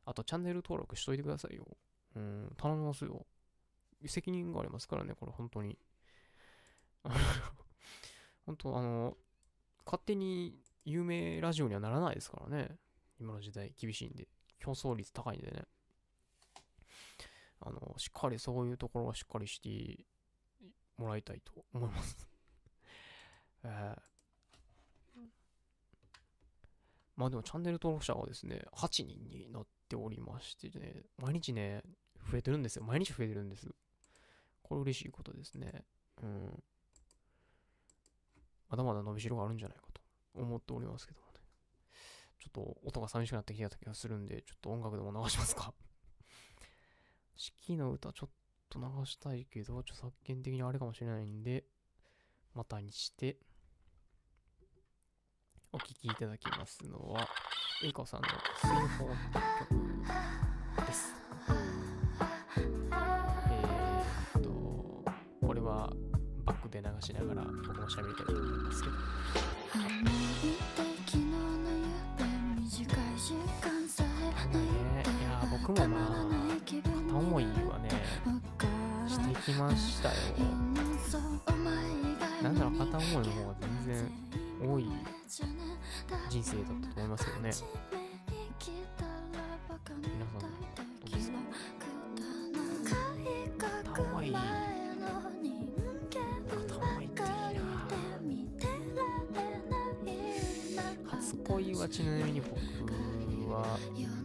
[0.05, 1.66] あと、チャンネル登録しといてくださいよ。
[2.15, 3.27] うん、頼みますよ。
[4.07, 5.78] 責任がありますからね、これ、本当に。
[8.47, 9.16] 本当、あの、
[9.85, 12.78] 勝手に有名ラジオにはならないですからね。
[13.19, 14.28] 今の時代、厳しいんで。
[14.61, 15.65] 競争率高いんでね。
[17.61, 20.05] あの、しっかりそういうところはしっかりして
[20.97, 22.28] もらいたいと思います。
[23.65, 24.15] えー
[27.16, 31.82] まあでもチャンネル登録者はですね、8人になっておりましてね、毎日ね、
[32.30, 32.84] 増えてるんですよ。
[32.84, 33.68] 毎日増えてるんです。
[34.62, 35.84] これ嬉しいことですね。
[36.22, 36.62] うん。
[38.68, 40.01] まだまだ伸びしろがあるんじゃないかと
[40.34, 41.40] 思っておりますけどもね。
[42.38, 45.72] ちょっと音が寂しくなってきた気がするんで、ちょっと音楽でも流しますか。
[47.36, 48.30] 四季の歌ちょっ
[48.68, 51.64] と流したいけど、ちょっと作権的にあれかもしれないんで、
[52.55, 53.38] またにして、
[55.77, 57.28] お聴きいただきますのは、
[57.85, 58.28] えいこさんの
[58.62, 58.81] 水泡
[59.59, 59.77] 曲
[60.86, 61.12] です。
[62.57, 64.48] えーっと、
[65.47, 65.93] これは
[66.47, 69.01] バックで流しながら僕も喋りたいと思いますけど、ね、
[75.05, 76.24] いやー僕もたまあ、
[76.65, 77.90] 片思いはね、
[79.07, 80.15] してきましたよ。
[82.43, 84.11] なんなら片思いの方が全然
[84.66, 84.89] 多い
[85.27, 87.43] 人生だったと思いますけどね。
[87.43, 87.61] 皆さん
[90.40, 90.47] ど
[91.05, 91.39] うですか
[93.93, 94.43] 片思い、片
[96.77, 97.07] 思い。
[97.07, 97.55] ってい。
[100.12, 100.77] い。
[100.77, 102.55] な初恋はちなみに僕
[103.51, 103.78] は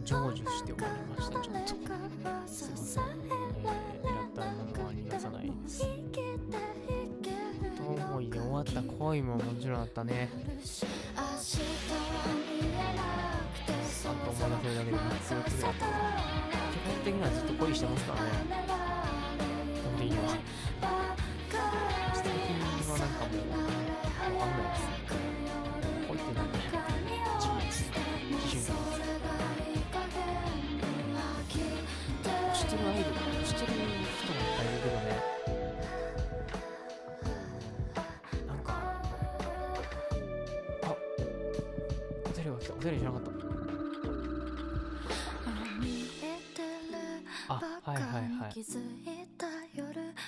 [0.04, 0.82] 成就しており
[1.16, 1.90] ました、ちょっと。
[2.46, 2.70] すい。
[2.70, 3.51] ません。
[8.62, 10.28] った恋ももちろんあったね。
[11.16, 11.36] あ
[14.10, 15.76] っと思い出せるだけで3つ4つぐらい基
[16.86, 18.28] 本的にはずっと恋してますからね。
[19.74, 20.34] 基本的には。
[42.82, 42.98] お便りが来た。
[42.98, 43.30] お便りじゃなかった。
[47.48, 47.54] あ、
[47.84, 48.54] はいはいはい。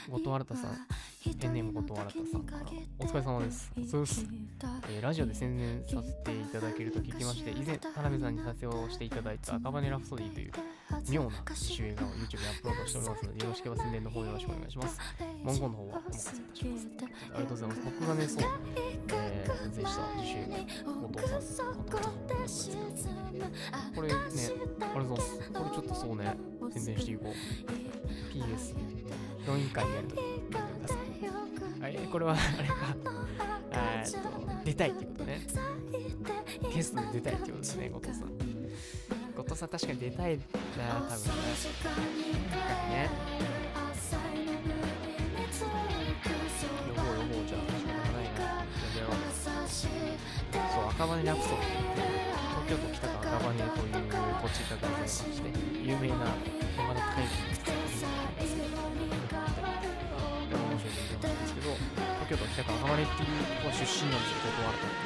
[0.08, 0.86] 後藤新さん、
[1.32, 2.62] ペンネーム後藤新さんから、
[2.98, 3.72] お疲れ様です。
[3.90, 4.26] そうです。
[4.90, 10.52] えーラジオで宣伝させていただけると聞きまして、以前、田辺さんに撮影をしていただいた赤羽ラプソディという
[11.10, 15.00] 妙な自主映画を YouTube にアップロードしておりますので、よろしければ宣伝の方よろしくお願いします。
[15.44, 16.88] 文言の方はお任せいたします。
[16.92, 17.80] ありがとうございます。
[17.84, 18.42] 僕がね、そう、
[19.12, 20.48] えー、撮影した自主映
[20.84, 23.46] 画、後藤さんの方なんですけど、
[23.94, 24.34] これね、あり
[24.80, 25.52] がとうございます。
[25.52, 26.36] これちょっとそうね、
[26.72, 27.34] 宣伝していこう。
[28.32, 30.20] PS、ヒロイン会やるとき
[31.90, 31.96] 見てください。
[31.96, 32.74] はい、これはあれか、
[33.72, 35.40] えーっと、出たいってことね。
[36.74, 38.28] ゲストで出たいってことですね、後藤さん。
[39.36, 41.44] 後藤さん確かに出たいな、多分ね。
[42.90, 43.10] ね。
[46.88, 47.68] 呼ぼう呼ぼう、じゃあ、が
[48.12, 48.64] ないな。
[48.64, 49.12] 呼べよう。
[50.52, 51.60] そう、赤羽ラプソディっ
[51.94, 52.02] て
[52.54, 54.00] 東京都北区赤羽という
[54.42, 55.28] 土地がございまして、
[55.82, 56.14] 有名な
[56.76, 57.44] 山田海軍
[58.04, 58.93] が
[62.56, 65.03] だから赤羽っていうとこ出身なんですよ、後藤新たに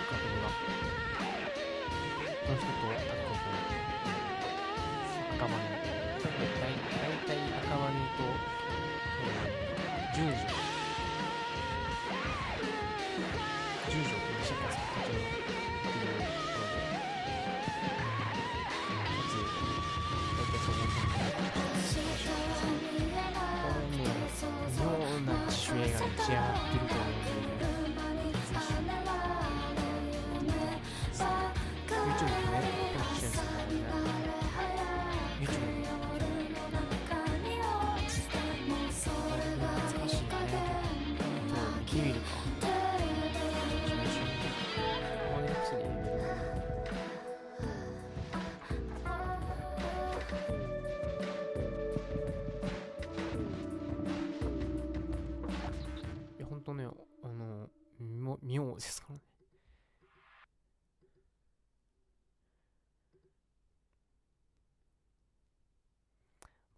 [58.80, 59.20] ですからね。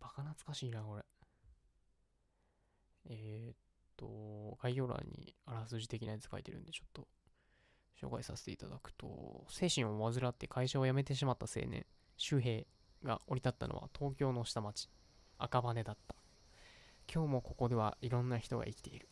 [0.01, 1.05] バカ懐かしいなこれ。
[3.07, 3.57] えー、っ
[3.97, 7.09] と概要欄にあらすじ的なやつ書いてるんでちょっと
[8.01, 11.85] 紹介させていただくと精神を患って会社を辞めてしまった青年
[12.17, 12.65] 周平
[13.03, 14.89] が降り立ったのは東京の下町
[15.39, 16.15] 赤羽だった。
[17.13, 19.10] 今日もここではいろんな人が生きている。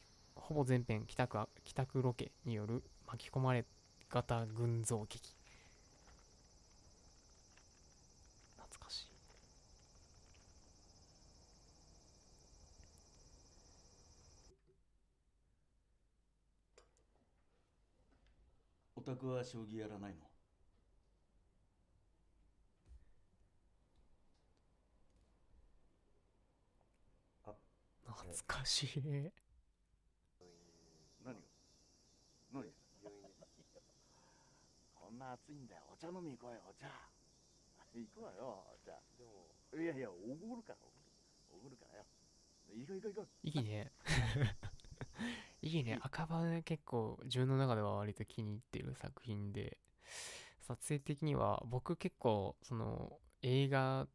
[0.49, 3.67] ほぼ全編帰宅あ帰宅ロケによる巻き込まれ
[4.09, 5.37] 型群像劇。
[8.57, 9.09] 懐かしい。
[18.97, 20.21] お宅は将棋やらないの？
[28.21, 29.03] 懐かしい
[31.25, 31.41] 何が
[32.53, 32.65] 何
[34.95, 35.83] こんな暑いんだよ。
[35.93, 36.63] お茶飲み行こうよ。
[36.71, 36.87] お茶。
[37.93, 38.63] 行くわよ。
[38.71, 38.95] お茶。
[39.19, 39.51] でも。
[39.75, 40.79] いやいやおごるから。
[40.87, 41.11] おごる
[41.51, 42.07] おごるからよ。
[42.71, 43.49] 行こう行こう行こう。
[43.49, 43.93] いいね。
[45.61, 45.99] いいね。
[46.03, 49.79] 赤羽結構自分の中では割と気に入ってる作品で
[50.61, 54.07] 撮影的には僕結構その映画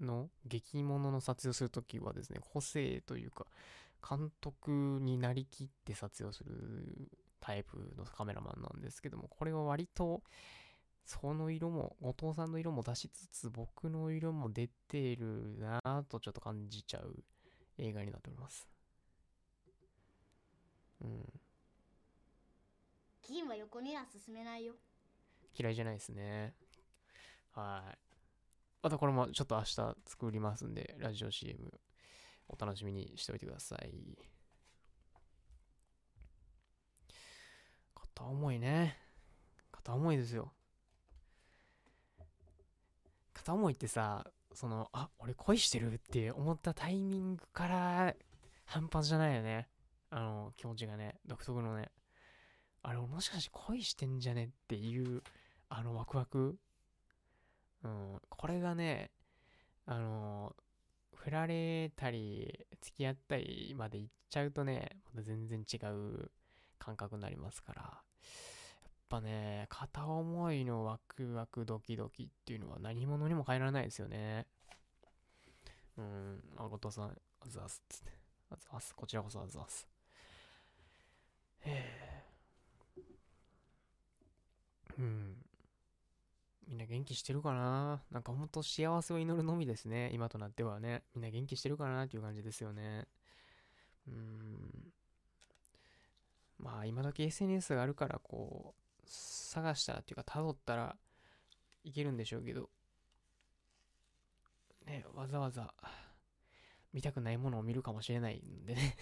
[0.00, 3.46] の劇物の撮影をするときはですね個性というか
[4.08, 7.10] 監督になりきって撮影をする
[7.46, 10.22] タイプのカメラマンなんですけどもこれは割と
[11.04, 17.22] その色も後藤さんの色も出しつつ僕の色も出てるなぁとちょっと感じちゃう
[17.78, 18.68] 映画になっております。
[21.00, 21.40] うん。
[23.22, 24.74] 金は横には進めないよ。
[25.56, 26.54] 嫌いじゃないですね。
[27.52, 27.98] はい。
[28.82, 31.58] またこれもちょっと明日作りますんでラジオ CM
[32.48, 34.35] お楽しみにしておいてください
[38.16, 38.96] 片思いね。
[39.70, 40.50] 片思いですよ。
[43.34, 44.24] 片思いってさ
[44.54, 48.14] そのあ俺恋してるって思ったタイミングから
[48.64, 49.68] 半端じゃないよね。
[50.08, 51.16] あの気持ちがね。
[51.26, 51.90] 独特のね。
[52.82, 55.22] あれもしかして恋してんじゃねっていう
[55.68, 56.56] あのワクワク。
[57.84, 58.18] うん。
[58.30, 59.10] これがね
[59.84, 60.56] あの
[61.14, 66.30] 振られたり付き合ったりまで行っちゃうとねまた全然違う
[66.78, 68.05] 感覚になりますから。
[69.10, 74.46] やっぱね片思いのワクワクドキドキっていうのは何者にも変えられないですよね
[75.96, 77.14] うんあ後藤さんあ
[77.46, 78.12] ざーすっつって
[78.50, 79.88] あざーすこちらこそあざーす
[81.64, 82.24] え
[82.96, 83.02] え
[84.98, 85.36] うん
[86.68, 88.02] みんな元気してるかな？
[88.10, 90.10] なんかほんと幸せを祈るのみですね。
[90.12, 91.04] 今となってはね。
[91.14, 92.06] みんな元気してるかな？
[92.06, 93.06] っていう感じですよね。
[94.08, 94.85] うーん。
[96.58, 100.96] まあ今時 SNS があるからこう、探したらっていうか辿ったら
[101.84, 102.70] いけるんでしょうけど、
[104.86, 105.72] ね、わざわざ
[106.92, 108.96] 見たくないものを見るかもしれないんでね。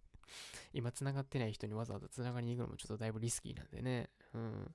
[0.72, 4.10] 今繋がってない人にわざわざ繋がりに行くのもちょっとだいぶリスキーなんでね。
[4.34, 4.74] うん。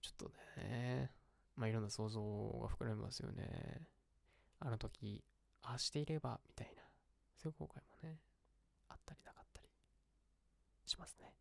[0.00, 1.12] ちょっとね。
[1.54, 2.20] まあいろんな想像
[2.62, 3.88] が膨らみますよね。
[4.60, 5.24] あの時、
[5.62, 6.82] ああしていれば、みたいな。
[7.36, 8.20] そういう後悔もね、
[8.88, 9.35] あったりなかったり
[10.86, 11.34] しますね。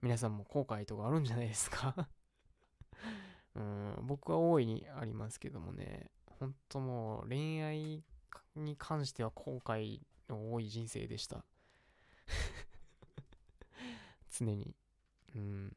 [0.00, 2.08] 皆さんも後悔とかあるんじゃないですか？
[3.54, 8.04] うん、僕は大いにありますけどもね、本当もう恋愛
[8.56, 11.44] に関しては後悔の多い人生でした。
[14.30, 14.74] 常に。
[15.34, 15.76] うん。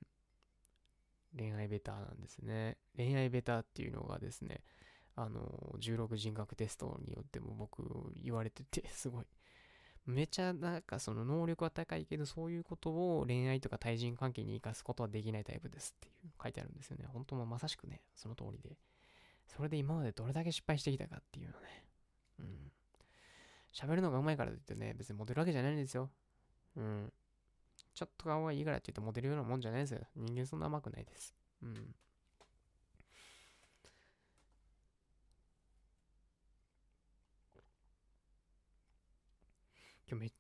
[1.37, 2.77] 恋愛ベターなんですね。
[2.95, 4.63] 恋愛ベターっていうのがですね、
[5.15, 7.83] あの、16人格テストによっても僕
[8.15, 9.25] 言われてて、すごい。
[10.06, 17.06] めちゃなんかその能力は高いけど、そういうことを恋愛とか対人関係に生かすことはできないタイプですっていう書いてあるんですよね。
[17.11, 18.77] 本当もまさしくね、その通りで。
[19.48, 21.86] それで今までどれだけ失敗してきたかっていうのね。
[22.40, 22.72] うん。
[23.73, 26.10] 喋るのが上手いからといってね、別にモテるわけじゃないんですよ。
[26.76, 27.14] うん。
[27.94, 30.02] ちょっと顔がいいからって言ってモテるようなもんじゃないですよ。
[30.15, 31.34] 人間そんな甘くないです。
[31.64, 31.95] うん。
[40.10, 40.32] 今日めっ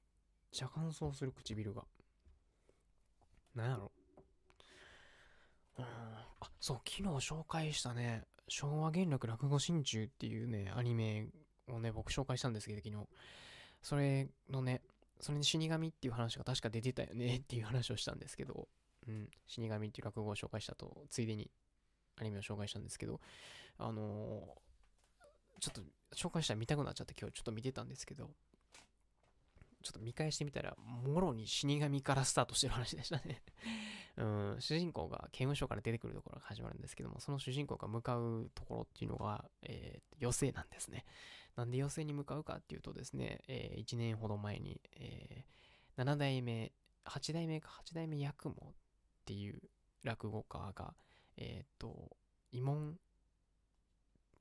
[0.51, 1.83] ちゃ乾燥する唇が。
[3.55, 3.91] なんやろ
[5.77, 5.85] うん。
[5.85, 6.27] あ、
[6.59, 11.27] そう、昨日紹介したね、昭和元禄落語心中っていうね、アニメ
[11.67, 13.07] をね、僕紹介したんですけど、昨日。
[13.81, 14.81] それのね、
[15.19, 18.67] それに死神っていう話が確か出てたよね っていう話をしたんですけど、
[19.07, 21.49] うん、死神っていう落語を紹介したと、ついでに
[22.17, 23.21] アニメを紹介したんですけど、
[23.77, 24.65] あのー
[25.59, 25.81] ちょっと
[26.15, 28.29] 紹介したら見たくなっちゃって今日ちょっと見てたんですけど、
[29.85, 30.75] ちょっと見返してみたら、
[31.05, 33.43] もろに死神からスタートしてる話でしたね。
[34.17, 41.05] うん、主人公が刑務所から出てくるところが始まるんですけども、その主人公が向かうところっていうのが、えー、余生なんですね。
[41.55, 46.73] なんで余生に向かうかっていうとですね、え1年ほど前に、えー、7代目、
[47.05, 48.73] 8代目か8代目八雲っ
[49.25, 49.61] ていう
[50.01, 50.95] 落語家が、
[51.37, 52.17] えっ、と、
[52.51, 52.97] 慰問、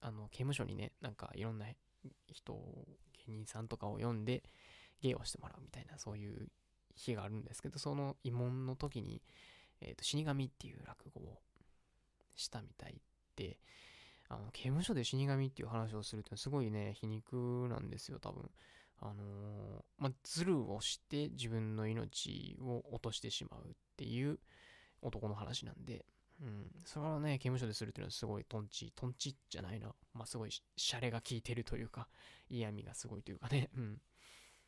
[0.01, 1.66] あの、刑務所にね、なんかいろんな
[2.33, 2.87] 人、
[3.27, 4.43] 芸人さんとかを呼んで、
[5.05, 6.48] 芸をしてもらうみたいな、そういう
[6.97, 9.22] 日があるんですけど、その慰問の時に、
[9.81, 11.39] えっ、と、死神っていう落語を
[12.35, 13.01] したみたい
[13.36, 13.59] で、
[14.28, 18.51] あの、刑務所で死神っていう話をするってすごいね、皮肉なんですよ、多分。
[19.01, 24.39] あのーまあ、ズルをして自分の命を落としてしまうっていう
[25.02, 26.06] 男の話なんで、
[26.40, 29.94] うん、それはね、刑務所でするっていうのはすごいトンチ、トンチじゃないな。
[30.14, 32.09] まあ、すごいシャレが効いてるというか、
[32.48, 34.01] 嫌味がすごいというかね、うん。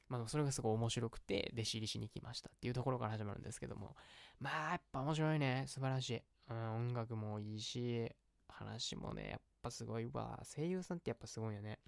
[0.09, 3.97] まあ、それがすごい面白くて、弟子入りしに来ましたっていうところから始まるんですけども、
[4.41, 5.65] まあ、やっぱ面白いね。
[5.67, 6.23] 素晴らしい。
[6.51, 8.11] うん、音楽もいいし、
[8.49, 10.41] 話もね、やっぱすごいわ。
[10.45, 11.79] 声優さんってやっぱすごいよね。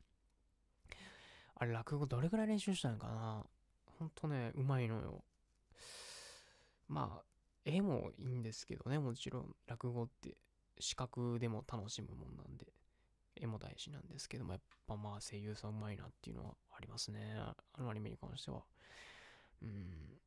[1.54, 3.44] あれ、落語どれぐらい練習したのかな
[3.98, 5.24] ほんとね、うまいのよ。
[6.88, 7.24] まあ、
[7.64, 10.36] 絵もいいんですけどね、もちろん、落語って
[10.80, 12.72] 視覚でも楽しむもんなんで、
[13.36, 17.36] 絵も大事なんですけども、やっぱまあ声優さんうまいなっていうのはありますね。
[17.36, 18.62] あのアニメに関しては。
[19.62, 20.18] うん。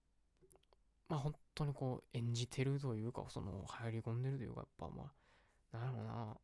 [1.07, 5.11] まあ本当にこう演じてるというか、その入り込んでるというか、やっぱま
[5.73, 6.37] あ、なんだろうな、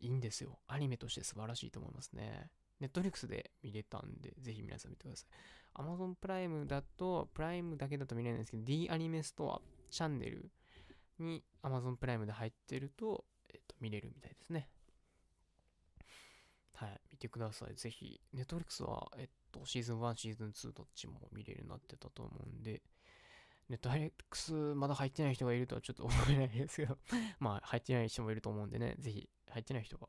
[0.00, 0.58] いいんですよ。
[0.66, 2.50] アニメとして素晴らしいと思いますね。
[2.80, 5.82] ネットフリックスで見れたんで、ぜひ皆さん見てください。
[5.82, 9.60] Amazon プライムだと、プライムだけだと見れないんですけど、D アニメストア
[9.90, 10.50] チャンネル
[11.18, 14.68] に Amazon プライムで入ってると、えっと、見れるみたいですね。
[16.74, 17.74] はい、見てください。
[17.76, 18.20] ぜひ。
[18.32, 22.82] ネットフリックスは、えっと、シーズン1、シーズン2どっちも見れるようになってたと思うんで、
[23.68, 26.98] ネットフリックスまだ入ってない人がいるとはちょっと思えないですけど、
[27.38, 30.08] まあ入ってない人もいると思うんでね、ぜひ入ってない人は、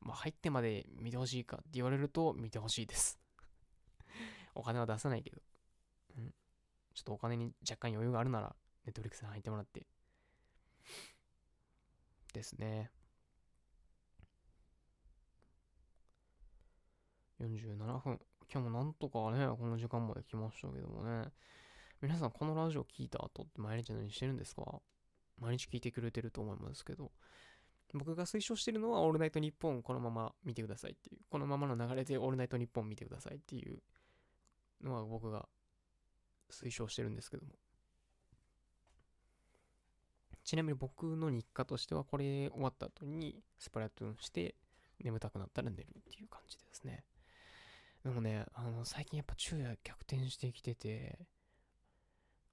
[0.00, 3.18] まあ入ってまで見てほしいかって言われると見てほしいです。
[4.54, 5.42] お金は出さないけど、
[6.16, 6.34] うん。
[6.94, 9.86] ちょっとお金に若干余裕があるなら、ネットフリックスに入ってもらって。
[12.32, 12.90] ですね。
[17.40, 18.20] 47分。
[18.52, 21.28] 今日もなんとかね、この時間まで来ましたけどもね。
[22.00, 24.80] 皆さんこのラジオ聞いた後って毎日何してるんですか？
[25.38, 27.10] 毎日聞いてくれてると思いますけど。
[27.94, 31.20] 僕が推奨してるのは、オールナイトニッポンこのまま見てくださいっていう。
[31.30, 33.82] このままの流れでオールナイトニッポン見てくださいっていう
[34.82, 35.48] のは僕が
[36.50, 37.52] 推奨してるんですけども。
[40.44, 44.54] ちなみに僕の日課としては、これ終わった後にスプラトゥーンして
[45.02, 47.04] 眠たくなったら寝るっていう感じですね。
[48.08, 51.18] でもね、あの、最近やっぱ昼夜逆転してきてて、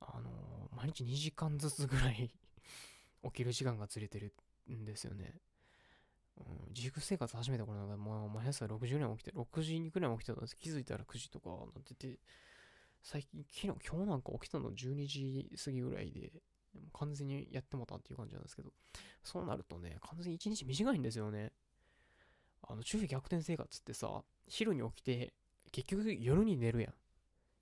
[0.01, 2.29] あの、毎日2時間ずつぐらい
[3.23, 4.33] 起きる時間がずれてる
[4.69, 5.39] んですよね。
[6.35, 12.19] うん、自粛生活始めた頃なんか、もう毎朝6時ぐらい起きて、6時ぐらい起きてたんです気づいたら9時とかなってて、
[13.01, 16.33] 最近、昨日、今日なんか起きたの12時過ぎぐらいで、
[16.91, 18.73] 完全にやってもたっていう感じなんですけど、
[19.23, 21.53] そうなるとね、完全に1日短いんですよね。
[22.67, 25.33] あの、昼夜逆転生活ってさ、昼に起きて、
[25.75, 26.93] 結局夜に寝るやん。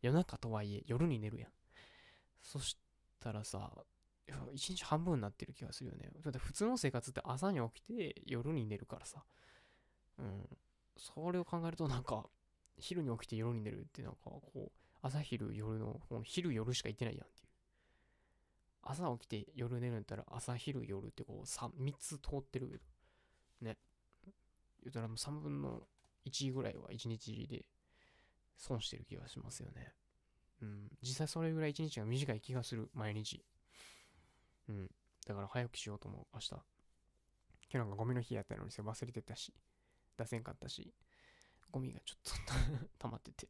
[0.04, 1.50] 夜中とはいえ、夜に寝るやん。
[2.44, 2.78] そし
[3.20, 3.72] たらさ、
[4.54, 6.12] 一日半分になってる気がするよね。
[6.24, 9.24] だって普通の生活って朝に起きて夜に寝るからさ。
[10.20, 10.48] うん。
[10.96, 12.30] それを考えるとなんか、
[12.78, 14.72] 昼に起きて夜に寝るってなんかこう、
[15.02, 17.48] 朝昼夜の、この昼夜しか行ってないやんっていう。
[18.84, 22.84] 朝起きて夜寝るんだったら朝昼夜ってこう 3, 3つ通ってるけど。
[23.62, 23.78] ね。
[24.84, 25.82] 言うたらもう3分の
[26.26, 27.66] 1ぐらいは1日で
[28.58, 29.94] 損してる気がしますよね。
[30.62, 30.90] うん。
[31.02, 33.44] 実際それぐらい1日が短い気がする、毎日。
[34.70, 34.90] うん。
[35.28, 36.50] だから早起きしようと思う、明日。
[36.52, 36.62] 今
[37.72, 39.54] 日なんかゴミの日やったのにさ忘れてたし、
[40.18, 40.94] 出せんかったし、
[41.72, 42.34] ゴミがちょっと
[43.00, 43.50] 溜まってて、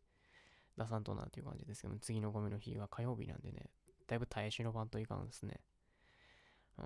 [0.77, 3.69] 出さんとなっていう感じですけど、次のゴミの日は火曜日なんでね、
[4.07, 5.59] だいぶ耐え忍ばんといかんですね。
[6.77, 6.85] うん。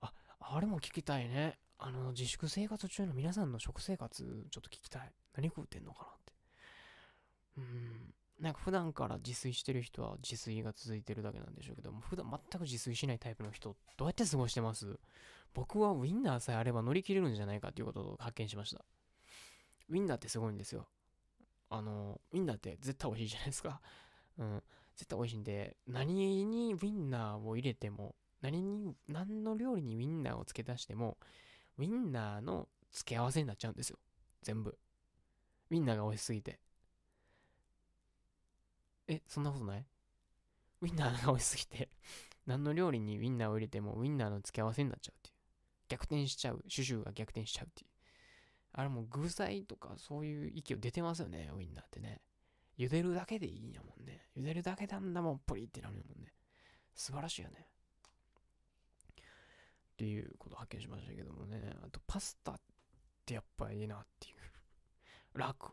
[0.00, 1.58] あ、あれも聞きたいね。
[1.78, 5.12] あの、自粛生活中の皆さんの食生活、ちょっと聞きたい。
[5.34, 6.19] 何食うてんのかな。
[7.60, 8.14] うん。
[8.42, 14.98] なんか普段から自炊してる人は自炊が続いてるだけなんでしょうけども、普段全く自炊しないタイプの人、どうやって過ごしてます？
[15.52, 18.84] 僕はウインナーさえあれば乗り切れるんじゃないかということを発見しました。
[19.88, 20.86] ウインナーってすごいんですよ。
[21.68, 23.80] あの、ウインナーって絶対美味しいじゃないですか。
[24.38, 24.62] うん。
[24.96, 26.14] 絶対美味しいんで、何
[26.46, 31.18] にウインナーを入れても、何に、何の料理にウインナーを付け足しても、
[31.78, 33.98] ウインナーの付け合わせになっちゃうんですよ。
[34.42, 34.78] 全部。
[35.70, 36.60] ウインナーが美味しすぎて。
[39.10, 39.84] え、そんなことない？
[40.80, 41.90] ウインナーが美味しすぎて、
[42.46, 45.34] 何の料理にウインナーを入れてもウインナーの付け合わせになっちゃうっていう。
[45.88, 46.64] 逆転しちゃう。
[46.68, 47.90] シュシュが逆転しちゃうっていう。
[48.72, 52.20] あれもう具材とかそういう息を出てますよね、ウインナーってね。
[52.78, 54.28] 茹でるだけでいいんやもんね。
[54.36, 56.32] 茹でるだけであんなもんポリってなるもんね。
[56.94, 57.66] 素晴らしいよね。
[59.92, 61.74] っていうことを発見しましたけどもね。
[61.84, 62.60] あとパスタっ
[63.26, 64.32] てやっぱいいなってい
[65.34, 65.38] う。
[65.38, 65.72] 楽。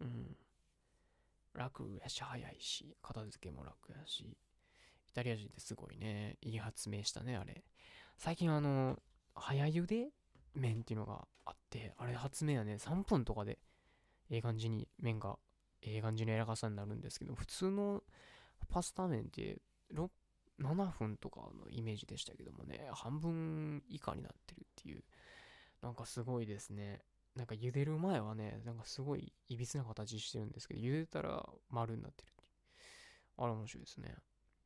[0.00, 0.36] うん。
[1.54, 4.36] 楽やし、早いし、片付けも楽やし、
[5.08, 7.64] イタリア人ってすごいね、いい発明したね、あれ。
[8.16, 8.98] 最近あの、
[9.34, 10.10] 早茹で
[10.54, 13.58] 麺っていうのがあって、あれ発明はね、3分とかで、
[14.30, 15.38] ええ感じに麺が、
[15.82, 18.02] ええ感じの柔らかさになるんですけど、普通の
[18.68, 19.58] パスタ麺って、
[19.92, 20.10] 6
[20.60, 25.02] 7分とかのイメージでしたけどもね、半分以下になってるっていう、
[25.82, 27.02] なんかすごいですね。
[27.36, 32.44] なんか茹でる前はね、なんかすごいいびつな形してるんですけど、茹でたら丸になってるって。
[33.38, 34.14] あれ面白いですね。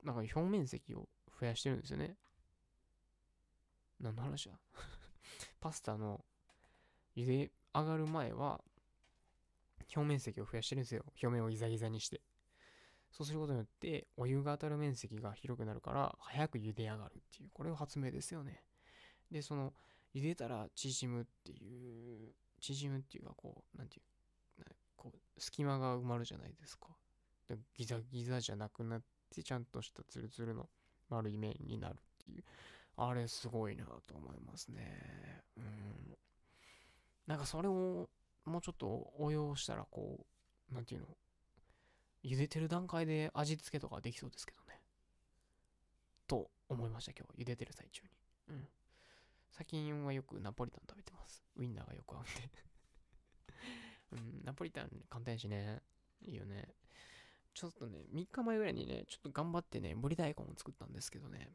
[0.03, 1.09] なんか表面積を
[1.41, 2.17] 増やしてるんですよね。
[4.01, 4.59] 何の話だ？
[5.61, 6.25] パスタの
[7.17, 8.63] 茹で上がる前は、
[9.95, 11.05] 表面積を増やしてるんですよ。
[11.23, 12.21] 表面をギザギザにして。
[13.11, 18.65] そうすることによって、お湯が当たる面積が広くなるから、早く茹で上がるっていう、これが発明ですよね。
[19.31, 19.73] で、その、
[20.15, 22.35] 茹でたら縮むっていう、
[22.65, 24.65] 縮むっていうか、こう、なんていう、
[24.97, 26.89] こう、隙間が埋まるじゃないですか。
[27.47, 30.69] でギザギザじゃなくなって、ちゃんとしたツルツルの
[31.11, 32.45] 丸い面になるっていう。
[32.97, 35.43] あれ、すごいなと思いますね。
[35.57, 36.17] うん。
[37.27, 38.09] なんかそれを、
[38.45, 40.25] もうちょっと応用したら、こ
[40.71, 41.09] う、なんていうの、
[42.23, 44.81] 茹でてる段階で味付けとかできそうですけどね。
[46.27, 47.43] と思いました、今日。
[47.43, 48.09] 茹でてる最中に。
[48.49, 48.69] うん。
[49.57, 51.45] 最近はよくナポリタン食べてます。
[51.55, 52.31] ウインナーがよく合うんで。
[54.11, 55.81] うん、ナポリタン簡単やしね。
[56.23, 56.75] いいよね。
[57.55, 61.55] ちょっとね、3日前ぐらいにね、ちょっと頑張ってね、ぶり大根を作ったんですけどね。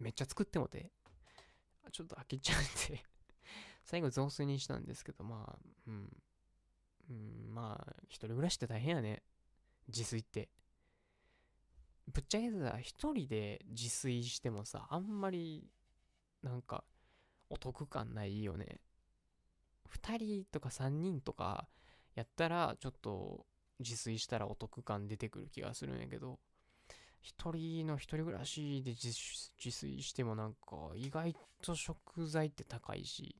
[0.00, 0.90] めっちゃ作ってもて、
[1.92, 3.04] ちょっと飽きちゃうんで
[3.84, 6.22] 最後雑炊にしたんですけど、まあ、うん。
[7.08, 9.22] うん、まあ、一人暮らしって大変やね。
[9.86, 10.50] 自炊って。
[12.08, 15.70] ぶっちゃけさ、一人で自炊してもさ、あんまり、
[16.42, 16.84] なんか、
[17.50, 18.80] お得感ないよね。
[19.88, 21.68] 二人とか三人とか
[22.14, 23.46] やったら、ちょっと
[23.78, 26.40] 自炊したらお得感出てくる気がするんやけど、
[27.20, 29.12] 一人の一人暮らしで自
[29.58, 33.36] 炊してもなんか、意外と食材って高いし、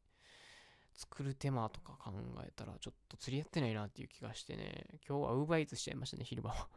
[0.95, 2.13] 作る手間とか考
[2.47, 6.69] えたらちょっと釣りやってないなっていう気がしてね今日はウーバーイーツしちゃいましたね昼間は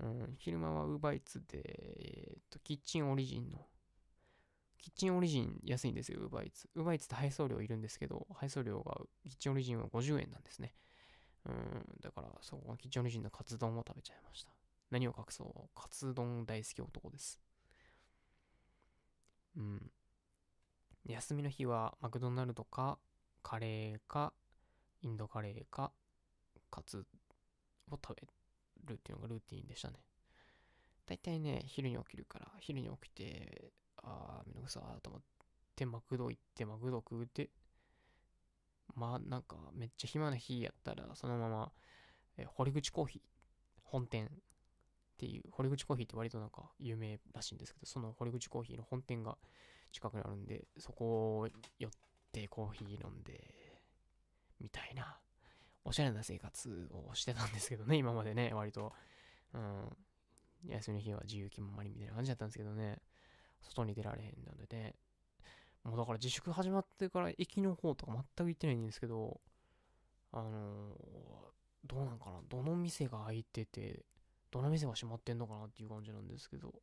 [0.00, 3.66] うん昼間はウーバーイーツでえーっとキッチンオリジンの
[4.80, 6.68] キッチンオリジン安いんですよウーバーイーツ。
[6.74, 8.96] ウーバーイーツって配送料いるんですけど配送料が
[9.28, 10.74] キッチンオリジンは50円なんですね。
[11.46, 11.54] うん
[12.00, 14.52] だからそこはキッチンオリジンのカツ丼を食べちゃいました。
[14.90, 15.68] 何を隠そう。
[15.74, 17.40] カツ丼大好き男です。
[19.56, 19.90] うん。
[21.06, 22.98] 休みの日はマクドナルドか
[23.42, 24.32] カレーか
[25.00, 25.92] インドカレーか
[26.70, 27.06] カツ
[27.90, 28.22] を食べ
[28.86, 29.94] るっていうのがルーティンでしたね。
[31.06, 33.72] だいたいね、昼に起きるから、昼に起きて、
[34.02, 35.22] あー、めんどくさーと思っ
[35.76, 37.50] て、マクド行って、マクド食うて、
[38.94, 41.72] まあなんかめっちゃ暇な日やったら、そのまま、
[42.36, 43.22] え堀口コーヒー
[43.84, 44.28] 本店っ
[45.18, 49.36] ていう、堀口コーヒーって割となんか有名らしいんですけど、その堀口コーヒーの本店が
[49.92, 51.48] 近くにあるんで、そこを
[51.78, 51.90] 寄っ
[52.32, 53.82] てコーヒー飲んで、
[54.60, 55.18] みたいな、
[55.84, 58.92] おしゃれな生活をしてたんですけどね、今までね、割と。
[59.54, 59.96] うん。
[60.66, 62.98] 休みの日は自由気ままにみたいな感じだったんですけどね、
[63.62, 64.94] 外に出られへんのでね。
[65.84, 69.40] もうだから自粛始まってから駅の方とか全く行ってないんですけど、
[70.32, 71.48] あのー
[71.86, 72.40] どうなんかな？
[72.48, 74.04] どの店が開いてて、
[74.50, 76.74] どの店が閉まってんのかなっていう感じなんですけど、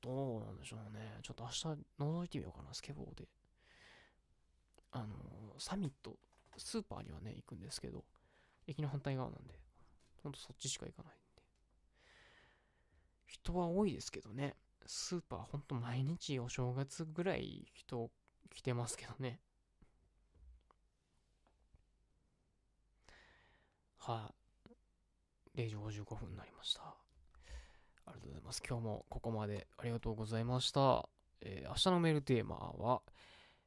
[0.00, 1.18] どうなんでしょうね。
[1.22, 1.66] ちょっと明日
[2.00, 3.28] 覗いてみようかな、スケボーで。
[4.92, 5.08] あのー
[5.58, 6.16] サミット、
[6.56, 8.04] スーパーにはね、行くんですけど、
[8.66, 9.58] 駅の反対側なんで、
[10.22, 11.42] ほんとそっちしか行かないんで。
[13.26, 14.54] 人は多いですけどね、
[14.86, 18.10] スーパーほんと毎日お正月ぐらい人
[18.54, 19.40] 来てますけどね。
[23.98, 24.32] は
[25.54, 26.82] い、0時55分になりました。
[26.82, 26.94] あ
[28.08, 28.62] りがとうございます。
[28.68, 31.08] 今日もここまでありがとうございました。
[31.40, 33.02] えー明日のメールテーマは、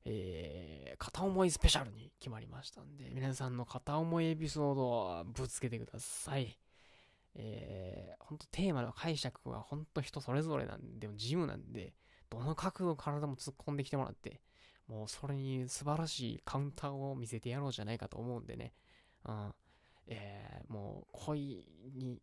[0.04, 6.58] えー片思いスペシャルに決まりましたんで、皆さんの片思いエピソードをぶつけてください。
[7.36, 11.94] えー、本当テーマの解釈は本当人それぞれなんで、でも自由なんで、
[12.30, 14.41] どの角度からでも突っ込んできてもらって、
[14.88, 18.74] もうそれに素晴らしいカウンターを見せてやろうじゃないかと思うんでね。
[19.26, 19.53] うん。
[20.07, 22.22] えー、もう恋に、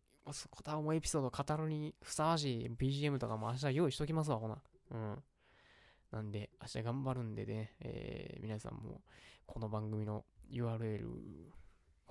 [0.55, 4.61] 片思いエピソード語るにふさわしい BGM とかも明日用意しときますわ、ほな。
[4.91, 5.23] うん。
[6.11, 9.01] なんで、明日頑張るんでね、えー皆さんも
[9.45, 11.07] この番組の URL、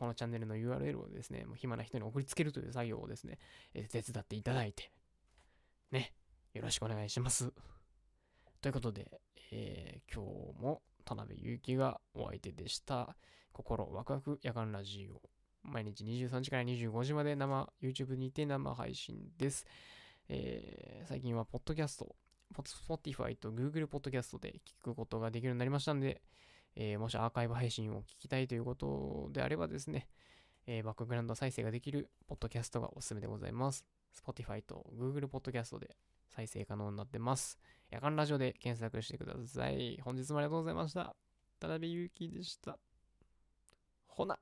[0.03, 3.39] このチャンネルの URL をですね、もう暇な人に送りつけるという作業をですね、
[3.73, 4.91] え手伝っていただいて、
[5.93, 6.13] ね、
[6.55, 7.53] よろしくお願いします。
[8.61, 9.21] ということで、
[9.53, 13.17] えー今日も田辺祐希がお相手でした。
[13.53, 15.23] 心ワクワク夜間ラジオ。
[15.63, 19.69] 毎日23時から25時まで生、YouTube にて生配信です。
[20.29, 22.17] えー最近はポッドキャスト、
[22.53, 26.23] Spotify と Google ポッドキャストで聞くことができるようになりましたので、
[26.77, 30.09] えーもしアーカイブ配信を聞きたいということであればですね、
[30.67, 33.85] えーバックグラウンド再生ができるポッドキャストがおすすめでございます。
[34.15, 35.97] Spotify と Google ポッドキャストで
[36.29, 37.59] 再生可能になってます。
[37.91, 40.01] 夜間ラジオで検索してください。
[40.03, 41.15] 本日もありがとうございました。
[41.61, 42.79] 田辺ゆうきでした。
[44.07, 44.39] ほな。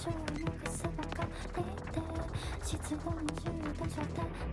[0.00, 1.26] 居場所をなくすばか
[1.58, 2.00] りで
[2.64, 4.49] 湿度の10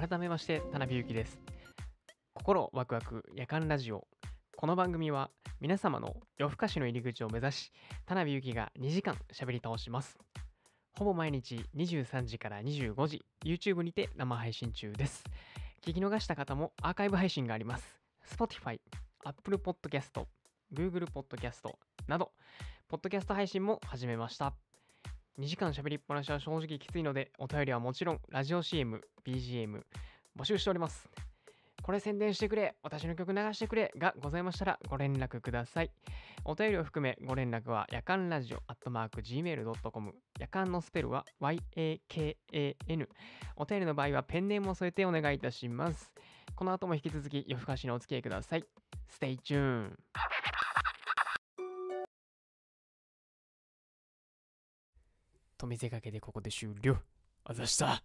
[0.00, 1.38] 改めまして田辺ゆきです。
[2.32, 4.08] 心ワクワク夜間ラジオ。
[4.56, 7.72] この番組は皆様の夜更かしの入り口を目指し
[8.06, 10.18] 田辺ゆきが2時間喋り倒します。
[10.98, 15.22] ほぼ毎日23時から25時 YouTube にて生配信中です。
[15.82, 18.00] 聞き逃した方もアーカイブ配信があります。
[18.26, 18.80] Spotify、
[19.26, 20.24] Apple Podcast、
[20.72, 21.70] Google Podcast
[22.08, 22.32] など
[22.88, 24.54] ポッドキャスト配信も始めました。
[25.40, 29.80] 2時間喋りっぱなしは正直きついので、お便りはもちろん、ラジオ CM、BGM、
[30.38, 31.08] 募集しております。
[31.82, 35.90] これ宣伝してくれ、私の曲流してくれがございましたらご連絡ください。
[36.44, 40.14] お便りを含めご連絡は、夜間ラジオアットマーク Gmail.com。
[40.38, 43.08] 夜間のスペルは YAKAN。
[43.56, 46.12] お便りの場合はペンネームを添えてお願いいたします。
[46.54, 48.64] この後も引き続き夜更かしにお付き合いください。
[49.10, 49.92] Stay tuned!
[55.60, 56.96] と見せかけてここで終了。
[57.44, 58.02] あざした。